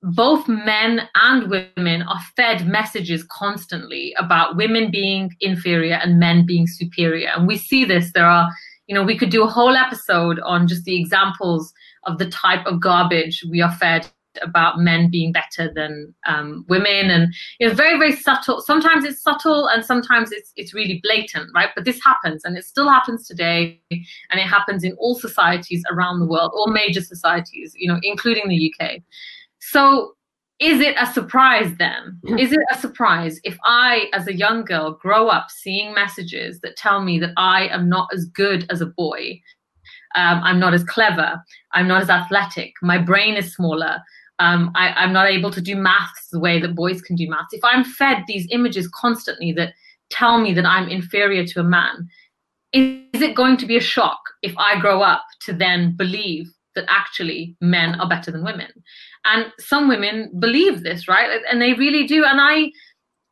both 0.01 0.47
men 0.47 1.01
and 1.15 1.49
women 1.49 2.01
are 2.03 2.19
fed 2.35 2.67
messages 2.67 3.23
constantly 3.23 4.13
about 4.17 4.55
women 4.55 4.89
being 4.89 5.29
inferior 5.41 5.95
and 5.95 6.19
men 6.19 6.45
being 6.45 6.65
superior. 6.65 7.29
And 7.35 7.47
we 7.47 7.57
see 7.57 7.85
this. 7.85 8.11
There 8.13 8.25
are, 8.25 8.49
you 8.87 8.95
know, 8.95 9.03
we 9.03 9.17
could 9.17 9.29
do 9.29 9.43
a 9.43 9.49
whole 9.49 9.75
episode 9.75 10.39
on 10.39 10.67
just 10.67 10.85
the 10.85 10.99
examples 10.99 11.71
of 12.05 12.17
the 12.17 12.29
type 12.29 12.65
of 12.65 12.79
garbage 12.79 13.43
we 13.49 13.61
are 13.61 13.71
fed 13.73 14.07
about 14.41 14.79
men 14.79 15.09
being 15.11 15.33
better 15.33 15.71
than 15.73 16.13
um, 16.25 16.65
women. 16.69 17.09
And 17.09 17.33
it's 17.59 17.75
very 17.75 17.97
very 17.97 18.15
subtle. 18.15 18.61
Sometimes 18.61 19.03
it's 19.03 19.21
subtle 19.21 19.67
and 19.67 19.83
sometimes 19.83 20.31
it's 20.31 20.53
it's 20.55 20.73
really 20.73 20.99
blatant 21.03 21.49
right? 21.53 21.69
But 21.75 21.85
this 21.85 22.01
happens 22.03 22.45
and 22.45 22.57
it 22.57 22.65
still 22.65 22.89
happens 22.89 23.27
today. 23.27 23.81
And 23.89 24.39
it 24.39 24.47
happens 24.47 24.83
in 24.83 24.93
all 24.93 25.15
societies 25.15 25.83
around 25.91 26.19
the 26.19 26.25
world 26.25 26.51
all 26.53 26.67
major 26.67 27.01
societies 27.01 27.73
you 27.75 27.87
know 27.87 27.99
including 28.03 28.47
the 28.47 28.73
uk 28.73 29.01
so 29.59 30.15
is 30.59 30.79
it 30.79 30.95
a 30.99 31.07
surprise 31.07 31.75
then? 31.79 32.21
Is 32.37 32.51
it 32.51 32.59
a 32.71 32.77
surprise 32.77 33.39
if 33.43 33.57
i 33.65 34.09
as 34.13 34.27
a 34.27 34.35
young 34.35 34.63
girl 34.63 34.91
grow 34.91 35.27
up 35.27 35.49
seeing 35.49 35.93
messages 35.93 36.59
that 36.61 36.77
tell 36.77 37.01
me 37.03 37.19
that 37.19 37.33
i 37.37 37.67
am 37.67 37.89
not 37.89 38.09
as 38.13 38.25
good 38.25 38.65
as 38.69 38.81
a 38.81 38.85
boy 38.85 39.41
um, 40.15 40.41
I'm 40.43 40.59
not 40.59 40.73
as 40.73 40.83
clever. 40.83 41.41
I'm 41.73 41.87
not 41.87 42.01
as 42.01 42.09
athletic. 42.09 42.73
My 42.81 42.97
brain 42.97 43.35
is 43.35 43.53
smaller. 43.53 44.01
Um, 44.39 44.71
I, 44.75 45.03
am 45.03 45.13
not 45.13 45.27
able 45.27 45.51
to 45.51 45.61
do 45.61 45.75
maths 45.75 46.29
the 46.31 46.39
way 46.39 46.59
that 46.59 46.75
boys 46.75 47.01
can 47.01 47.15
do 47.15 47.29
maths. 47.29 47.53
If 47.53 47.63
I'm 47.63 47.83
fed 47.83 48.23
these 48.27 48.47
images 48.49 48.87
constantly 48.87 49.51
that 49.53 49.73
tell 50.09 50.39
me 50.39 50.53
that 50.53 50.65
I'm 50.65 50.89
inferior 50.89 51.45
to 51.45 51.59
a 51.59 51.63
man, 51.63 52.09
is, 52.73 53.01
is 53.13 53.21
it 53.21 53.35
going 53.35 53.57
to 53.57 53.65
be 53.65 53.77
a 53.77 53.81
shock 53.81 54.19
if 54.41 54.57
I 54.57 54.79
grow 54.79 55.01
up 55.01 55.23
to 55.41 55.53
then 55.53 55.95
believe 55.95 56.47
that 56.73 56.85
actually 56.87 57.55
men 57.61 57.99
are 57.99 58.09
better 58.09 58.31
than 58.31 58.43
women? 58.43 58.71
And 59.25 59.51
some 59.59 59.87
women 59.87 60.31
believe 60.39 60.81
this, 60.81 61.07
right? 61.07 61.41
And 61.51 61.61
they 61.61 61.73
really 61.73 62.07
do. 62.07 62.23
And 62.25 62.41
I, 62.41 62.71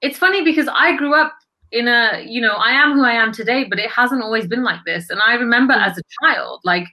it's 0.01 0.19
funny 0.19 0.43
because 0.43 0.67
I 0.71 0.95
grew 0.95 1.15
up 1.15 1.33
in 1.71 1.87
a, 1.87 2.23
you 2.25 2.41
know, 2.41 2.53
I 2.53 2.71
am 2.71 2.93
who 2.93 3.03
I 3.03 3.13
am 3.13 3.31
today, 3.31 3.63
but 3.63 3.79
it 3.79 3.89
hasn't 3.89 4.23
always 4.23 4.47
been 4.47 4.63
like 4.63 4.83
this. 4.85 5.09
And 5.09 5.19
I 5.25 5.35
remember 5.35 5.73
mm. 5.73 5.85
as 5.85 5.97
a 5.97 6.01
child, 6.21 6.61
like, 6.63 6.87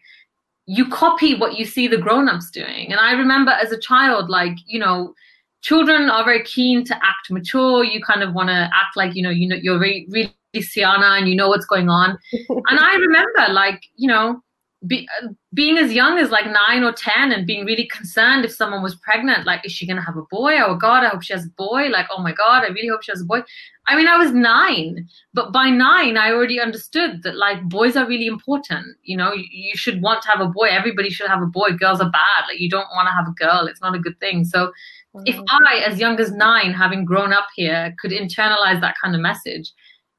you 0.67 0.89
copy 0.89 1.35
what 1.35 1.57
you 1.57 1.65
see 1.65 1.87
the 1.87 1.97
grown-ups 1.97 2.51
doing. 2.51 2.91
And 2.91 3.01
i 3.01 3.13
remember 3.13 3.53
as 3.53 3.71
a 3.73 3.79
child 3.79 4.29
like 4.29 4.57
you 4.67 4.81
know 4.81 5.15
children 5.63 6.11
are 6.11 6.25
very 6.25 6.45
keen 6.45 6.85
to 6.85 6.95
act 6.97 7.31
mature. 7.31 7.83
You 7.83 8.01
kind 8.03 8.23
of 8.23 8.35
want 8.35 8.49
to 8.49 8.71
act 8.73 8.97
like 8.97 9.15
you 9.15 9.23
know 9.23 9.31
you 9.31 9.49
know 9.49 9.57
you're 9.57 9.79
very 9.79 10.07
really 10.11 10.35
siana 10.57 11.19
and 11.19 11.29
you 11.29 11.37
know 11.37 11.49
what's 11.49 11.67
going 11.67 11.89
on. 11.89 12.19
And 12.49 12.79
i 12.79 12.95
remember 12.97 13.53
like 13.53 13.83
you 13.97 14.09
know 14.09 14.43
be, 14.87 15.09
being 15.55 15.79
as 15.79 15.93
young 15.93 16.19
as 16.19 16.31
like 16.31 16.47
nine 16.47 16.83
or 16.83 16.93
ten 16.93 17.33
and 17.33 17.47
being 17.47 17.65
really 17.65 17.87
concerned 17.87 18.45
if 18.45 18.53
someone 18.53 18.83
was 18.83 18.95
pregnant 18.97 19.47
like 19.47 19.65
is 19.65 19.73
she 19.73 19.87
gonna 19.87 20.05
have 20.05 20.17
a 20.17 20.23
boy? 20.31 20.59
Oh 20.61 20.75
god 20.75 21.05
i 21.05 21.09
hope 21.09 21.23
she 21.23 21.33
has 21.33 21.47
a 21.47 21.51
boy. 21.57 21.89
Like 21.89 22.07
oh 22.11 22.23
my 22.23 22.33
god 22.33 22.65
i 22.65 22.69
really 22.69 22.89
hope 22.89 23.03
she 23.03 23.13
has 23.13 23.23
a 23.23 23.25
boy. 23.25 23.43
I 23.89 23.97
mean 23.97 24.09
i 24.09 24.17
was 24.17 24.33
nine 24.33 25.09
but 25.35 25.53
by 25.53 25.71
nine 25.71 26.17
i 26.17 26.31
already 26.31 26.61
understood 26.61 27.23
that 27.23 27.37
like 27.37 27.63
boys 27.65 27.97
are 27.97 28.07
really 28.07 28.27
important. 28.27 28.87
You 29.03 29.17
know 29.17 29.33
you, 29.33 29.45
you 29.51 29.77
should 29.77 30.03
want 30.03 30.23
to 30.23 30.29
have 30.29 30.41
a 30.41 30.49
boy. 30.49 30.67
Everybody 30.67 31.11
should 31.11 31.29
have 31.29 31.43
a 31.43 31.47
boy. 31.47 31.71
Girls 31.71 32.01
are 32.01 32.11
bad. 32.11 32.45
Like 32.49 32.61
you 32.61 32.71
don't 32.71 32.89
want 32.95 33.09
to 33.09 33.13
have 33.13 33.29
a 33.29 33.33
girl. 33.33 33.67
It's 33.67 33.81
not 33.81 33.95
a 33.95 34.01
good 34.01 34.19
thing. 34.21 34.45
So 34.45 34.73
mm-hmm. 35.15 35.23
if 35.27 35.41
i 35.49 35.83
as 35.87 35.99
young 35.99 36.19
as 36.21 36.33
nine 36.33 36.73
having 36.73 37.05
grown 37.05 37.33
up 37.33 37.47
here 37.55 37.95
could 37.99 38.11
internalize 38.11 38.81
that 38.81 38.97
kind 39.03 39.15
of 39.15 39.21
message 39.21 39.73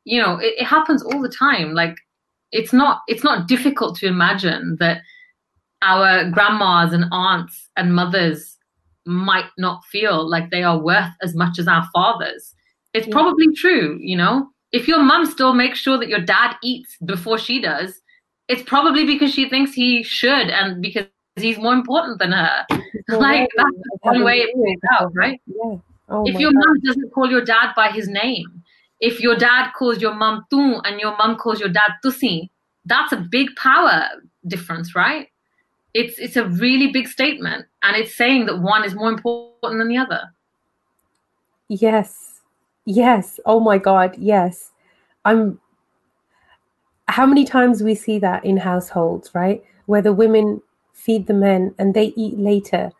you 0.07 0.21
know 0.21 0.37
it, 0.37 0.53
it 0.57 0.63
happens 0.63 1.03
all 1.03 1.21
the 1.21 1.29
time. 1.29 1.73
Like 1.73 1.97
it's 2.51 2.73
not 2.73 3.01
it's 3.07 3.23
not 3.23 3.47
difficult 3.47 3.97
to 3.97 4.07
imagine 4.07 4.77
that 4.79 5.01
our 5.81 6.29
grandmas 6.31 6.93
and 6.93 7.05
aunts 7.11 7.69
and 7.75 7.93
mothers 7.95 8.57
might 9.05 9.49
not 9.57 9.83
feel 9.85 10.27
like 10.27 10.49
they 10.49 10.63
are 10.63 10.79
worth 10.79 11.11
as 11.21 11.33
much 11.35 11.59
as 11.59 11.67
our 11.67 11.87
fathers. 11.93 12.53
It's 12.93 13.07
yeah. 13.07 13.13
probably 13.13 13.53
true, 13.55 13.97
you 14.01 14.17
know. 14.17 14.49
If 14.71 14.87
your 14.87 15.01
mum 15.01 15.25
still 15.25 15.53
makes 15.53 15.79
sure 15.79 15.97
that 15.97 16.09
your 16.09 16.19
dad 16.19 16.55
eats 16.61 16.97
before 17.05 17.37
she 17.37 17.61
does, 17.61 18.01
it's 18.49 18.63
probably 18.63 19.05
because 19.05 19.33
she 19.33 19.47
thinks 19.49 19.73
he 19.73 20.03
should 20.03 20.49
and 20.49 20.81
because 20.81 21.05
he's 21.35 21.57
more 21.57 21.73
important 21.73 22.19
than 22.19 22.31
her. 22.31 22.65
like 23.09 23.49
that's 23.55 23.71
one 24.01 24.23
way 24.23 24.39
it 24.39 24.53
plays 24.53 24.79
out, 24.99 25.11
right? 25.15 25.39
Yeah. 25.45 25.77
Oh 26.09 26.25
if 26.25 26.39
your 26.39 26.51
mum 26.51 26.79
doesn't 26.85 27.11
call 27.11 27.29
your 27.29 27.43
dad 27.43 27.73
by 27.75 27.89
his 27.89 28.07
name, 28.07 28.63
if 28.99 29.19
your 29.19 29.35
dad 29.35 29.71
calls 29.77 30.01
your 30.01 30.13
mum 30.13 30.45
tu 30.49 30.75
and 30.83 30.99
your 30.99 31.15
mum 31.17 31.35
calls 31.37 31.59
your 31.59 31.69
dad 31.69 31.91
tusi, 32.03 32.49
that's 32.85 33.11
a 33.11 33.17
big 33.17 33.55
power 33.55 34.07
difference, 34.47 34.95
right? 34.95 35.27
It's 35.93 36.19
it's 36.19 36.35
a 36.35 36.45
really 36.45 36.91
big 36.91 37.07
statement, 37.07 37.65
and 37.83 37.95
it's 37.95 38.15
saying 38.15 38.45
that 38.47 38.59
one 38.59 38.83
is 38.83 38.93
more 38.93 39.09
important 39.09 39.79
than 39.79 39.87
the 39.87 39.97
other. 39.97 40.21
Yes, 41.69 42.41
yes. 42.85 43.39
Oh 43.45 43.59
my 43.59 43.77
God, 43.77 44.15
yes. 44.17 44.71
I'm. 45.25 45.59
How 47.07 47.25
many 47.25 47.45
times 47.45 47.81
we 47.81 47.95
see 47.95 48.19
that 48.19 48.43
in 48.43 48.57
households, 48.57 49.33
right? 49.33 49.63
Where 49.85 50.01
the 50.01 50.13
women 50.13 50.61
feed 50.93 51.27
the 51.27 51.33
men 51.33 51.73
and 51.79 51.93
they 51.93 52.13
eat 52.17 52.37
later. 52.37 52.91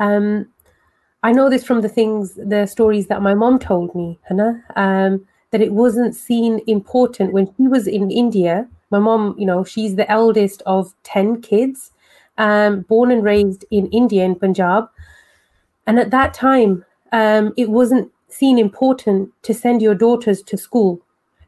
Um, 0.00 0.48
I 1.22 1.30
know 1.30 1.48
this 1.48 1.64
from 1.64 1.82
the 1.82 1.88
things, 1.88 2.34
the 2.34 2.66
stories 2.66 3.06
that 3.06 3.22
my 3.22 3.34
mom 3.34 3.60
told 3.60 3.94
me, 3.94 4.18
Hannah. 4.24 4.64
Um, 4.74 5.28
that 5.52 5.60
it 5.60 5.72
wasn't 5.72 6.16
seen 6.16 6.60
important 6.66 7.32
when 7.32 7.46
she 7.56 7.68
was 7.68 7.86
in 7.86 8.10
India. 8.10 8.66
My 8.90 8.98
mom, 8.98 9.36
you 9.38 9.46
know, 9.46 9.62
she's 9.64 9.94
the 9.96 10.10
eldest 10.10 10.62
of 10.66 10.94
10 11.04 11.42
kids, 11.42 11.92
um, 12.38 12.80
born 12.82 13.10
and 13.10 13.22
raised 13.22 13.64
in 13.70 13.86
India, 13.88 14.24
in 14.24 14.34
Punjab. 14.34 14.88
And 15.86 15.98
at 15.98 16.10
that 16.10 16.34
time, 16.34 16.84
um, 17.12 17.52
it 17.56 17.68
wasn't 17.68 18.10
seen 18.28 18.58
important 18.58 19.30
to 19.42 19.52
send 19.52 19.82
your 19.82 19.94
daughters 19.94 20.42
to 20.42 20.56
school. 20.56 21.00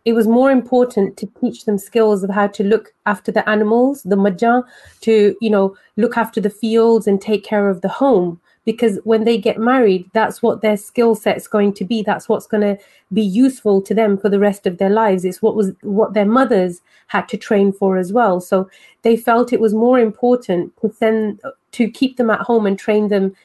It 0.05 0.13
was 0.13 0.29
more 0.29 0.51
important 0.51 1.17
to 1.17 1.27
teach 1.41 1.65
them 1.65 1.79
skills 1.79 2.23
of 2.23 2.29
how 2.29 2.49
to 2.49 2.63
look 2.63 2.93
after 3.07 3.33
the 3.33 3.49
animals, 3.49 4.03
the 4.03 4.17
majah, 4.17 4.63
to, 5.01 5.35
you 5.41 5.49
know, 5.49 5.75
look 5.97 6.19
after 6.19 6.43
the 6.43 6.51
fields 6.51 7.07
and 7.07 7.23
take 7.23 7.43
care 7.43 7.71
of 7.71 7.81
the 7.81 7.89
home 7.89 8.39
because 8.65 8.99
when 9.05 9.25
they 9.25 9.39
get 9.39 9.59
married 9.59 10.09
that's 10.13 10.43
what 10.43 10.61
their 10.61 10.77
skill 10.77 11.15
set's 11.15 11.47
going 11.47 11.73
to 11.75 11.85
be. 11.85 12.03
That's 12.03 12.29
what's 12.29 12.47
going 12.47 12.63
to 12.63 12.83
be 13.13 13.23
useful 13.23 13.83
to 13.83 13.95
them 13.95 14.17
for 14.17 14.29
the 14.29 14.39
rest 14.39 14.67
of 14.67 14.79
their 14.79 14.91
lives. 14.91 15.25
It's 15.25 15.43
what 15.43 15.57
was 15.57 15.73
what 15.83 16.15
their 16.15 16.25
mothers 16.25 16.81
had 17.09 17.29
to 17.29 17.37
train 17.37 17.73
for 17.73 17.97
as 17.97 18.13
well. 18.13 18.41
So 18.41 18.69
they 19.03 19.17
felt 19.17 19.53
it 19.53 19.61
was 19.61 19.75
more 19.75 19.99
important 19.99 20.73
to 20.81 20.93
send 20.93 21.41
to 21.73 21.91
keep 21.91 22.17
them 22.17 22.31
at 22.31 22.41
home 22.41 22.67
and 22.67 22.79
train 22.79 23.09
them 23.09 23.37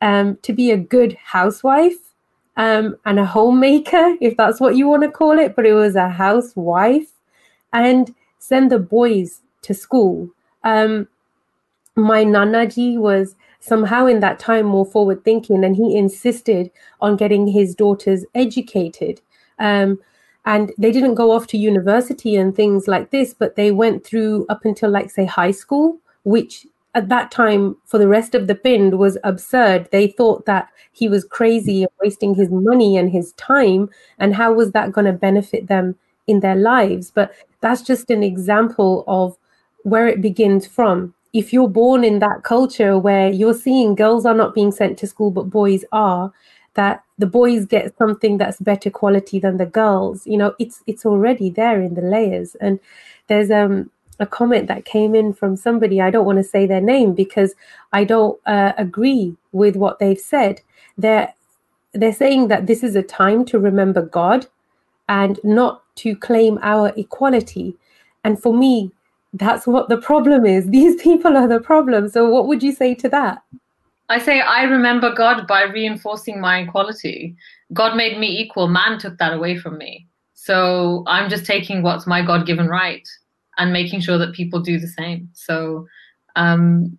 um, 0.00 0.38
to 0.42 0.52
be 0.52 0.70
a 0.70 0.76
good 0.76 1.14
housewife 1.14 2.14
um, 2.56 2.96
and 3.04 3.18
a 3.18 3.24
homemaker 3.24 4.16
if 4.20 4.36
that's 4.36 4.60
what 4.60 4.76
you 4.76 4.88
want 4.88 5.02
to 5.02 5.10
call 5.10 5.38
it 5.38 5.56
but 5.56 5.66
it 5.66 5.72
was 5.72 5.96
a 5.96 6.08
housewife 6.08 7.10
and 7.72 8.14
send 8.38 8.70
the 8.70 8.78
boys 8.78 9.42
to 9.62 9.74
school. 9.74 10.30
Um, 10.64 11.08
my 11.96 12.24
nanaji 12.24 12.96
was 12.96 13.34
somehow 13.60 14.06
in 14.06 14.20
that 14.20 14.38
time 14.38 14.66
more 14.66 14.86
forward 14.86 15.24
thinking 15.24 15.64
and 15.64 15.76
he 15.76 15.96
insisted 15.96 16.70
on 17.00 17.16
getting 17.16 17.46
his 17.46 17.74
daughters 17.74 18.24
educated. 18.34 19.20
Um, 19.58 19.98
and 20.44 20.72
they 20.78 20.92
didn't 20.92 21.14
go 21.14 21.32
off 21.32 21.46
to 21.48 21.58
university 21.58 22.36
and 22.36 22.54
things 22.54 22.88
like 22.88 23.10
this 23.10 23.34
but 23.34 23.56
they 23.56 23.70
went 23.70 24.04
through 24.04 24.46
up 24.48 24.64
until 24.64 24.88
like 24.88 25.10
say 25.10 25.24
high 25.24 25.50
school 25.50 25.98
which 26.22 26.66
at 26.94 27.08
that 27.08 27.30
time 27.30 27.76
for 27.84 27.98
the 27.98 28.08
rest 28.08 28.34
of 28.34 28.46
the 28.46 28.54
pind 28.54 28.98
was 28.98 29.18
absurd. 29.22 29.88
They 29.92 30.08
thought 30.08 30.46
that 30.46 30.68
he 30.92 31.08
was 31.08 31.24
crazy 31.24 31.82
and 31.82 31.90
wasting 32.02 32.34
his 32.34 32.50
money 32.50 32.96
and 32.96 33.10
his 33.10 33.32
time 33.34 33.90
and 34.18 34.34
how 34.34 34.52
was 34.52 34.72
that 34.72 34.92
going 34.92 35.04
to 35.04 35.12
benefit 35.12 35.68
them 35.68 35.96
in 36.26 36.40
their 36.40 36.56
lives? 36.56 37.10
But 37.10 37.32
that's 37.60 37.82
just 37.82 38.10
an 38.10 38.22
example 38.22 39.04
of 39.06 39.36
where 39.82 40.08
it 40.08 40.20
begins 40.20 40.66
from 40.66 41.14
if 41.32 41.52
you're 41.52 41.68
born 41.68 42.04
in 42.04 42.18
that 42.20 42.42
culture 42.42 42.98
where 42.98 43.30
you're 43.30 43.54
seeing 43.54 43.94
girls 43.94 44.24
are 44.24 44.34
not 44.34 44.54
being 44.54 44.72
sent 44.72 44.98
to 44.98 45.06
school 45.06 45.30
but 45.30 45.50
boys 45.50 45.84
are 45.92 46.32
that 46.74 47.02
the 47.18 47.26
boys 47.26 47.66
get 47.66 47.96
something 47.98 48.38
that's 48.38 48.60
better 48.60 48.90
quality 48.90 49.38
than 49.38 49.56
the 49.56 49.66
girls 49.66 50.26
you 50.26 50.36
know 50.36 50.54
it's 50.58 50.82
it's 50.86 51.04
already 51.04 51.50
there 51.50 51.82
in 51.82 51.94
the 51.94 52.02
layers. 52.02 52.54
And 52.56 52.78
there's 53.26 53.50
um 53.50 53.90
a 54.20 54.26
comment 54.26 54.66
that 54.66 54.84
came 54.84 55.14
in 55.14 55.32
from 55.32 55.54
somebody 55.54 56.00
i 56.00 56.10
don't 56.10 56.26
want 56.26 56.38
to 56.38 56.44
say 56.44 56.66
their 56.66 56.80
name 56.80 57.14
because 57.14 57.54
i 57.92 58.02
don't 58.02 58.40
uh, 58.46 58.72
agree 58.76 59.36
with 59.52 59.76
what 59.76 59.98
they've 59.98 60.20
said. 60.20 60.60
They're 60.96 61.32
they're 61.92 62.12
saying 62.12 62.48
that 62.48 62.66
this 62.66 62.82
is 62.82 62.96
a 62.96 63.02
time 63.02 63.44
to 63.46 63.58
remember 63.58 64.02
god 64.02 64.46
and 65.08 65.40
not 65.42 65.82
to 65.96 66.14
claim 66.14 66.58
our 66.62 66.92
equality. 66.96 67.76
And 68.24 68.40
for 68.40 68.52
me 68.52 68.92
that's 69.32 69.66
what 69.66 69.88
the 69.88 69.98
problem 69.98 70.46
is. 70.46 70.66
These 70.70 71.00
people 71.02 71.36
are 71.36 71.48
the 71.48 71.60
problem. 71.60 72.08
So, 72.08 72.28
what 72.28 72.46
would 72.46 72.62
you 72.62 72.72
say 72.72 72.94
to 72.96 73.08
that? 73.08 73.42
I 74.08 74.18
say 74.18 74.40
I 74.40 74.62
remember 74.62 75.14
God 75.14 75.46
by 75.46 75.64
reinforcing 75.64 76.40
my 76.40 76.60
equality. 76.60 77.36
God 77.74 77.94
made 77.94 78.18
me 78.18 78.28
equal. 78.28 78.68
Man 78.68 78.98
took 78.98 79.18
that 79.18 79.34
away 79.34 79.58
from 79.58 79.76
me. 79.76 80.06
So 80.32 81.04
I'm 81.06 81.28
just 81.28 81.44
taking 81.44 81.82
what's 81.82 82.06
my 82.06 82.24
God 82.24 82.46
given 82.46 82.68
right 82.68 83.06
and 83.58 83.72
making 83.72 84.00
sure 84.00 84.16
that 84.16 84.32
people 84.32 84.60
do 84.60 84.78
the 84.78 84.86
same. 84.86 85.28
So, 85.34 85.86
um, 86.36 86.98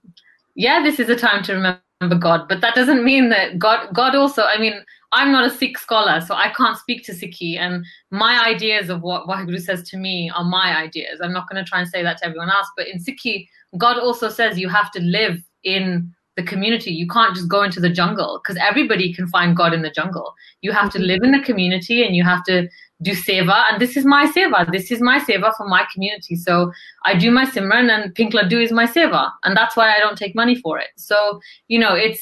yeah, 0.55 0.83
this 0.83 0.99
is 0.99 1.09
a 1.09 1.15
time 1.15 1.41
to 1.43 1.53
remember 1.53 1.79
remember 1.79 1.88
God, 2.07 2.47
but 2.47 2.61
that 2.61 2.75
doesn't 2.75 3.03
mean 3.03 3.27
that 3.29 3.59
God 3.59 3.93
God 3.93 4.15
also. 4.15 4.43
I 4.43 4.57
mean, 4.57 4.73
I'm 5.11 5.33
not 5.33 5.45
a 5.45 5.49
Sikh 5.49 5.77
scholar, 5.77 6.21
so 6.21 6.33
I 6.33 6.53
can't 6.53 6.77
speak 6.77 7.03
to 7.05 7.11
Sikhi, 7.11 7.57
and 7.57 7.85
my 8.09 8.41
ideas 8.45 8.89
of 8.89 9.01
what 9.01 9.27
Waheguru 9.27 9.59
says 9.59 9.83
to 9.89 9.97
me 9.97 10.31
are 10.33 10.45
my 10.45 10.77
ideas. 10.77 11.19
I'm 11.21 11.33
not 11.33 11.49
going 11.49 11.63
to 11.63 11.69
try 11.69 11.81
and 11.81 11.89
say 11.89 12.01
that 12.03 12.19
to 12.19 12.25
everyone 12.25 12.49
else, 12.49 12.67
but 12.77 12.87
in 12.87 12.99
Sikhi, 12.99 13.49
God 13.77 13.99
also 13.99 14.29
says 14.29 14.57
you 14.57 14.69
have 14.69 14.91
to 14.91 15.01
live 15.01 15.43
in 15.63 16.13
the 16.37 16.43
community. 16.43 16.91
You 16.91 17.07
can't 17.07 17.35
just 17.35 17.49
go 17.49 17.63
into 17.63 17.81
the 17.81 17.89
jungle 17.89 18.39
because 18.41 18.61
everybody 18.65 19.13
can 19.13 19.27
find 19.27 19.57
God 19.57 19.73
in 19.73 19.81
the 19.81 19.89
jungle. 19.89 20.33
You 20.61 20.71
have 20.71 20.89
to 20.91 20.97
mm-hmm. 20.97 21.07
live 21.07 21.23
in 21.23 21.31
the 21.31 21.41
community 21.41 22.05
and 22.05 22.15
you 22.15 22.23
have 22.23 22.45
to 22.45 22.69
do 23.01 23.11
seva. 23.11 23.63
And 23.71 23.81
this 23.81 23.95
is 23.95 24.05
my 24.05 24.25
seva. 24.31 24.69
This 24.71 24.91
is 24.91 25.01
my 25.01 25.19
seva 25.19 25.55
for 25.55 25.67
my 25.67 25.85
community. 25.93 26.35
So 26.35 26.71
I 27.05 27.15
do 27.15 27.31
my 27.31 27.45
Simran 27.45 27.89
and 27.89 28.13
Pink 28.13 28.33
Laddu 28.33 28.61
is 28.61 28.71
my 28.71 28.85
seva. 28.85 29.31
And 29.43 29.55
that's 29.55 29.75
why 29.75 29.95
I 29.95 29.99
don't 29.99 30.17
take 30.17 30.35
money 30.35 30.55
for 30.55 30.77
it. 30.79 30.89
So, 30.97 31.39
you 31.67 31.79
know, 31.79 31.93
it's, 31.93 32.21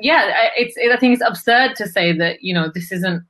yeah, 0.00 0.50
it's, 0.56 0.76
I 0.76 0.96
think 0.98 1.14
it's 1.14 1.26
absurd 1.26 1.76
to 1.76 1.88
say 1.88 2.12
that, 2.18 2.42
you 2.42 2.52
know, 2.52 2.70
this 2.74 2.92
isn't, 2.92 3.22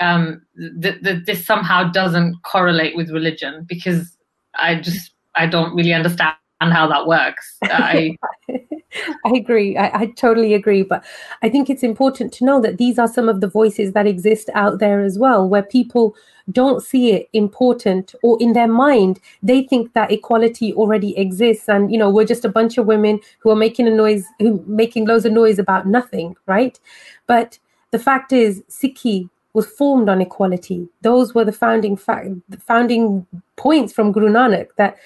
um, 0.00 0.42
that, 0.56 1.02
that 1.02 1.26
this 1.26 1.44
somehow 1.44 1.90
doesn't 1.90 2.36
correlate 2.42 2.96
with 2.96 3.10
religion 3.10 3.64
because 3.68 4.16
I 4.54 4.76
just, 4.76 5.12
I 5.34 5.46
don't 5.46 5.74
really 5.74 5.92
understand 5.92 6.36
how 6.70 6.86
that 6.88 7.06
works. 7.06 7.56
I, 7.64 8.16
I 8.48 9.30
agree. 9.34 9.76
I, 9.76 10.00
I, 10.00 10.06
totally 10.06 10.54
agree. 10.54 10.82
But 10.82 11.04
I 11.42 11.48
think 11.48 11.70
it's 11.70 11.82
important 11.82 12.32
to 12.34 12.44
know 12.44 12.60
that 12.60 12.78
these 12.78 12.98
are 12.98 13.08
some 13.08 13.28
of 13.28 13.40
the 13.40 13.48
voices 13.48 13.92
that 13.92 14.06
exist 14.06 14.50
out 14.54 14.78
there 14.78 15.00
as 15.00 15.18
well, 15.18 15.48
where 15.48 15.62
people 15.62 16.14
don't 16.50 16.82
see 16.82 17.12
it 17.12 17.28
important 17.32 18.14
or 18.22 18.36
in 18.40 18.52
their 18.52 18.68
mind, 18.68 19.20
they 19.42 19.62
think 19.62 19.92
that 19.94 20.10
equality 20.10 20.74
already 20.74 21.16
exists. 21.16 21.68
And, 21.68 21.90
you 21.90 21.98
know, 21.98 22.10
we're 22.10 22.26
just 22.26 22.44
a 22.44 22.50
bunch 22.50 22.78
of 22.78 22.86
women 22.86 23.20
who 23.38 23.50
are 23.50 23.56
making 23.56 23.86
a 23.86 23.94
noise, 23.94 24.26
who 24.38 24.62
making 24.66 25.06
loads 25.06 25.24
of 25.24 25.32
noise 25.32 25.58
about 25.58 25.86
nothing, 25.86 26.36
right? 26.46 26.78
But 27.26 27.58
the 27.90 27.98
fact 27.98 28.32
is, 28.32 28.62
Sikhi 28.68 29.28
was 29.54 29.66
formed 29.66 30.08
on 30.08 30.20
equality. 30.20 30.88
Those 31.02 31.34
were 31.34 31.44
the 31.44 31.52
founding 31.52 31.96
fact, 31.96 32.28
founding 32.60 33.26
points 33.56 33.92
from 33.92 34.12
Guru 34.12 34.28
Nanak 34.28 34.68
that 34.76 34.96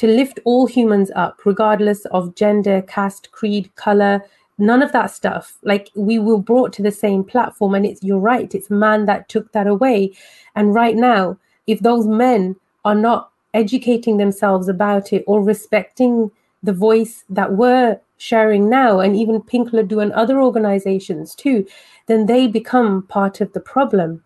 to 0.00 0.06
lift 0.06 0.40
all 0.46 0.66
humans 0.66 1.10
up, 1.14 1.44
regardless 1.44 2.06
of 2.06 2.34
gender, 2.34 2.80
caste, 2.80 3.30
creed, 3.32 3.70
color, 3.74 4.24
none 4.56 4.80
of 4.80 4.92
that 4.92 5.10
stuff. 5.10 5.58
Like 5.62 5.90
we 5.94 6.18
were 6.18 6.38
brought 6.38 6.72
to 6.74 6.82
the 6.82 6.90
same 6.90 7.22
platform, 7.22 7.74
and 7.74 7.84
it's 7.84 8.02
you're 8.02 8.18
right, 8.18 8.54
it's 8.54 8.70
man 8.70 9.04
that 9.04 9.28
took 9.28 9.52
that 9.52 9.66
away. 9.66 10.16
And 10.56 10.74
right 10.74 10.96
now, 10.96 11.36
if 11.66 11.80
those 11.80 12.06
men 12.06 12.56
are 12.86 12.94
not 12.94 13.30
educating 13.52 14.16
themselves 14.16 14.68
about 14.68 15.12
it 15.12 15.22
or 15.26 15.42
respecting 15.42 16.30
the 16.62 16.72
voice 16.72 17.24
that 17.28 17.52
we're 17.52 18.00
sharing 18.16 18.70
now, 18.70 19.00
and 19.00 19.14
even 19.14 19.42
Pink 19.42 19.72
Laddu 19.72 20.00
and 20.00 20.12
other 20.12 20.40
organizations 20.40 21.34
too, 21.34 21.66
then 22.06 22.24
they 22.24 22.46
become 22.46 23.02
part 23.02 23.42
of 23.42 23.52
the 23.52 23.60
problem. 23.60 24.24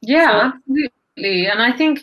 Yeah, 0.00 0.50
so, 0.50 0.58
absolutely. 0.58 1.46
And 1.46 1.62
I 1.62 1.70
think, 1.76 2.00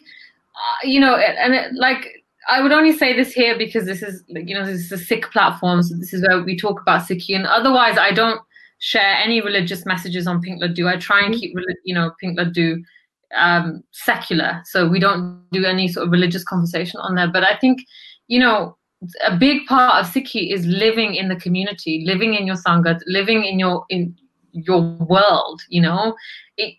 uh, 0.56 0.88
you 0.88 1.02
know, 1.02 1.18
and 1.18 1.54
it, 1.54 1.74
like 1.74 2.21
I 2.52 2.62
would 2.62 2.74
only 2.74 2.92
say 2.92 3.16
this 3.16 3.32
here 3.32 3.58
because 3.58 3.86
this 3.86 4.04
is 4.04 4.24
you 4.28 4.54
know 4.54 4.66
this 4.66 4.82
is 4.82 4.92
a 4.92 4.98
Sikh 4.98 5.32
platform, 5.32 5.82
so 5.82 5.96
this 5.96 6.14
is 6.14 6.22
where 6.28 6.44
we 6.44 6.58
talk 6.58 6.82
about 6.82 7.08
Sikhi. 7.08 7.34
And 7.34 7.48
otherwise, 7.48 7.98
I 7.98 8.12
don't 8.12 8.42
share 8.80 9.16
any 9.24 9.40
religious 9.40 9.86
messages 9.86 10.28
on 10.28 10.42
Pink 10.42 10.62
Laddu. 10.62 10.86
I 10.86 10.98
try 10.98 11.22
and 11.22 11.34
mm-hmm. 11.34 11.40
keep 11.40 11.56
you 11.86 11.96
know 11.96 12.12
Pink 12.20 12.38
Laddu 12.38 12.84
um, 13.38 13.84
secular, 13.92 14.62
so 14.66 14.90
we 14.90 15.00
don't 15.00 15.42
do 15.54 15.64
any 15.64 15.88
sort 15.88 16.06
of 16.06 16.12
religious 16.12 16.44
conversation 16.44 17.00
on 17.00 17.16
there. 17.16 17.32
But 17.32 17.46
I 17.46 17.56
think 17.58 17.86
you 18.28 18.40
know 18.40 18.78
a 19.26 19.38
big 19.38 19.66
part 19.66 20.04
of 20.04 20.12
Sikhi 20.12 20.54
is 20.54 20.66
living 20.66 21.16
in 21.16 21.30
the 21.30 21.38
community, 21.38 22.04
living 22.06 22.34
in 22.34 22.46
your 22.46 22.58
sangat, 22.58 23.00
living 23.08 23.46
in 23.46 23.60
your 23.60 23.86
in 23.90 24.14
your 24.52 24.82
world. 24.82 25.62
You 25.70 25.84
know, 25.84 26.16
it, 26.58 26.76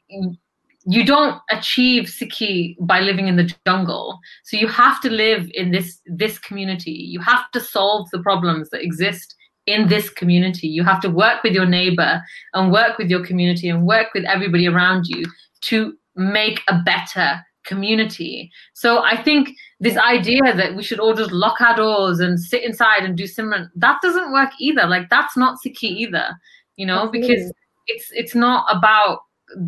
you 0.84 1.04
don't 1.04 1.40
achieve 1.50 2.04
Sikhi 2.04 2.76
by 2.80 3.00
living 3.00 3.28
in 3.28 3.36
the 3.36 3.54
jungle. 3.66 4.18
So 4.44 4.56
you 4.56 4.68
have 4.68 5.00
to 5.02 5.10
live 5.10 5.50
in 5.54 5.70
this 5.70 6.00
this 6.06 6.38
community. 6.38 6.90
You 6.90 7.20
have 7.20 7.50
to 7.52 7.60
solve 7.60 8.08
the 8.10 8.20
problems 8.20 8.70
that 8.70 8.82
exist 8.82 9.34
in 9.66 9.88
this 9.88 10.10
community. 10.10 10.66
You 10.66 10.82
have 10.84 11.00
to 11.02 11.10
work 11.10 11.42
with 11.42 11.52
your 11.52 11.66
neighbor 11.66 12.20
and 12.54 12.72
work 12.72 12.98
with 12.98 13.08
your 13.10 13.24
community 13.24 13.68
and 13.68 13.86
work 13.86 14.08
with 14.14 14.24
everybody 14.24 14.66
around 14.66 15.06
you 15.06 15.24
to 15.62 15.94
make 16.16 16.60
a 16.68 16.80
better 16.84 17.40
community. 17.64 18.50
So 18.74 19.02
I 19.04 19.22
think 19.22 19.50
this 19.78 19.96
idea 19.96 20.40
that 20.42 20.74
we 20.74 20.82
should 20.82 20.98
all 20.98 21.14
just 21.14 21.30
lock 21.30 21.60
our 21.60 21.76
doors 21.76 22.18
and 22.18 22.40
sit 22.40 22.64
inside 22.64 23.04
and 23.04 23.16
do 23.16 23.24
Simran, 23.24 23.68
that 23.76 24.00
doesn't 24.02 24.32
work 24.32 24.50
either. 24.58 24.86
Like 24.86 25.08
that's 25.10 25.36
not 25.36 25.58
Sikhi 25.64 25.84
either, 25.84 26.34
you 26.76 26.86
know, 26.86 27.08
because 27.08 27.52
it's 27.86 28.08
it's 28.10 28.34
not 28.34 28.66
about 28.74 29.20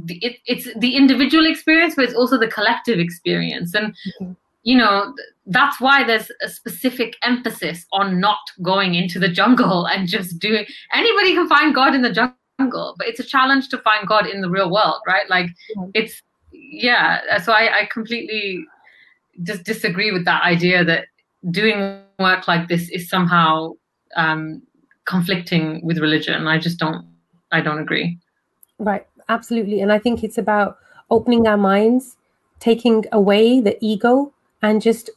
it, 0.08 0.38
it's 0.46 0.68
the 0.76 0.96
individual 0.96 1.46
experience, 1.46 1.94
but 1.94 2.04
it's 2.04 2.14
also 2.14 2.38
the 2.38 2.48
collective 2.48 2.98
experience. 2.98 3.74
And 3.74 3.94
mm-hmm. 4.20 4.32
you 4.62 4.76
know 4.76 5.14
that's 5.46 5.80
why 5.80 6.04
there's 6.04 6.30
a 6.42 6.48
specific 6.48 7.16
emphasis 7.22 7.86
on 7.92 8.20
not 8.20 8.38
going 8.62 8.94
into 8.94 9.18
the 9.18 9.28
jungle 9.28 9.86
and 9.92 10.08
just 10.08 10.38
doing. 10.38 10.66
Anybody 10.92 11.34
can 11.34 11.48
find 11.48 11.74
God 11.74 11.94
in 11.94 12.02
the 12.02 12.12
jungle, 12.12 12.94
but 12.98 13.06
it's 13.06 13.20
a 13.20 13.24
challenge 13.24 13.68
to 13.70 13.78
find 13.78 14.06
God 14.06 14.26
in 14.26 14.40
the 14.40 14.50
real 14.50 14.70
world, 14.70 15.00
right? 15.06 15.28
Like 15.28 15.46
mm-hmm. 15.76 15.90
it's 15.94 16.22
yeah. 16.52 17.38
So 17.42 17.52
I, 17.52 17.80
I 17.80 17.88
completely 17.92 18.64
just 19.42 19.64
disagree 19.64 20.12
with 20.12 20.24
that 20.24 20.42
idea 20.42 20.84
that 20.84 21.06
doing 21.50 22.00
work 22.18 22.46
like 22.46 22.68
this 22.68 22.88
is 22.90 23.08
somehow 23.08 23.72
um, 24.16 24.62
conflicting 25.04 25.84
with 25.84 25.98
religion. 25.98 26.46
I 26.46 26.58
just 26.58 26.78
don't. 26.78 27.06
I 27.52 27.60
don't 27.60 27.78
agree. 27.78 28.18
Right 28.78 29.06
absolutely. 29.28 29.80
And 29.80 29.92
I 29.92 29.98
think 29.98 30.22
it's 30.22 30.38
about 30.38 30.78
opening 31.10 31.46
our 31.46 31.56
minds, 31.56 32.16
taking 32.60 33.04
away 33.12 33.60
the 33.60 33.76
ego, 33.80 34.32
and 34.62 34.80
just 34.80 35.10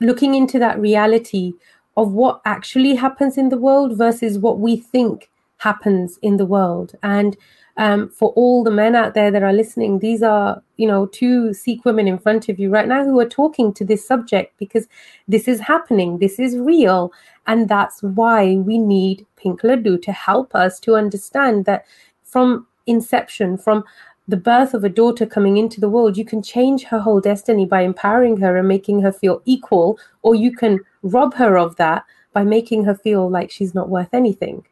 looking 0.00 0.34
into 0.34 0.58
that 0.58 0.78
reality 0.78 1.52
of 1.96 2.12
what 2.12 2.40
actually 2.44 2.94
happens 2.94 3.36
in 3.36 3.48
the 3.48 3.58
world 3.58 3.96
versus 3.96 4.38
what 4.38 4.58
we 4.58 4.76
think 4.76 5.30
happens 5.58 6.18
in 6.22 6.36
the 6.36 6.46
world. 6.46 6.94
And 7.02 7.36
um, 7.76 8.08
for 8.10 8.30
all 8.30 8.64
the 8.64 8.70
men 8.70 8.94
out 8.94 9.14
there 9.14 9.30
that 9.30 9.42
are 9.42 9.52
listening, 9.52 9.98
these 9.98 10.22
are, 10.22 10.62
you 10.76 10.86
know, 10.86 11.06
two 11.06 11.52
Sikh 11.54 11.84
women 11.84 12.08
in 12.08 12.18
front 12.18 12.48
of 12.48 12.58
you 12.58 12.70
right 12.70 12.88
now 12.88 13.04
who 13.04 13.18
are 13.20 13.28
talking 13.28 13.72
to 13.74 13.84
this 13.84 14.06
subject 14.06 14.54
because 14.58 14.86
this 15.28 15.48
is 15.48 15.60
happening, 15.60 16.18
this 16.18 16.38
is 16.38 16.56
real. 16.58 17.12
And 17.46 17.68
that's 17.68 18.02
why 18.02 18.56
we 18.56 18.78
need 18.78 19.26
Pink 19.36 19.62
Laddu 19.62 20.00
to 20.02 20.12
help 20.12 20.54
us 20.54 20.78
to 20.80 20.94
understand 20.94 21.64
that 21.64 21.86
from 22.22 22.66
inception, 22.86 23.56
from 23.58 23.84
the 24.28 24.36
birth 24.36 24.74
of 24.74 24.84
a 24.84 24.88
daughter 24.88 25.26
coming 25.26 25.56
into 25.56 25.80
the 25.80 25.88
world, 25.88 26.16
you 26.16 26.24
can 26.24 26.42
change 26.42 26.84
her 26.84 27.00
whole 27.00 27.20
destiny 27.20 27.66
by 27.66 27.82
empowering 27.82 28.36
her 28.36 28.56
and 28.56 28.68
making 28.68 29.00
her 29.02 29.12
feel 29.12 29.42
equal, 29.44 29.98
or 30.22 30.34
you 30.34 30.54
can 30.54 30.78
rob 31.02 31.34
her 31.34 31.58
of 31.58 31.76
that 31.76 32.04
by 32.32 32.44
making 32.44 32.84
her 32.84 32.94
feel 32.94 33.28
like 33.28 33.50
she's 33.50 33.74
not 33.74 33.88
worth 33.88 34.14
anything. 34.14 34.64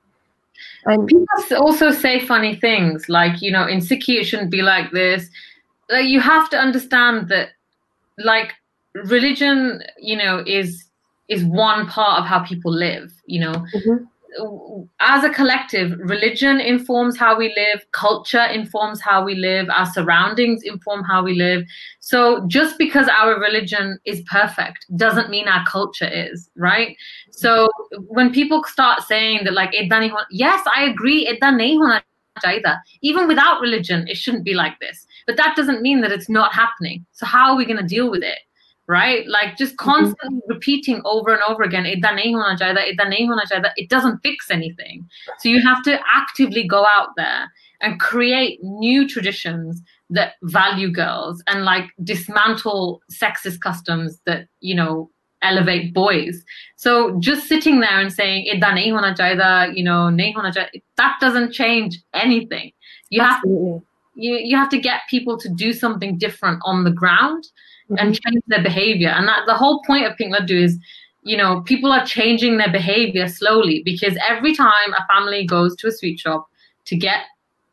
And 0.85 1.07
people 1.07 1.27
also 1.57 1.91
say 1.91 2.25
funny 2.25 2.55
things 2.55 3.09
like, 3.09 3.43
you 3.43 3.51
know, 3.51 3.67
in 3.67 3.81
Sikhi 3.81 4.21
it 4.21 4.25
shouldn't 4.25 4.51
be 4.51 4.63
like 4.63 4.91
this. 4.93 5.29
Like 5.91 6.07
you 6.07 6.21
have 6.21 6.49
to 6.51 6.59
understand 6.59 7.29
that, 7.29 7.51
like, 8.19 8.55
religion, 8.95 9.83
you 9.99 10.17
know, 10.17 10.43
is 10.47 10.85
is 11.29 11.45
one 11.45 11.87
part 11.87 12.21
of 12.21 12.27
how 12.27 12.45
people 12.45 12.73
live. 12.73 13.13
You 13.27 13.41
know, 13.41 13.53
mm-hmm 13.53 14.05
as 15.01 15.25
a 15.25 15.31
collective, 15.31 15.99
religion 15.99 16.61
informs 16.61 17.17
how 17.17 17.37
we 17.37 17.55
live, 17.57 17.85
culture 17.93 18.45
informs 18.45 19.01
how 19.01 19.25
we 19.25 19.35
live, 19.35 19.69
our 19.71 19.87
surroundings 19.87 20.63
inform 20.63 21.03
how 21.03 21.23
we 21.23 21.35
live. 21.35 21.65
So 22.01 22.47
just 22.47 22.79
because 22.79 23.09
our 23.09 23.41
religion 23.41 23.99
is 24.05 24.23
perfect 24.31 24.85
doesn't 24.97 25.31
mean 25.31 25.49
our 25.49 25.65
culture 25.67 26.09
is, 26.09 26.51
right? 26.57 26.97
So 27.31 27.69
when 28.09 28.33
people 28.33 28.63
start 28.65 29.03
saying 29.03 29.45
that, 29.45 29.55
like, 29.55 29.75
yes, 30.31 30.67
I 30.77 30.85
agree, 30.85 31.27
even 33.03 33.27
without 33.29 33.61
religion, 33.61 34.07
it 34.09 34.17
shouldn't 34.17 34.45
be 34.45 34.55
like 34.55 34.79
this. 34.81 35.07
But 35.27 35.37
that 35.37 35.57
doesn't 35.57 35.83
mean 35.83 36.01
that 36.03 36.13
it's 36.13 36.29
not 36.29 36.53
happening. 36.55 37.05
So 37.13 37.27
how 37.27 37.51
are 37.51 37.57
we 37.57 37.65
going 37.65 37.79
to 37.79 37.83
deal 37.83 38.11
with 38.11 38.23
it? 38.23 38.39
Right? 38.89 39.29
Like 39.29 39.57
just 39.57 39.77
mm-hmm. 39.77 39.91
constantly 39.91 40.41
mm-hmm. 40.41 40.53
repeating 40.53 41.03
over 41.05 41.33
and 41.33 41.43
over 41.47 41.63
again, 41.63 41.87
it 41.87 42.01
doesn't 43.89 44.19
fix 44.23 44.51
anything. 44.51 45.09
So 45.39 45.49
you 45.49 45.63
have 45.63 45.83
to 45.85 46.01
actively 46.13 46.67
go 46.67 46.85
out 46.87 47.11
there 47.17 47.53
and 47.81 48.01
create 48.01 48.59
new 48.63 49.07
traditions 49.07 49.81
that 50.11 50.33
value 50.43 50.91
girls 50.91 51.41
and 51.47 51.65
like 51.65 51.85
dismantle 52.03 53.03
sexist 53.13 53.61
customs 53.61 54.19
that, 54.25 54.49
you 54.61 54.75
know, 54.75 55.11
elevate 55.43 55.95
boys. 55.95 56.43
So 56.77 57.21
just 57.21 57.47
sitting 57.47 57.79
there 57.79 58.01
and 58.01 58.13
saying, 58.13 58.47
you 58.47 58.59
know, 59.85 60.11
that 60.97 61.17
doesn't 61.21 61.53
change 61.53 62.03
anything. 62.15 62.73
You 63.11 63.21
Absolutely. 63.21 63.73
have 63.73 63.81
to, 63.81 63.87
you, 64.15 64.35
you 64.37 64.57
have 64.57 64.71
to 64.71 64.79
get 64.81 65.03
people 65.09 65.39
to 65.39 65.49
do 65.49 65.73
something 65.73 66.19
different 66.19 66.61
on 66.65 66.83
the 66.83 66.91
ground 66.91 67.47
mm-hmm. 67.91 67.97
and 67.99 68.21
change 68.21 68.43
their 68.47 68.63
behavior. 68.63 69.09
And 69.09 69.27
that 69.29 69.45
the 69.47 69.55
whole 69.55 69.83
point 69.85 70.07
of 70.07 70.17
Pink 70.17 70.35
Laddu 70.35 70.63
is 70.63 70.79
you 71.23 71.37
know, 71.37 71.61
people 71.63 71.93
are 71.93 72.07
changing 72.07 72.57
their 72.57 72.71
behavior 72.71 73.29
slowly 73.29 73.83
because 73.85 74.17
every 74.27 74.55
time 74.55 74.95
a 74.97 75.07
family 75.13 75.47
goes 75.47 75.77
to 75.77 75.89
a 75.89 75.93
sweet 75.93 76.19
shop 76.19 76.49
to 76.87 76.97
get 76.97 77.25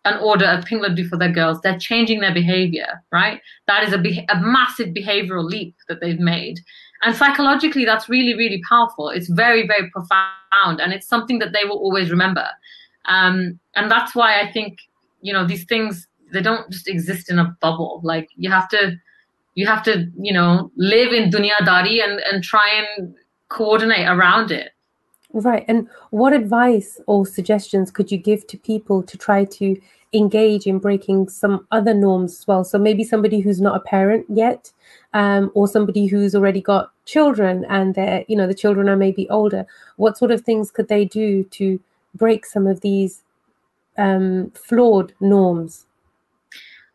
an 0.03 0.19
order 0.19 0.45
of 0.45 0.65
pink 0.65 0.83
laddu 0.83 1.07
for 1.07 1.17
their 1.17 1.31
girls, 1.31 1.61
they're 1.61 1.79
changing 1.79 2.19
their 2.19 2.33
behavior, 2.33 3.01
right? 3.11 3.41
That 3.67 3.83
is 3.83 3.93
a, 3.93 3.97
be- 3.97 4.25
a 4.29 4.39
massive 4.39 4.89
behavioral 4.89 5.45
leap 5.45 5.73
that 5.87 6.01
they've 6.01 6.19
made. 6.19 6.59
And 7.01 7.15
psychologically, 7.15 7.85
that's 7.85 8.09
really, 8.09 8.35
really 8.35 8.61
powerful. 8.67 9.09
It's 9.09 9.29
very, 9.29 9.65
very 9.65 9.89
profound. 9.89 10.81
And 10.81 10.91
it's 10.91 11.07
something 11.07 11.39
that 11.39 11.53
they 11.53 11.67
will 11.67 11.77
always 11.77 12.11
remember. 12.11 12.47
Um, 13.05 13.59
and 13.75 13.89
that's 13.89 14.13
why 14.15 14.41
I 14.41 14.51
think, 14.51 14.79
you 15.21 15.33
know, 15.33 15.45
these 15.47 15.63
things, 15.63 16.07
they 16.33 16.41
don't 16.41 16.69
just 16.69 16.87
exist 16.87 17.31
in 17.31 17.39
a 17.39 17.55
bubble. 17.61 18.01
Like 18.03 18.29
you 18.35 18.51
have 18.51 18.67
to, 18.69 18.97
you 19.55 19.65
have 19.65 19.83
to, 19.83 20.09
you 20.19 20.33
know, 20.33 20.71
live 20.75 21.11
in 21.11 21.31
dunyadari 21.31 22.03
and, 22.03 22.19
and 22.19 22.43
try 22.43 22.69
and 22.97 23.15
coordinate 23.49 24.07
around 24.07 24.51
it. 24.51 24.71
Right. 25.33 25.65
And 25.67 25.89
what 26.11 26.33
advice 26.33 26.99
or 27.07 27.25
suggestions 27.25 27.91
could 27.91 28.11
you 28.11 28.17
give 28.17 28.47
to 28.47 28.57
people 28.57 29.03
to 29.03 29.17
try 29.17 29.43
to 29.45 29.81
engage 30.13 30.65
in 30.65 30.79
breaking 30.79 31.27
some 31.27 31.67
other 31.71 31.93
norms 31.93 32.39
as 32.39 32.47
well? 32.47 32.63
So 32.63 32.77
maybe 32.77 33.03
somebody 33.03 33.41
who's 33.41 33.59
not 33.59 33.75
a 33.75 33.81
parent 33.81 34.25
yet, 34.29 34.71
um, 35.13 35.51
or 35.53 35.67
somebody 35.67 36.05
who's 36.05 36.35
already 36.35 36.61
got 36.61 36.91
children 37.05 37.65
and 37.69 37.95
they're, 37.95 38.23
you 38.29 38.35
know, 38.35 38.47
the 38.47 38.53
children 38.53 38.87
are 38.87 38.95
maybe 38.95 39.29
older. 39.29 39.65
What 39.97 40.17
sort 40.17 40.31
of 40.31 40.41
things 40.41 40.71
could 40.71 40.87
they 40.87 41.03
do 41.03 41.43
to 41.43 41.81
break 42.13 42.45
some 42.45 42.65
of 42.65 42.79
these 42.79 43.21
um, 43.97 44.51
flawed 44.51 45.13
norms? 45.19 45.85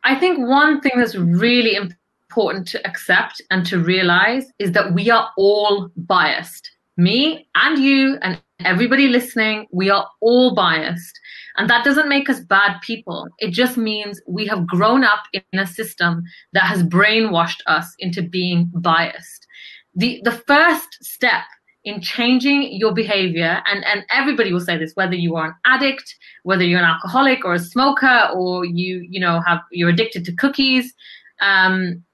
I 0.05 0.15
think 0.15 0.39
one 0.39 0.81
thing 0.81 0.93
that's 0.97 1.15
really 1.15 1.75
important 1.75 2.00
to 2.31 2.87
accept 2.87 3.43
and 3.51 3.67
to 3.67 3.79
realize 3.79 4.47
is 4.59 4.73
that 4.73 4.95
we 4.95 5.11
are 5.11 5.31
all 5.37 5.91
biased 5.97 6.71
me 7.01 7.49
and 7.55 7.79
you 7.79 8.19
and 8.23 8.41
everybody 8.61 9.09
listening, 9.09 9.67
we 9.73 9.91
are 9.91 10.07
all 10.21 10.55
biased. 10.55 11.19
And 11.57 11.69
that 11.69 11.85
doesn't 11.85 12.09
make 12.09 12.29
us 12.29 12.41
bad 12.41 12.81
people. 12.83 13.27
It 13.39 13.53
just 13.53 13.77
means 13.77 14.21
we 14.27 14.47
have 14.47 14.67
grown 14.67 15.03
up 15.03 15.23
in 15.33 15.59
a 15.59 15.67
system 15.67 16.23
that 16.53 16.65
has 16.65 16.83
brainwashed 16.83 17.61
us 17.67 17.95
into 17.99 18.23
being 18.23 18.71
biased. 18.75 19.47
The, 19.95 20.21
the 20.25 20.33
first 20.33 21.03
step 21.03 21.45
in 21.85 22.03
changing 22.03 22.75
your 22.75 22.93
behavior, 22.93 23.63
and, 23.67 23.85
and 23.87 24.05
everybody 24.13 24.53
will 24.53 24.61
say 24.61 24.77
this, 24.77 24.93
whether 24.95 25.15
you 25.15 25.37
are 25.37 25.47
an 25.47 25.55
addict, 25.65 26.15
whether 26.43 26.63
you're 26.63 26.79
an 26.79 26.85
alcoholic 26.85 27.45
or 27.45 27.55
a 27.55 27.59
smoker, 27.59 28.29
or 28.35 28.67
you, 28.67 29.07
you 29.09 29.19
know, 29.19 29.41
have, 29.47 29.61
you're 29.73 29.89
addicted 29.89 30.25
to 30.27 30.33
cookies, 30.33 30.93
um, 31.41 32.05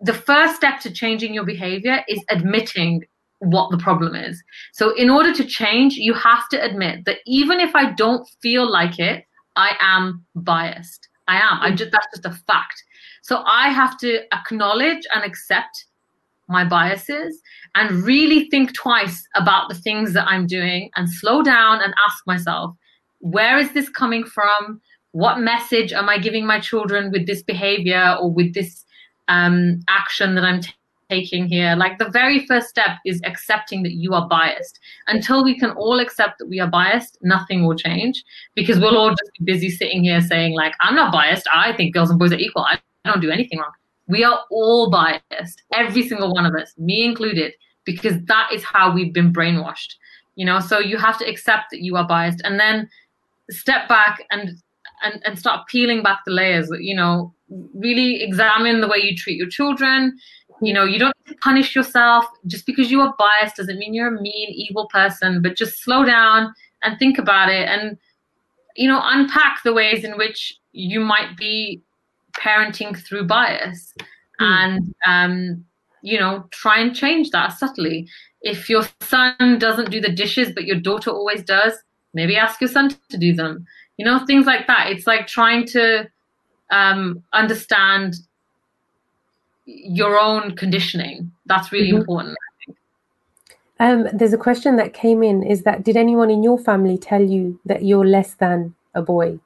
the 0.00 0.14
first 0.14 0.56
step 0.56 0.80
to 0.80 0.90
changing 0.90 1.34
your 1.34 1.44
behavior 1.44 2.02
is 2.08 2.22
admitting 2.30 3.04
what 3.38 3.70
the 3.70 3.78
problem 3.78 4.14
is. 4.14 4.42
So, 4.72 4.94
in 4.94 5.08
order 5.10 5.32
to 5.32 5.44
change, 5.44 5.94
you 5.94 6.14
have 6.14 6.48
to 6.50 6.62
admit 6.62 7.04
that 7.06 7.18
even 7.26 7.60
if 7.60 7.74
I 7.74 7.92
don't 7.92 8.28
feel 8.42 8.70
like 8.70 8.98
it, 8.98 9.24
I 9.56 9.72
am 9.80 10.24
biased. 10.34 11.08
I 11.28 11.36
am. 11.36 11.60
I 11.60 11.70
just 11.74 11.92
that's 11.92 12.06
just 12.14 12.26
a 12.26 12.32
fact. 12.46 12.82
So 13.22 13.42
I 13.46 13.68
have 13.68 13.96
to 13.98 14.22
acknowledge 14.34 15.06
and 15.14 15.24
accept 15.24 15.86
my 16.48 16.64
biases 16.64 17.40
and 17.76 18.02
really 18.02 18.48
think 18.48 18.74
twice 18.74 19.22
about 19.36 19.68
the 19.68 19.74
things 19.76 20.12
that 20.14 20.26
I'm 20.26 20.46
doing 20.46 20.90
and 20.96 21.08
slow 21.08 21.42
down 21.42 21.80
and 21.80 21.94
ask 22.04 22.26
myself, 22.26 22.74
where 23.20 23.58
is 23.58 23.72
this 23.72 23.88
coming 23.88 24.24
from? 24.24 24.80
What 25.12 25.38
message 25.38 25.92
am 25.92 26.08
I 26.08 26.18
giving 26.18 26.46
my 26.46 26.58
children 26.58 27.12
with 27.12 27.26
this 27.26 27.42
behavior 27.42 28.16
or 28.20 28.32
with 28.32 28.54
this 28.54 28.84
um, 29.30 29.80
action 29.88 30.34
that 30.34 30.44
I'm 30.44 30.60
taking? 30.60 30.74
taking 31.10 31.46
here. 31.46 31.74
Like 31.76 31.98
the 31.98 32.08
very 32.08 32.46
first 32.46 32.68
step 32.68 32.98
is 33.04 33.20
accepting 33.24 33.82
that 33.82 33.94
you 33.94 34.14
are 34.14 34.26
biased. 34.28 34.78
Until 35.08 35.44
we 35.44 35.58
can 35.58 35.72
all 35.72 35.98
accept 35.98 36.38
that 36.38 36.46
we 36.46 36.60
are 36.60 36.68
biased, 36.68 37.18
nothing 37.20 37.66
will 37.66 37.76
change 37.76 38.24
because 38.54 38.78
we'll 38.78 38.96
all 38.96 39.10
just 39.10 39.30
be 39.38 39.44
busy 39.44 39.68
sitting 39.68 40.04
here 40.04 40.20
saying, 40.20 40.54
like, 40.54 40.74
I'm 40.80 40.94
not 40.94 41.12
biased. 41.12 41.46
I 41.52 41.72
think 41.76 41.92
girls 41.92 42.10
and 42.10 42.18
boys 42.18 42.32
are 42.32 42.38
equal. 42.38 42.62
I 42.62 42.78
don't 43.04 43.20
do 43.20 43.30
anything 43.30 43.58
wrong. 43.58 43.72
We 44.06 44.24
are 44.24 44.40
all 44.50 44.90
biased, 44.90 45.62
every 45.72 46.08
single 46.08 46.32
one 46.32 46.46
of 46.46 46.54
us, 46.54 46.72
me 46.78 47.04
included, 47.04 47.52
because 47.84 48.20
that 48.24 48.50
is 48.52 48.64
how 48.64 48.92
we've 48.92 49.12
been 49.12 49.32
brainwashed. 49.32 49.94
You 50.36 50.46
know, 50.46 50.60
so 50.60 50.78
you 50.78 50.96
have 50.96 51.18
to 51.18 51.28
accept 51.28 51.70
that 51.70 51.82
you 51.82 51.96
are 51.96 52.06
biased 52.06 52.40
and 52.44 52.58
then 52.58 52.88
step 53.50 53.88
back 53.88 54.24
and 54.30 54.56
and, 55.02 55.22
and 55.24 55.38
start 55.38 55.66
peeling 55.68 56.02
back 56.02 56.20
the 56.26 56.32
layers, 56.32 56.70
you 56.80 56.94
know, 56.94 57.34
really 57.74 58.22
examine 58.22 58.80
the 58.80 58.88
way 58.88 58.98
you 58.98 59.16
treat 59.16 59.36
your 59.36 59.48
children, 59.48 60.16
you 60.60 60.72
know, 60.72 60.84
you 60.84 60.98
don't 60.98 61.14
punish 61.40 61.74
yourself 61.74 62.24
just 62.46 62.66
because 62.66 62.90
you 62.90 63.00
are 63.00 63.14
biased 63.18 63.56
doesn't 63.56 63.78
mean 63.78 63.94
you're 63.94 64.14
a 64.14 64.20
mean, 64.20 64.50
evil 64.50 64.88
person, 64.88 65.40
but 65.42 65.56
just 65.56 65.82
slow 65.82 66.04
down 66.04 66.54
and 66.82 66.98
think 66.98 67.18
about 67.18 67.48
it 67.48 67.68
and, 67.68 67.96
you 68.76 68.88
know, 68.88 69.00
unpack 69.02 69.62
the 69.64 69.72
ways 69.72 70.04
in 70.04 70.16
which 70.16 70.54
you 70.72 71.00
might 71.00 71.36
be 71.36 71.82
parenting 72.38 72.96
through 72.96 73.26
bias 73.26 73.92
mm. 73.98 74.06
and, 74.40 74.94
um, 75.06 75.64
you 76.02 76.18
know, 76.18 76.46
try 76.50 76.78
and 76.78 76.94
change 76.94 77.30
that 77.30 77.52
subtly. 77.52 78.08
If 78.42 78.70
your 78.70 78.84
son 79.00 79.58
doesn't 79.58 79.90
do 79.90 80.00
the 80.00 80.12
dishes, 80.12 80.52
but 80.54 80.64
your 80.64 80.80
daughter 80.80 81.10
always 81.10 81.42
does, 81.42 81.74
maybe 82.14 82.36
ask 82.36 82.60
your 82.60 82.70
son 82.70 82.96
to 83.10 83.18
do 83.18 83.34
them. 83.34 83.66
You 84.00 84.06
know, 84.06 84.24
things 84.24 84.46
like 84.46 84.66
that. 84.66 84.88
It's 84.88 85.06
like 85.06 85.26
trying 85.26 85.66
to 85.76 86.08
um, 86.70 87.22
understand 87.34 88.14
your 89.66 90.18
own 90.18 90.56
conditioning. 90.56 91.30
That's 91.44 91.70
really 91.70 91.88
mm-hmm. 91.88 91.98
important. 91.98 92.38
Um, 93.78 94.08
there's 94.14 94.32
a 94.32 94.38
question 94.38 94.76
that 94.76 94.94
came 94.94 95.22
in 95.22 95.42
is 95.42 95.64
that 95.64 95.84
did 95.84 95.98
anyone 95.98 96.30
in 96.30 96.42
your 96.42 96.56
family 96.58 96.96
tell 96.96 97.20
you 97.20 97.60
that 97.66 97.84
you're 97.84 98.06
less 98.06 98.32
than 98.36 98.74
a 98.94 99.02
boy? 99.02 99.38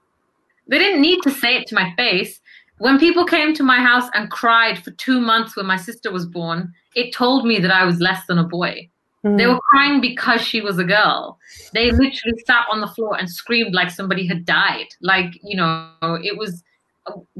They 0.68 0.78
didn't 0.78 1.02
need 1.02 1.20
to 1.24 1.32
say 1.32 1.56
it 1.56 1.66
to 1.66 1.74
my 1.74 1.92
face. 1.96 2.40
When 2.78 3.00
people 3.00 3.24
came 3.24 3.54
to 3.54 3.64
my 3.64 3.80
house 3.80 4.08
and 4.14 4.30
cried 4.30 4.78
for 4.78 4.92
two 4.92 5.20
months 5.20 5.56
when 5.56 5.66
my 5.66 5.78
sister 5.78 6.12
was 6.12 6.26
born, 6.26 6.72
it 6.94 7.12
told 7.12 7.44
me 7.44 7.58
that 7.58 7.72
I 7.72 7.84
was 7.84 7.98
less 7.98 8.24
than 8.28 8.38
a 8.38 8.44
boy. 8.44 8.88
Mm. 9.24 9.38
They 9.38 9.46
were 9.46 9.60
crying 9.60 10.00
because 10.00 10.40
she 10.40 10.60
was 10.60 10.78
a 10.78 10.84
girl. 10.84 11.38
They 11.72 11.90
literally 11.90 12.38
sat 12.46 12.66
on 12.70 12.80
the 12.80 12.88
floor 12.88 13.16
and 13.18 13.28
screamed 13.30 13.74
like 13.74 13.90
somebody 13.90 14.26
had 14.26 14.44
died. 14.44 14.88
Like, 15.00 15.38
you 15.42 15.56
know, 15.56 15.90
it 16.00 16.36
was 16.36 16.62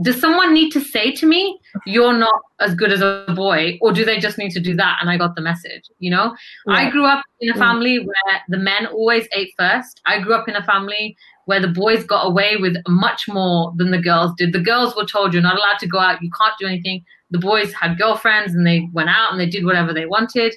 does 0.03 0.21
someone 0.21 0.53
need 0.53 0.71
to 0.71 0.81
say 0.81 1.11
to 1.11 1.27
me 1.27 1.59
you're 1.87 2.13
not 2.13 2.39
as 2.61 2.75
good 2.75 2.93
as 2.93 3.01
a 3.01 3.25
boy 3.35 3.79
or 3.81 3.93
do 3.93 4.05
they 4.05 4.19
just 4.19 4.37
need 4.37 4.51
to 4.51 4.61
do 4.61 4.75
that 4.75 4.99
and 5.01 5.09
i 5.09 5.17
got 5.17 5.35
the 5.35 5.41
message 5.41 5.85
you 5.99 6.11
know 6.11 6.35
yeah. 6.67 6.75
i 6.75 6.91
grew 6.91 7.07
up 7.07 7.25
in 7.41 7.51
a 7.51 7.55
family 7.55 7.99
where 7.99 8.41
the 8.49 8.59
men 8.59 8.87
always 8.87 9.27
ate 9.33 9.53
first 9.59 10.03
i 10.05 10.21
grew 10.21 10.35
up 10.35 10.49
in 10.49 10.57
a 10.57 10.65
family 10.65 11.17
where 11.47 11.61
the 11.61 11.69
boys 11.69 12.05
got 12.05 12.27
away 12.27 12.57
with 12.59 12.77
much 12.89 13.27
more 13.27 13.73
than 13.77 13.91
the 13.91 14.01
girls 14.01 14.33
did 14.37 14.53
the 14.53 14.61
girls 14.61 14.95
were 14.97 15.07
told 15.07 15.33
you're 15.33 15.43
not 15.43 15.57
allowed 15.57 15.79
to 15.79 15.87
go 15.87 15.99
out 15.99 16.23
you 16.23 16.31
can't 16.39 16.55
do 16.61 16.67
anything 16.67 17.03
the 17.31 17.39
boys 17.39 17.73
had 17.73 17.97
girlfriends 17.97 18.55
and 18.55 18.67
they 18.67 18.87
went 18.93 19.09
out 19.09 19.31
and 19.31 19.41
they 19.41 19.49
did 19.49 19.65
whatever 19.65 19.95
they 19.95 20.05
wanted 20.05 20.55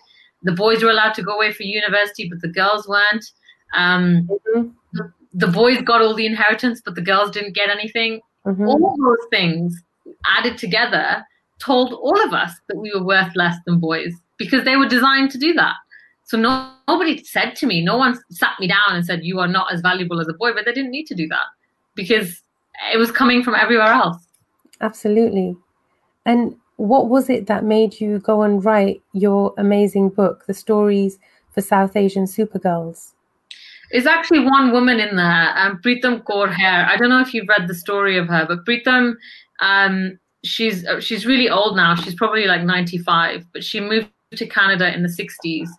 the 0.48 0.52
boys 0.64 0.84
were 0.84 0.90
allowed 0.90 1.14
to 1.14 1.22
go 1.22 1.36
away 1.36 1.52
for 1.52 1.64
university 1.64 2.28
but 2.30 2.42
the 2.42 2.54
girls 2.62 2.88
weren't 2.88 3.26
um, 3.74 4.28
mm-hmm. 4.32 4.70
the, 4.94 5.12
the 5.34 5.48
boys 5.48 5.82
got 5.82 6.02
all 6.02 6.16
the 6.16 6.26
inheritance 6.26 6.82
but 6.84 6.96
the 6.96 7.08
girls 7.12 7.30
didn't 7.32 7.54
get 7.54 7.70
anything 7.70 8.20
Mm-hmm. 8.48 8.68
All 8.68 8.96
those 8.98 9.28
things 9.30 9.82
added 10.26 10.58
together 10.58 11.26
told 11.60 11.94
all 11.94 12.20
of 12.24 12.34
us 12.34 12.54
that 12.68 12.78
we 12.78 12.92
were 12.96 13.04
worth 13.04 13.36
less 13.36 13.58
than 13.66 13.80
boys 13.80 14.14
because 14.38 14.64
they 14.64 14.78
were 14.78 14.88
designed 14.88 15.32
to 15.32 15.38
do 15.38 15.54
that. 15.54 15.76
So 16.24 16.38
no, 16.38 16.72
nobody 16.88 17.24
said 17.24 17.56
to 17.58 17.66
me, 17.66 17.84
no 17.84 17.98
one 17.98 18.18
sat 18.32 18.54
me 18.60 18.68
down 18.68 18.96
and 18.96 19.06
said, 19.06 19.24
you 19.24 19.40
are 19.40 19.48
not 19.48 19.74
as 19.74 19.82
valuable 19.82 20.20
as 20.22 20.28
a 20.28 20.34
boy, 20.34 20.54
but 20.54 20.66
they 20.66 20.74
didn't 20.74 20.92
need 20.92 21.08
to 21.08 21.16
do 21.16 21.28
that 21.28 21.46
because 21.96 22.42
it 22.94 22.98
was 22.98 23.12
coming 23.12 23.44
from 23.44 23.56
everywhere 23.56 23.88
else. 23.88 24.18
Absolutely. 24.82 25.58
And 26.26 26.56
what 26.78 27.10
was 27.10 27.30
it 27.30 27.48
that 27.48 27.64
made 27.64 28.00
you 28.00 28.20
go 28.20 28.44
and 28.44 28.64
write 28.64 29.02
your 29.14 29.54
amazing 29.58 30.10
book, 30.10 30.46
The 30.46 30.54
Stories 30.54 31.20
for 31.52 31.62
South 31.62 31.96
Asian 31.96 32.26
Supergirls? 32.26 33.14
Is 33.92 34.06
actually 34.06 34.42
one 34.42 34.72
woman 34.72 35.00
in 35.00 35.16
there, 35.16 35.54
um, 35.58 35.80
Pritam 35.84 36.24
Kaur 36.24 36.54
Kher. 36.54 36.86
I 36.88 36.98
don't 36.98 37.10
know 37.10 37.22
if 37.22 37.34
you've 37.34 37.48
read 37.48 37.68
the 37.68 37.76
story 37.76 38.18
of 38.18 38.28
her, 38.28 38.46
but 38.46 38.66
Pritam, 38.66 39.16
um, 39.60 40.20
she's 40.44 40.86
uh, 40.86 41.00
she's 41.00 41.26
really 41.26 41.50
old 41.50 41.78
now. 41.78 41.96
She's 41.96 42.16
probably 42.16 42.46
like 42.46 42.64
95, 42.64 43.46
but 43.54 43.64
she 43.64 43.80
moved 43.80 44.10
to 44.36 44.46
Canada 44.46 44.94
in 44.94 45.04
the 45.04 45.10
60s, 45.10 45.70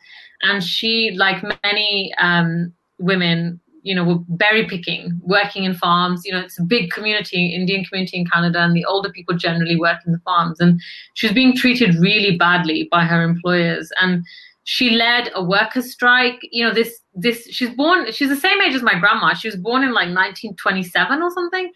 and 0.43 0.65
she, 0.65 1.13
like 1.17 1.45
many 1.63 2.15
um, 2.19 2.73
women, 2.99 3.61
you 3.83 3.95
know, 3.95 4.05
were 4.05 4.19
berry 4.29 4.67
picking, 4.67 5.21
working 5.23 5.65
in 5.65 5.75
farms. 5.75 6.23
You 6.25 6.33
know, 6.33 6.41
it's 6.41 6.59
a 6.59 6.63
big 6.63 6.91
community, 6.91 7.55
Indian 7.55 7.85
community 7.85 8.19
in 8.19 8.27
Canada, 8.27 8.61
and 8.61 8.75
the 8.75 8.85
older 8.85 9.11
people 9.11 9.37
generally 9.37 9.77
work 9.77 9.99
in 10.07 10.13
the 10.13 10.21
farms. 10.21 10.61
And 10.61 10.81
she 11.15 11.27
was 11.27 11.35
being 11.35 11.57
treated 11.57 11.95
really 11.97 12.37
badly 12.37 12.89
by 12.91 13.05
her 13.05 13.23
employers. 13.23 13.91
And 14.01 14.25
she 14.65 14.91
led 14.91 15.31
a 15.35 15.43
workers' 15.43 15.91
strike. 15.91 16.41
You 16.43 16.67
know, 16.67 16.75
this 16.75 17.01
this 17.15 17.49
she's 17.51 17.71
born. 17.71 18.13
She's 18.13 18.29
the 18.29 18.37
same 18.37 18.61
age 18.61 18.75
as 18.75 18.83
my 18.83 18.99
grandma. 18.99 19.33
She 19.33 19.49
was 19.49 19.57
born 19.57 19.83
in 19.83 19.91
like 19.91 20.09
1927 20.09 21.23
or 21.23 21.31
something, 21.31 21.73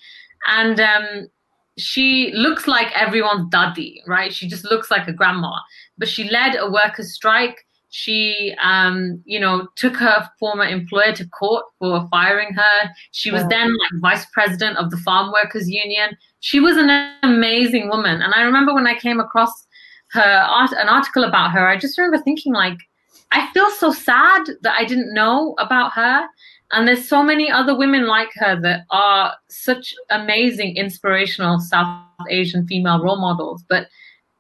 and 0.47 0.79
um, 0.79 1.29
she 1.79 2.33
looks 2.35 2.67
like 2.67 2.93
everyone's 2.95 3.49
dadi, 3.51 3.97
right? 4.07 4.33
She 4.33 4.47
just 4.47 4.65
looks 4.65 4.91
like 4.91 5.09
a 5.09 5.13
grandma. 5.13 5.53
But 5.97 6.09
she 6.09 6.29
led 6.29 6.55
a 6.55 6.71
workers' 6.71 7.15
strike. 7.15 7.65
She, 7.95 8.55
um, 8.63 9.23
you 9.27 9.39
know, 9.39 9.69
took 9.77 9.97
her 9.99 10.27
former 10.41 10.65
employer 10.65 11.13
to 11.13 11.29
court 11.29 11.67
for 11.79 12.09
firing 12.11 12.55
her. 12.55 12.91
She 13.11 13.31
was 13.31 13.47
then 13.49 13.69
like 13.69 14.01
vice 14.01 14.27
president 14.33 14.79
of 14.79 14.91
the 14.91 14.97
Farm 14.97 15.31
Workers 15.31 15.69
Union. 15.69 16.17
She 16.41 16.59
was 16.59 16.79
an 16.79 16.89
amazing 17.23 17.91
woman. 17.91 18.23
And 18.23 18.33
I 18.33 18.45
remember 18.45 18.73
when 18.73 18.87
I 18.87 18.95
came 18.99 19.21
across 19.21 19.53
her 20.13 20.23
art, 20.23 20.73
an 20.73 20.89
article 20.89 21.25
about 21.25 21.51
her, 21.51 21.69
I 21.69 21.77
just 21.77 21.99
remember 21.99 22.17
thinking 22.25 22.55
like, 22.55 22.79
I 23.31 23.53
feel 23.53 23.71
so 23.73 23.93
sad 23.93 24.47
that 24.63 24.75
I 24.75 24.87
didn't 24.87 25.13
know 25.13 25.55
about 25.59 25.93
her. 25.93 26.27
And 26.71 26.89
there's 26.89 27.07
so 27.07 27.23
many 27.23 27.51
other 27.51 27.77
women 27.77 28.07
like 28.07 28.31
her 28.37 28.59
that 28.63 28.87
are 28.89 29.35
such 29.51 29.95
amazing, 30.09 30.79
inspirational 30.79 31.61
South 31.61 32.07
Asian 32.31 32.67
female 32.67 33.03
role 33.03 33.21
models. 33.21 33.63
But 33.69 33.89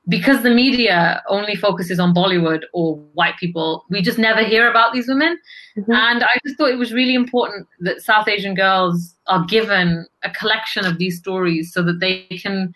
because 0.09 0.42
the 0.42 0.50
media 0.50 1.22
only 1.28 1.55
focuses 1.55 2.00
on 2.00 2.14
Bollywood 2.14 2.64
or 2.72 2.96
white 3.14 3.36
people, 3.38 3.84
we 3.88 4.03
just 4.03 4.18
never 4.18 4.42
hear 4.42 4.68
about 4.68 4.92
these 4.92 5.07
women. 5.07 5.38
Mm-hmm. 5.76 5.92
And 5.92 6.24
I 6.24 6.38
just 6.44 6.59
thought 6.59 6.70
it 6.70 6.78
was 6.78 6.92
really 6.92 7.14
important 7.14 7.68
that 7.80 8.03
South 8.03 8.26
Asian 8.26 8.55
girls 8.55 9.14
are 9.28 9.44
given 9.44 10.07
a 10.24 10.30
collection 10.30 10.84
of 10.84 10.98
these 10.98 11.18
stories 11.18 11.72
so 11.72 11.82
that 11.84 12.00
they 12.00 12.26
can 12.42 12.74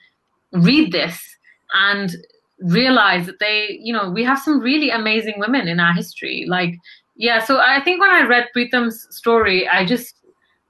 read 0.53 0.93
this 0.93 1.37
and 1.75 2.15
realize 2.61 3.27
that 3.27 3.41
they, 3.41 3.79
you 3.83 3.93
know, 3.93 4.09
we 4.09 4.23
have 4.23 4.39
some 4.39 4.61
really 4.61 4.91
amazing 4.91 5.35
women 5.39 5.67
in 5.67 5.81
our 5.81 5.93
history. 5.93 6.47
Like, 6.49 6.77
yeah, 7.17 7.43
so 7.43 7.59
I 7.59 7.83
think 7.83 8.01
when 8.01 8.11
I 8.11 8.27
read 8.27 8.49
Pritam's 8.53 9.07
story, 9.11 9.69
I 9.69 9.85
just 9.85 10.15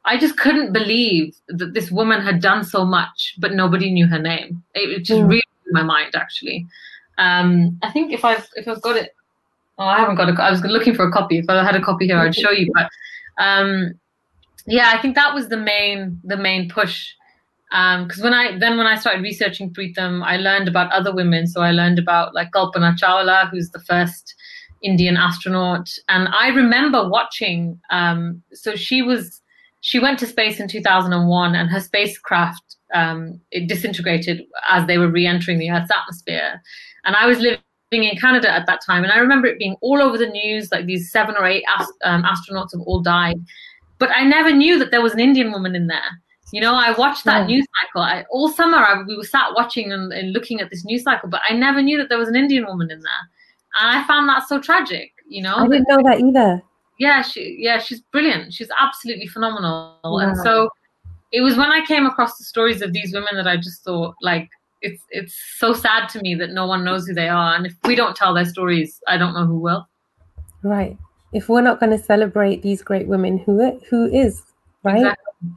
I 0.06 0.16
just 0.16 0.36
couldn't 0.38 0.72
believe 0.72 1.36
that 1.48 1.74
this 1.74 1.90
woman 1.90 2.20
had 2.22 2.40
done 2.40 2.62
so 2.62 2.84
much, 2.84 3.34
but 3.38 3.54
nobody 3.54 3.90
knew 3.90 4.06
her 4.06 4.20
name. 4.20 4.62
It, 4.74 5.02
just 5.02 5.20
mm. 5.20 5.28
really 5.28 5.42
my 5.70 5.82
mind 5.82 6.14
actually. 6.14 6.66
Um, 7.18 7.78
I 7.82 7.90
think 7.90 8.12
if 8.12 8.24
I've 8.24 8.48
if 8.56 8.68
I've 8.68 8.82
got 8.82 8.96
it, 8.96 9.14
oh, 9.78 9.84
I 9.84 9.98
haven't 9.98 10.16
got 10.16 10.28
it. 10.28 10.38
I 10.38 10.50
was 10.50 10.62
looking 10.62 10.94
for 10.94 11.06
a 11.06 11.12
copy. 11.12 11.38
If 11.38 11.48
I 11.48 11.64
had 11.64 11.76
a 11.76 11.82
copy 11.82 12.06
here, 12.06 12.18
I'd 12.18 12.34
show 12.34 12.50
you. 12.50 12.70
But 12.74 12.90
um, 13.38 13.94
yeah, 14.66 14.92
I 14.94 15.00
think 15.00 15.14
that 15.14 15.34
was 15.34 15.48
the 15.48 15.56
main 15.56 16.20
the 16.24 16.36
main 16.36 16.68
push. 16.68 17.12
Because 17.70 18.18
um, 18.18 18.24
when 18.24 18.34
I 18.34 18.58
then 18.58 18.76
when 18.76 18.86
I 18.86 18.96
started 18.96 19.22
researching 19.22 19.72
Pritam, 19.72 20.22
I 20.24 20.36
learned 20.36 20.68
about 20.68 20.92
other 20.92 21.14
women. 21.14 21.46
So 21.46 21.62
I 21.62 21.72
learned 21.72 21.98
about 21.98 22.34
like 22.34 22.52
Kalpana 22.52 22.96
Chawla, 22.96 23.50
who's 23.50 23.70
the 23.70 23.80
first 23.80 24.34
Indian 24.82 25.16
astronaut, 25.16 25.90
and 26.08 26.28
I 26.28 26.48
remember 26.48 27.08
watching. 27.08 27.80
Um, 27.90 28.42
so 28.52 28.76
she 28.76 29.02
was 29.02 29.42
she 29.80 29.98
went 29.98 30.18
to 30.20 30.26
space 30.26 30.60
in 30.60 30.68
2001, 30.68 31.54
and 31.54 31.70
her 31.70 31.80
spacecraft 31.80 32.62
um, 32.94 33.40
it 33.50 33.68
disintegrated 33.68 34.42
as 34.68 34.86
they 34.86 34.98
were 34.98 35.08
re-entering 35.08 35.58
the 35.58 35.70
Earth's 35.70 35.90
atmosphere. 35.90 36.62
And 37.04 37.16
I 37.16 37.26
was 37.26 37.38
living 37.38 37.60
in 37.90 38.16
Canada 38.16 38.50
at 38.50 38.66
that 38.66 38.80
time, 38.84 39.04
and 39.04 39.12
I 39.12 39.18
remember 39.18 39.46
it 39.46 39.58
being 39.58 39.76
all 39.80 40.00
over 40.02 40.18
the 40.18 40.28
news, 40.28 40.70
like 40.72 40.86
these 40.86 41.10
seven 41.10 41.36
or 41.38 41.46
eight 41.46 41.64
ast- 41.76 41.92
um, 42.04 42.24
astronauts 42.24 42.72
have 42.72 42.82
all 42.82 43.00
died. 43.00 43.36
But 43.98 44.10
I 44.14 44.24
never 44.24 44.52
knew 44.52 44.78
that 44.78 44.90
there 44.90 45.02
was 45.02 45.14
an 45.14 45.20
Indian 45.20 45.52
woman 45.52 45.74
in 45.74 45.86
there. 45.86 46.20
You 46.52 46.60
know, 46.60 46.74
I 46.74 46.92
watched 46.92 47.24
that 47.24 47.40
yeah. 47.40 47.56
news 47.56 47.66
cycle 47.82 48.02
I, 48.02 48.24
all 48.30 48.48
summer. 48.48 48.76
I, 48.78 49.02
we 49.02 49.16
were 49.16 49.24
sat 49.24 49.54
watching 49.54 49.92
and, 49.92 50.12
and, 50.12 50.32
looking 50.32 50.60
at 50.60 50.70
this 50.70 50.84
news 50.84 51.02
cycle, 51.02 51.28
but 51.28 51.40
I 51.48 51.54
never 51.54 51.82
knew 51.82 51.98
that 51.98 52.08
there 52.08 52.18
was 52.18 52.28
an 52.28 52.36
Indian 52.36 52.66
woman 52.66 52.90
in 52.90 53.00
there, 53.00 53.80
and 53.80 53.98
I 53.98 54.06
found 54.06 54.28
that 54.28 54.46
so 54.46 54.60
tragic. 54.60 55.12
You 55.28 55.42
know, 55.42 55.56
I 55.56 55.66
didn't 55.66 55.88
know 55.88 56.02
that 56.04 56.20
either. 56.20 56.62
Yeah, 57.00 57.22
she 57.22 57.56
yeah 57.58 57.78
she's 57.78 58.00
brilliant. 58.12 58.54
She's 58.54 58.68
absolutely 58.78 59.26
phenomenal, 59.26 59.98
and 60.04 60.36
so 60.36 60.70
it 61.36 61.42
was 61.42 61.54
when 61.54 61.70
I 61.70 61.84
came 61.84 62.06
across 62.06 62.38
the 62.38 62.44
stories 62.44 62.80
of 62.80 62.94
these 62.94 63.12
women 63.12 63.36
that 63.36 63.46
I 63.46 63.56
just 63.58 63.84
thought 63.84 64.14
like 64.22 64.48
it's 64.80 65.02
it's 65.10 65.34
so 65.58 65.74
sad 65.74 66.08
to 66.10 66.20
me 66.20 66.34
that 66.36 66.50
no 66.50 66.66
one 66.66 66.82
knows 66.82 67.06
who 67.06 67.12
they 67.12 67.28
are 67.28 67.54
and 67.54 67.66
if 67.66 67.74
we 67.84 67.94
don't 67.94 68.16
tell 68.16 68.32
their 68.32 68.46
stories 68.46 69.00
I 69.06 69.18
don't 69.18 69.34
know 69.34 69.44
who 69.44 69.58
will 69.58 69.86
right 70.62 70.96
if 71.34 71.50
we're 71.50 71.60
not 71.60 71.78
going 71.78 71.92
to 71.92 72.02
celebrate 72.02 72.62
these 72.62 72.82
great 72.82 73.06
women 73.06 73.36
who 73.38 73.78
who 73.90 74.06
is 74.06 74.42
right 74.82 74.96
exactly. 74.96 75.50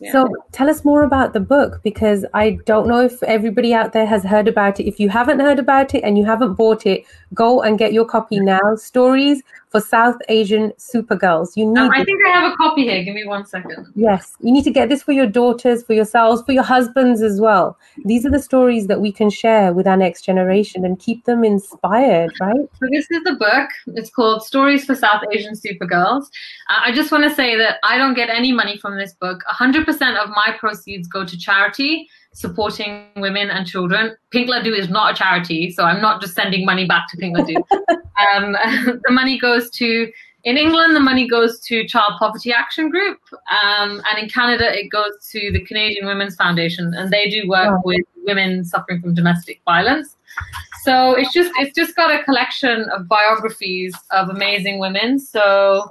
Yeah. 0.00 0.12
So 0.12 0.28
tell 0.50 0.68
us 0.68 0.84
more 0.84 1.04
about 1.04 1.32
the 1.32 1.38
book 1.40 1.80
because 1.84 2.24
I 2.34 2.58
don't 2.66 2.88
know 2.88 3.02
if 3.02 3.22
everybody 3.22 3.72
out 3.72 3.92
there 3.92 4.06
has 4.06 4.24
heard 4.24 4.48
about 4.48 4.80
it. 4.80 4.88
If 4.88 4.98
you 4.98 5.08
haven't 5.08 5.38
heard 5.38 5.60
about 5.60 5.94
it 5.94 6.02
and 6.02 6.18
you 6.18 6.24
haven't 6.24 6.54
bought 6.54 6.86
it, 6.86 7.04
go 7.34 7.62
and 7.62 7.78
get 7.78 7.92
your 7.92 8.04
copy 8.04 8.40
now. 8.40 8.74
Stories 8.74 9.44
for 9.72 9.80
South 9.80 10.16
Asian 10.28 10.70
Supergirls. 10.72 11.56
You 11.56 11.66
need. 11.66 11.78
Um, 11.78 11.90
I 11.90 12.04
think 12.04 12.24
I 12.26 12.28
have 12.28 12.52
a 12.52 12.56
copy 12.56 12.82
here. 12.82 13.02
Give 13.02 13.14
me 13.14 13.26
one 13.26 13.46
second. 13.46 13.86
Yes, 13.96 14.36
you 14.40 14.52
need 14.52 14.64
to 14.64 14.70
get 14.70 14.90
this 14.90 15.02
for 15.02 15.12
your 15.12 15.26
daughters, 15.26 15.82
for 15.82 15.94
yourselves, 15.94 16.42
for 16.42 16.52
your 16.52 16.62
husbands 16.62 17.22
as 17.22 17.40
well. 17.40 17.78
These 18.04 18.26
are 18.26 18.30
the 18.30 18.42
stories 18.42 18.86
that 18.86 19.00
we 19.00 19.10
can 19.10 19.30
share 19.30 19.72
with 19.72 19.86
our 19.86 19.96
next 19.96 20.22
generation 20.22 20.84
and 20.84 20.98
keep 20.98 21.24
them 21.24 21.42
inspired, 21.42 22.32
right? 22.38 22.68
So 22.78 22.86
this 22.92 23.10
is 23.10 23.24
the 23.24 23.34
book. 23.34 23.70
It's 23.96 24.10
called 24.10 24.44
Stories 24.44 24.84
for 24.84 24.94
South 24.94 25.22
Asian 25.32 25.54
Supergirls. 25.54 26.26
Uh, 26.68 26.80
I 26.84 26.92
just 26.92 27.10
want 27.10 27.24
to 27.24 27.34
say 27.34 27.56
that 27.56 27.78
I 27.82 27.96
don't 27.96 28.14
get 28.14 28.28
any 28.28 28.52
money 28.52 28.76
from 28.76 28.98
this 28.98 29.14
book. 29.14 29.42
100% 29.50 29.86
of 30.22 30.28
my 30.28 30.54
proceeds 30.58 31.08
go 31.08 31.24
to 31.24 31.38
charity 31.38 32.08
supporting 32.34 33.06
women 33.16 33.50
and 33.50 33.66
children. 33.66 34.16
Pink 34.30 34.48
Laddu 34.48 34.76
is 34.76 34.88
not 34.88 35.12
a 35.12 35.14
charity, 35.14 35.70
so 35.70 35.84
I'm 35.84 36.00
not 36.00 36.20
just 36.20 36.34
sending 36.34 36.64
money 36.64 36.86
back 36.86 37.08
to 37.10 37.16
Pink 37.16 37.36
Laddu. 37.36 37.56
um, 38.34 38.52
the 39.04 39.10
money 39.10 39.38
goes 39.38 39.70
to, 39.70 40.10
in 40.44 40.56
England, 40.56 40.96
the 40.96 41.00
money 41.00 41.28
goes 41.28 41.60
to 41.60 41.86
Child 41.86 42.14
Poverty 42.18 42.52
Action 42.52 42.90
Group, 42.90 43.18
um, 43.62 44.02
and 44.10 44.22
in 44.22 44.28
Canada, 44.28 44.66
it 44.76 44.88
goes 44.88 45.12
to 45.30 45.52
the 45.52 45.60
Canadian 45.64 46.06
Women's 46.06 46.34
Foundation, 46.36 46.92
and 46.94 47.10
they 47.10 47.28
do 47.28 47.48
work 47.48 47.84
with 47.84 48.04
women 48.24 48.64
suffering 48.64 49.00
from 49.00 49.14
domestic 49.14 49.60
violence. 49.64 50.16
So 50.82 51.14
it's 51.14 51.32
just 51.32 51.52
it's 51.58 51.74
just 51.76 51.94
got 51.94 52.10
a 52.10 52.24
collection 52.24 52.88
of 52.90 53.06
biographies 53.06 53.94
of 54.10 54.30
amazing 54.30 54.80
women. 54.80 55.20
So 55.20 55.88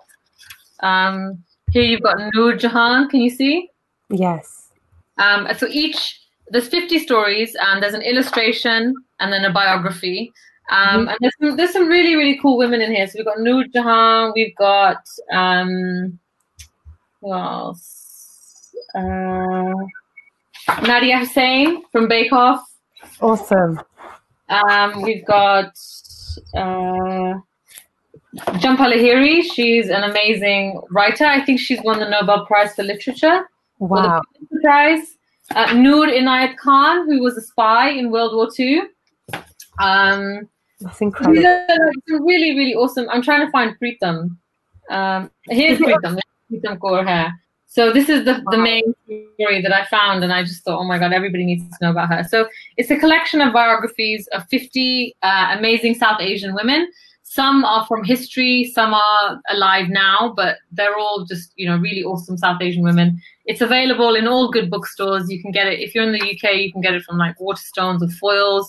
um, 0.82 1.42
here 1.72 1.84
you've 1.84 2.02
got 2.02 2.18
Noor 2.34 2.56
Jahan. 2.56 3.08
Can 3.08 3.22
you 3.22 3.30
see? 3.30 3.70
Yes. 4.10 4.70
Um, 5.18 5.48
so 5.58 5.68
each 5.70 6.21
there's 6.52 6.68
50 6.68 7.00
stories 7.00 7.56
and 7.60 7.82
there's 7.82 7.94
an 7.94 8.02
illustration 8.02 8.94
and 9.20 9.34
then 9.34 9.46
a 9.46 9.52
biography. 9.52 10.32
Um, 10.70 11.02
mm-hmm. 11.02 11.08
and 11.10 11.18
there's 11.20 11.34
some, 11.40 11.58
there's 11.58 11.74
some 11.74 11.88
really 11.88 12.16
really 12.16 12.40
cool 12.40 12.58
women 12.58 12.82
in 12.82 12.92
here. 12.92 13.08
So 13.08 13.14
we've 13.18 13.26
got 13.26 13.40
Noor 13.40 13.66
Jahan, 13.74 14.32
we've 14.36 14.56
got 14.56 15.04
um, 15.32 16.20
who 17.22 17.34
else? 17.34 18.74
Uh, 18.96 19.74
Nadiya 20.68 21.20
Hussain 21.20 21.84
from 21.92 22.08
Bake 22.08 22.32
Off. 22.32 22.66
Awesome. 23.20 23.82
Um, 24.50 25.02
we've 25.02 25.26
got 25.26 25.74
uh, 26.56 27.34
Jhumpa 28.36 28.86
Lahiri. 28.94 29.44
She's 29.44 29.90
an 29.90 30.04
amazing 30.04 30.82
writer. 30.90 31.26
I 31.26 31.44
think 31.44 31.60
she's 31.60 31.82
won 31.84 32.00
the 32.00 32.10
Nobel 32.10 32.46
Prize 32.46 32.76
for 32.76 32.84
Literature. 32.84 33.50
Wow. 33.80 34.22
Prize 34.62 35.18
uh, 35.56 35.74
Noor 35.74 36.08
Inayat 36.08 36.58
Khan, 36.58 37.08
who 37.08 37.22
was 37.22 37.38
a 37.38 37.42
spy 37.42 37.90
in 37.90 38.12
World 38.12 38.36
War 38.36 38.50
II. 38.58 38.82
Um, 39.80 40.50
That's 40.80 41.02
incredible. 41.02 41.36
These 41.36 41.46
are 41.46 42.24
really, 42.24 42.58
really 42.58 42.76
awesome. 42.76 43.08
I'm 43.10 43.22
trying 43.22 43.46
to 43.46 43.52
find 43.52 43.78
Pritam. 43.80 44.38
Um, 44.90 45.32
here's 45.50 45.80
Pritam, 45.80 46.20
Pritam 46.52 46.78
Kaur 46.78 47.08
here. 47.08 47.34
So 47.68 47.94
this 47.94 48.10
is 48.10 48.26
the, 48.26 48.44
the 48.52 48.58
main 48.58 48.84
story 49.06 49.62
that 49.62 49.72
I 49.72 49.86
found, 49.86 50.26
and 50.26 50.34
I 50.34 50.44
just 50.44 50.62
thought, 50.66 50.80
oh 50.80 50.84
my 50.84 51.00
god, 51.00 51.14
everybody 51.14 51.46
needs 51.46 51.64
to 51.64 51.78
know 51.82 51.92
about 51.92 52.10
her. 52.10 52.22
So 52.26 52.50
it's 52.76 52.92
a 52.92 52.98
collection 52.98 53.40
of 53.40 53.54
biographies 53.54 54.28
of 54.34 54.46
50 54.50 55.16
uh, 55.22 55.56
amazing 55.58 55.96
South 55.96 56.20
Asian 56.20 56.54
women 56.54 56.92
some 57.34 57.64
are 57.64 57.86
from 57.86 58.04
history, 58.04 58.70
some 58.76 58.94
are 58.94 59.42
alive 59.50 59.88
now, 59.88 60.34
but 60.36 60.58
they're 60.74 60.98
all 60.98 61.24
just, 61.24 61.54
you 61.56 61.66
know, 61.66 61.78
really 61.78 62.04
awesome 62.04 62.38
South 62.38 62.62
Asian 62.62 62.84
women. 62.84 63.22
It's 63.46 63.62
available 63.62 64.16
in 64.16 64.28
all 64.28 64.52
good 64.52 64.70
bookstores. 64.70 65.30
You 65.30 65.42
can 65.42 65.54
get 65.54 65.66
it, 65.66 65.80
if 65.80 65.96
you're 65.96 66.04
in 66.04 66.12
the 66.12 66.20
UK, 66.20 66.56
you 66.56 66.74
can 66.74 66.82
get 66.82 66.94
it 66.94 67.04
from 67.04 67.18
like 67.18 67.38
Waterstones 67.40 68.02
or 68.02 68.08
Foyles. 68.22 68.66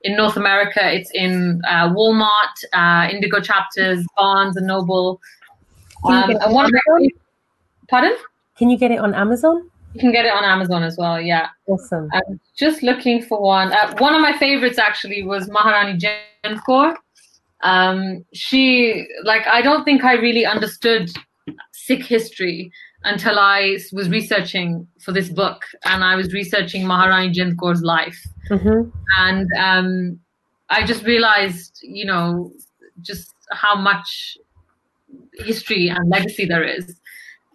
In 0.00 0.16
North 0.16 0.38
America, 0.38 0.80
it's 0.82 1.10
in 1.10 1.60
uh, 1.68 1.90
Walmart, 1.90 2.56
uh, 2.72 3.06
Indigo 3.12 3.38
Chapters, 3.38 4.02
Barnes 4.16 4.56
and 4.56 4.66
Noble. 4.66 5.20
Um, 6.06 6.30
and 6.30 6.54
one 6.54 6.70
pardon? 7.90 8.16
Can 8.56 8.70
you 8.70 8.78
get 8.78 8.92
it 8.92 8.98
on 8.98 9.14
Amazon? 9.14 9.70
You 9.92 10.00
can 10.00 10.10
get 10.10 10.24
it 10.24 10.32
on 10.32 10.42
Amazon 10.42 10.82
as 10.82 10.96
well, 10.96 11.20
yeah. 11.20 11.48
Awesome. 11.66 12.08
I'm 12.14 12.40
just 12.56 12.82
looking 12.82 13.20
for 13.20 13.42
one. 13.42 13.74
Uh, 13.74 13.94
one 13.98 14.14
of 14.14 14.22
my 14.22 14.32
favorites 14.38 14.78
actually 14.78 15.22
was 15.22 15.50
Maharani 15.50 15.98
Jind 15.98 16.62
Kaur 16.66 16.96
um, 17.62 18.24
she 18.32 19.06
like 19.24 19.46
I 19.46 19.62
don't 19.62 19.84
think 19.84 20.04
I 20.04 20.14
really 20.14 20.46
understood 20.46 21.10
Sikh 21.72 22.04
history 22.04 22.70
until 23.04 23.38
I 23.38 23.78
was 23.92 24.08
researching 24.08 24.86
for 25.00 25.12
this 25.12 25.28
book, 25.28 25.62
and 25.84 26.02
I 26.02 26.16
was 26.16 26.32
researching 26.32 26.86
Maharani 26.86 27.32
Jind 27.32 27.56
Kaur's 27.58 27.82
life, 27.82 28.20
mm-hmm. 28.50 28.90
and 29.18 29.48
um, 29.58 30.20
I 30.70 30.84
just 30.84 31.04
realized, 31.04 31.80
you 31.82 32.04
know, 32.04 32.52
just 33.02 33.32
how 33.52 33.76
much 33.76 34.36
history 35.34 35.88
and 35.88 36.08
legacy 36.10 36.46
there 36.46 36.64
is, 36.64 37.00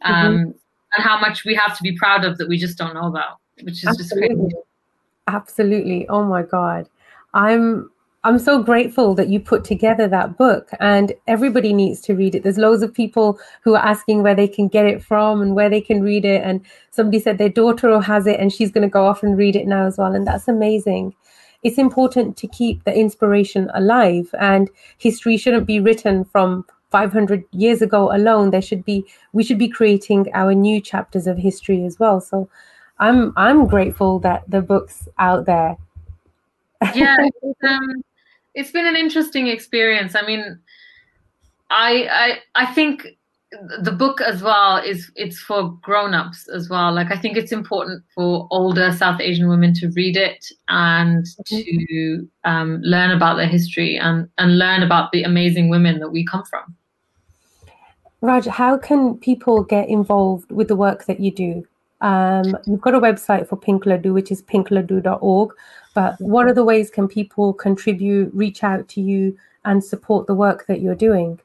um, 0.03 0.15
mm-hmm. 0.15 0.43
and 0.43 1.05
how 1.05 1.19
much 1.19 1.43
we 1.45 1.53
have 1.55 1.75
to 1.77 1.83
be 1.83 1.97
proud 1.97 2.23
of 2.23 2.37
that 2.37 2.47
we 2.47 2.57
just 2.57 2.77
don't 2.77 2.93
know 2.93 3.07
about, 3.07 3.37
which 3.63 3.83
is 3.83 3.85
Absolutely. 3.85 4.27
just 4.29 4.37
crazy. 4.37 4.55
Absolutely. 5.27 6.07
Oh 6.09 6.23
my 6.23 6.43
God. 6.43 6.89
I'm 7.33 7.89
I'm 8.23 8.37
so 8.37 8.61
grateful 8.61 9.15
that 9.15 9.29
you 9.29 9.39
put 9.39 9.63
together 9.63 10.07
that 10.07 10.37
book 10.37 10.69
and 10.79 11.11
everybody 11.27 11.73
needs 11.73 12.01
to 12.01 12.13
read 12.13 12.35
it. 12.35 12.43
There's 12.43 12.59
loads 12.59 12.83
of 12.83 12.93
people 12.93 13.39
who 13.63 13.73
are 13.73 13.83
asking 13.83 14.21
where 14.21 14.35
they 14.35 14.47
can 14.47 14.67
get 14.67 14.85
it 14.85 15.03
from 15.03 15.41
and 15.41 15.55
where 15.55 15.71
they 15.71 15.81
can 15.81 16.03
read 16.03 16.23
it. 16.23 16.43
And 16.43 16.63
somebody 16.91 17.19
said 17.19 17.39
their 17.39 17.49
daughter 17.49 17.99
has 17.99 18.27
it 18.27 18.39
and 18.39 18.53
she's 18.53 18.71
going 18.71 18.87
to 18.87 18.91
go 18.91 19.07
off 19.07 19.23
and 19.23 19.35
read 19.35 19.55
it 19.55 19.65
now 19.65 19.87
as 19.87 19.97
well. 19.97 20.13
And 20.13 20.27
that's 20.27 20.47
amazing. 20.47 21.15
It's 21.63 21.79
important 21.79 22.37
to 22.37 22.47
keep 22.47 22.83
the 22.83 22.93
inspiration 22.93 23.71
alive 23.73 24.29
and 24.39 24.69
history 24.99 25.35
shouldn't 25.35 25.65
be 25.65 25.79
written 25.79 26.23
from 26.23 26.65
500 26.91 27.43
years 27.51 27.81
ago 27.81 28.15
alone. 28.15 28.51
There 28.51 28.61
should 28.61 28.85
be, 28.85 29.03
we 29.33 29.43
should 29.43 29.57
be 29.57 29.69
creating 29.69 30.27
our 30.35 30.53
new 30.53 30.79
chapters 30.79 31.25
of 31.25 31.39
history 31.39 31.83
as 31.85 31.97
well. 31.97 32.21
So 32.21 32.47
I'm, 32.99 33.33
I'm 33.35 33.65
grateful 33.65 34.19
that 34.19 34.43
the 34.47 34.61
book's 34.61 35.07
out 35.17 35.47
there. 35.47 35.75
yeah. 36.93 37.17
Um, 37.63 38.03
it's 38.53 38.71
been 38.71 38.87
an 38.87 38.95
interesting 38.95 39.47
experience. 39.47 40.15
I 40.15 40.25
mean, 40.25 40.59
I 41.69 42.39
I 42.55 42.63
I 42.63 42.65
think 42.73 43.07
the 43.79 43.91
book 43.91 44.21
as 44.21 44.41
well 44.41 44.77
is 44.77 45.11
it's 45.15 45.37
for 45.37 45.71
grown-ups 45.81 46.47
as 46.47 46.69
well 46.69 46.93
like 46.93 47.11
i 47.11 47.17
think 47.17 47.35
it's 47.35 47.51
important 47.51 48.01
for 48.15 48.47
older 48.49 48.93
south 48.93 49.19
asian 49.19 49.49
women 49.49 49.73
to 49.73 49.89
read 49.89 50.15
it 50.15 50.45
and 50.69 51.25
mm-hmm. 51.25 51.57
to 51.57 52.29
um, 52.45 52.79
learn 52.81 53.11
about 53.11 53.35
their 53.35 53.47
history 53.47 53.97
and 53.97 54.29
and 54.37 54.57
learn 54.57 54.83
about 54.83 55.11
the 55.11 55.23
amazing 55.23 55.67
women 55.67 55.99
that 55.99 56.09
we 56.09 56.25
come 56.25 56.45
from 56.45 56.73
raj 58.21 58.45
how 58.45 58.77
can 58.77 59.17
people 59.17 59.63
get 59.63 59.89
involved 59.89 60.49
with 60.49 60.69
the 60.69 60.75
work 60.75 61.05
that 61.05 61.19
you 61.19 61.31
do 61.31 61.65
um, 61.99 62.57
you've 62.65 62.81
got 62.81 62.95
a 62.95 63.01
website 63.01 63.47
for 63.47 63.57
pink 63.57 63.83
ladoo 63.83 64.13
which 64.13 64.31
is 64.31 64.41
pinkladoo.org 64.43 65.53
but 65.93 66.19
what 66.19 66.47
other 66.47 66.63
ways 66.63 66.89
can 66.89 67.07
people 67.07 67.53
contribute, 67.53 68.33
reach 68.33 68.63
out 68.63 68.87
to 68.89 69.01
you, 69.01 69.37
and 69.65 69.83
support 69.83 70.27
the 70.27 70.35
work 70.35 70.65
that 70.67 70.81
you're 70.81 70.95
doing? 70.95 71.39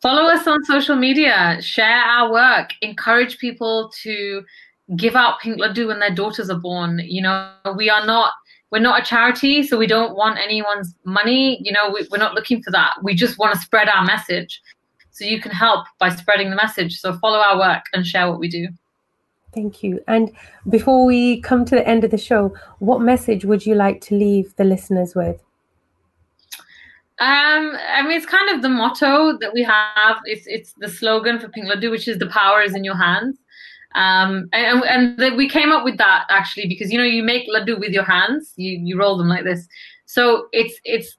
Follow 0.00 0.24
us 0.24 0.46
on 0.46 0.64
social 0.64 0.96
media, 0.96 1.58
share 1.60 1.98
our 1.98 2.32
work, 2.32 2.70
encourage 2.82 3.38
people 3.38 3.92
to 4.02 4.44
give 4.96 5.14
out 5.14 5.40
pink 5.40 5.60
ladoo 5.60 5.86
when 5.86 6.00
their 6.00 6.14
daughters 6.14 6.50
are 6.50 6.58
born. 6.58 7.00
You 7.04 7.22
know, 7.22 7.52
we 7.76 7.88
are 7.88 8.04
not 8.04 8.32
we're 8.72 8.80
not 8.80 9.02
a 9.02 9.04
charity, 9.04 9.62
so 9.62 9.76
we 9.76 9.86
don't 9.86 10.16
want 10.16 10.38
anyone's 10.38 10.94
money. 11.04 11.60
You 11.62 11.72
know, 11.72 11.90
we, 11.92 12.08
we're 12.10 12.16
not 12.16 12.34
looking 12.34 12.62
for 12.62 12.70
that. 12.70 12.94
We 13.02 13.14
just 13.14 13.38
want 13.38 13.54
to 13.54 13.60
spread 13.60 13.88
our 13.88 14.02
message. 14.02 14.62
So 15.10 15.26
you 15.26 15.42
can 15.42 15.52
help 15.52 15.86
by 15.98 16.08
spreading 16.08 16.48
the 16.48 16.56
message. 16.56 16.98
So 16.98 17.12
follow 17.18 17.38
our 17.38 17.58
work 17.58 17.84
and 17.92 18.06
share 18.06 18.30
what 18.30 18.40
we 18.40 18.48
do. 18.48 18.68
Thank 19.54 19.82
you. 19.82 20.02
And 20.08 20.32
before 20.68 21.04
we 21.04 21.40
come 21.42 21.64
to 21.66 21.74
the 21.74 21.86
end 21.86 22.04
of 22.04 22.10
the 22.10 22.18
show, 22.18 22.54
what 22.78 23.00
message 23.00 23.44
would 23.44 23.66
you 23.66 23.74
like 23.74 24.00
to 24.02 24.14
leave 24.14 24.56
the 24.56 24.64
listeners 24.64 25.14
with? 25.14 25.42
Um, 27.18 27.76
I 27.88 28.02
mean, 28.02 28.12
it's 28.12 28.26
kind 28.26 28.48
of 28.50 28.62
the 28.62 28.68
motto 28.68 29.38
that 29.38 29.52
we 29.52 29.62
have. 29.62 30.16
It's 30.24 30.46
it's 30.46 30.72
the 30.78 30.88
slogan 30.88 31.38
for 31.38 31.48
Pink 31.48 31.68
Laddu, 31.68 31.90
which 31.90 32.08
is 32.08 32.18
"the 32.18 32.26
power 32.26 32.62
is 32.62 32.74
in 32.74 32.82
your 32.82 32.96
hands." 32.96 33.38
Um, 33.94 34.48
and 34.52 34.82
and 34.84 35.18
the, 35.18 35.34
we 35.34 35.48
came 35.48 35.70
up 35.70 35.84
with 35.84 35.98
that 35.98 36.24
actually 36.30 36.66
because 36.66 36.90
you 36.90 36.98
know 36.98 37.04
you 37.04 37.22
make 37.22 37.48
ladoo 37.48 37.78
with 37.78 37.92
your 37.92 38.04
hands, 38.04 38.54
you 38.56 38.80
you 38.82 38.98
roll 38.98 39.16
them 39.18 39.28
like 39.28 39.44
this. 39.44 39.68
So 40.06 40.48
it's 40.52 40.74
it's 40.84 41.16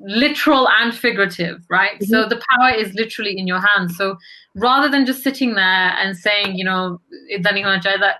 literal 0.00 0.68
and 0.80 0.94
figurative, 0.94 1.64
right? 1.68 1.94
Mm-hmm. 2.00 2.10
So 2.10 2.26
the 2.28 2.42
power 2.50 2.74
is 2.74 2.94
literally 2.94 3.38
in 3.38 3.46
your 3.46 3.60
hands. 3.60 3.96
So 3.96 4.16
rather 4.54 4.88
than 4.88 5.04
just 5.04 5.22
sitting 5.22 5.54
there 5.54 5.96
and 5.98 6.16
saying, 6.16 6.56
you 6.56 6.64
know, 6.64 7.00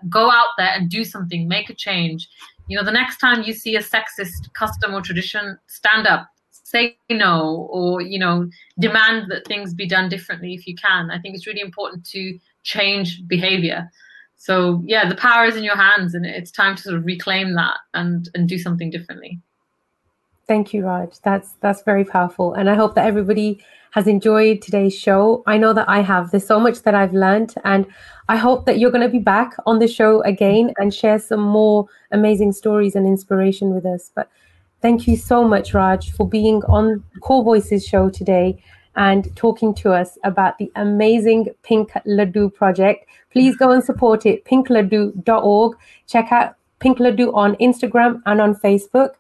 go 0.09 0.31
out 0.31 0.49
there 0.59 0.71
and 0.75 0.91
do 0.91 1.05
something, 1.05 1.47
make 1.49 1.71
a 1.71 1.75
change. 1.75 2.29
You 2.67 2.77
know, 2.77 2.85
the 2.85 2.93
next 2.93 3.19
time 3.19 3.43
you 3.43 3.53
see 3.53 3.77
a 3.77 3.83
sexist 3.83 4.53
custom 4.55 4.95
or 4.95 5.01
tradition, 5.01 5.59
stand 5.67 6.07
up, 6.07 6.29
say 6.51 6.97
no, 7.11 7.69
or, 7.71 8.01
you 8.01 8.19
know, 8.19 8.49
demand 8.79 9.31
that 9.31 9.47
things 9.47 9.75
be 9.75 9.87
done 9.87 10.09
differently 10.09 10.55
if 10.55 10.67
you 10.67 10.75
can. 10.75 11.11
I 11.11 11.19
think 11.21 11.37
it's 11.37 11.47
really 11.47 11.61
important 11.61 12.05
to 12.07 12.39
change 12.63 13.23
behavior. 13.29 13.91
So 14.37 14.83
yeah, 14.85 15.09
the 15.09 15.15
power 15.15 15.45
is 15.45 15.57
in 15.57 15.65
your 15.65 15.77
hands 15.77 16.15
and 16.15 16.27
it's 16.27 16.51
time 16.51 16.75
to 16.77 16.83
sort 16.83 16.97
of 16.97 17.07
reclaim 17.07 17.55
that 17.55 17.79
and, 17.95 18.29
and 18.35 18.49
do 18.49 18.59
something 18.59 18.91
differently. 18.91 19.41
Thank 20.47 20.75
you, 20.75 20.85
Raj. 20.85 21.19
That's 21.23 21.55
that's 21.61 21.83
very 21.83 22.05
powerful. 22.05 22.53
And 22.53 22.69
I 22.69 22.75
hope 22.75 22.95
that 22.97 23.07
everybody 23.07 23.65
has 23.95 24.09
enjoyed 24.09 24.61
today's 24.61 24.93
show. 24.93 25.45
I 25.47 25.57
know 25.57 25.73
that 25.73 25.89
I 25.89 26.01
have. 26.01 26.33
There's 26.33 26.45
so 26.45 26.59
much 26.59 26.83
that 26.83 26.97
I've 26.97 27.15
learned, 27.15 27.55
and 27.63 27.87
I 28.29 28.37
hope 28.37 28.67
that 28.67 28.81
you're 28.81 28.91
going 28.91 29.07
to 29.07 29.09
be 29.09 29.21
back 29.21 29.55
on 29.67 29.79
the 29.79 29.87
show 29.87 30.21
again 30.23 30.75
and 30.79 30.93
share 30.93 31.21
some 31.21 31.39
more 31.39 31.87
amazing 32.11 32.51
stories 32.51 32.97
and 32.97 33.07
inspiration 33.07 33.73
with 33.73 33.87
us. 33.87 34.11
But 34.13 34.29
thank 34.83 35.07
you 35.07 35.17
so 35.17 35.47
much, 35.47 35.75
Raj, 35.75 36.11
for 36.11 36.29
being 36.29 36.65
on 36.65 37.05
Core 37.21 37.45
Voices 37.45 37.87
show 37.87 38.11
today 38.11 38.61
and 38.97 39.35
talking 39.37 39.73
to 39.77 39.93
us 39.93 40.19
about 40.25 40.59
the 40.59 40.73
amazing 40.75 41.51
Pink 41.63 41.93
Laddu 42.05 42.53
project. 42.53 43.07
Please 43.31 43.57
go 43.57 43.71
and 43.71 43.85
support 43.85 44.27
it, 44.27 44.45
pinkladoo.org. 44.45 45.77
Check 46.09 46.33
out 46.33 46.57
Pink 46.81 46.99
Laddu 46.99 47.33
on 47.33 47.55
Instagram 47.57 48.21
and 48.27 48.41
on 48.41 48.57
Facebook 48.57 49.11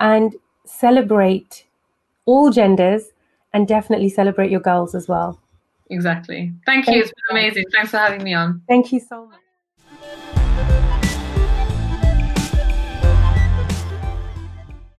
and 0.00 0.36
celebrate 0.64 1.66
all 2.24 2.50
genders 2.50 3.12
and 3.52 3.68
definitely 3.68 4.08
celebrate 4.08 4.50
your 4.50 4.60
goals 4.60 4.94
as 4.94 5.08
well. 5.08 5.40
Exactly. 5.90 6.52
Thank 6.64 6.86
you. 6.86 7.00
It's 7.00 7.12
been 7.12 7.38
amazing. 7.38 7.64
Thanks 7.72 7.90
for 7.90 7.98
having 7.98 8.22
me 8.22 8.34
on. 8.34 8.62
Thank 8.66 8.92
you 8.92 9.00
so 9.00 9.26
much. 9.26 10.38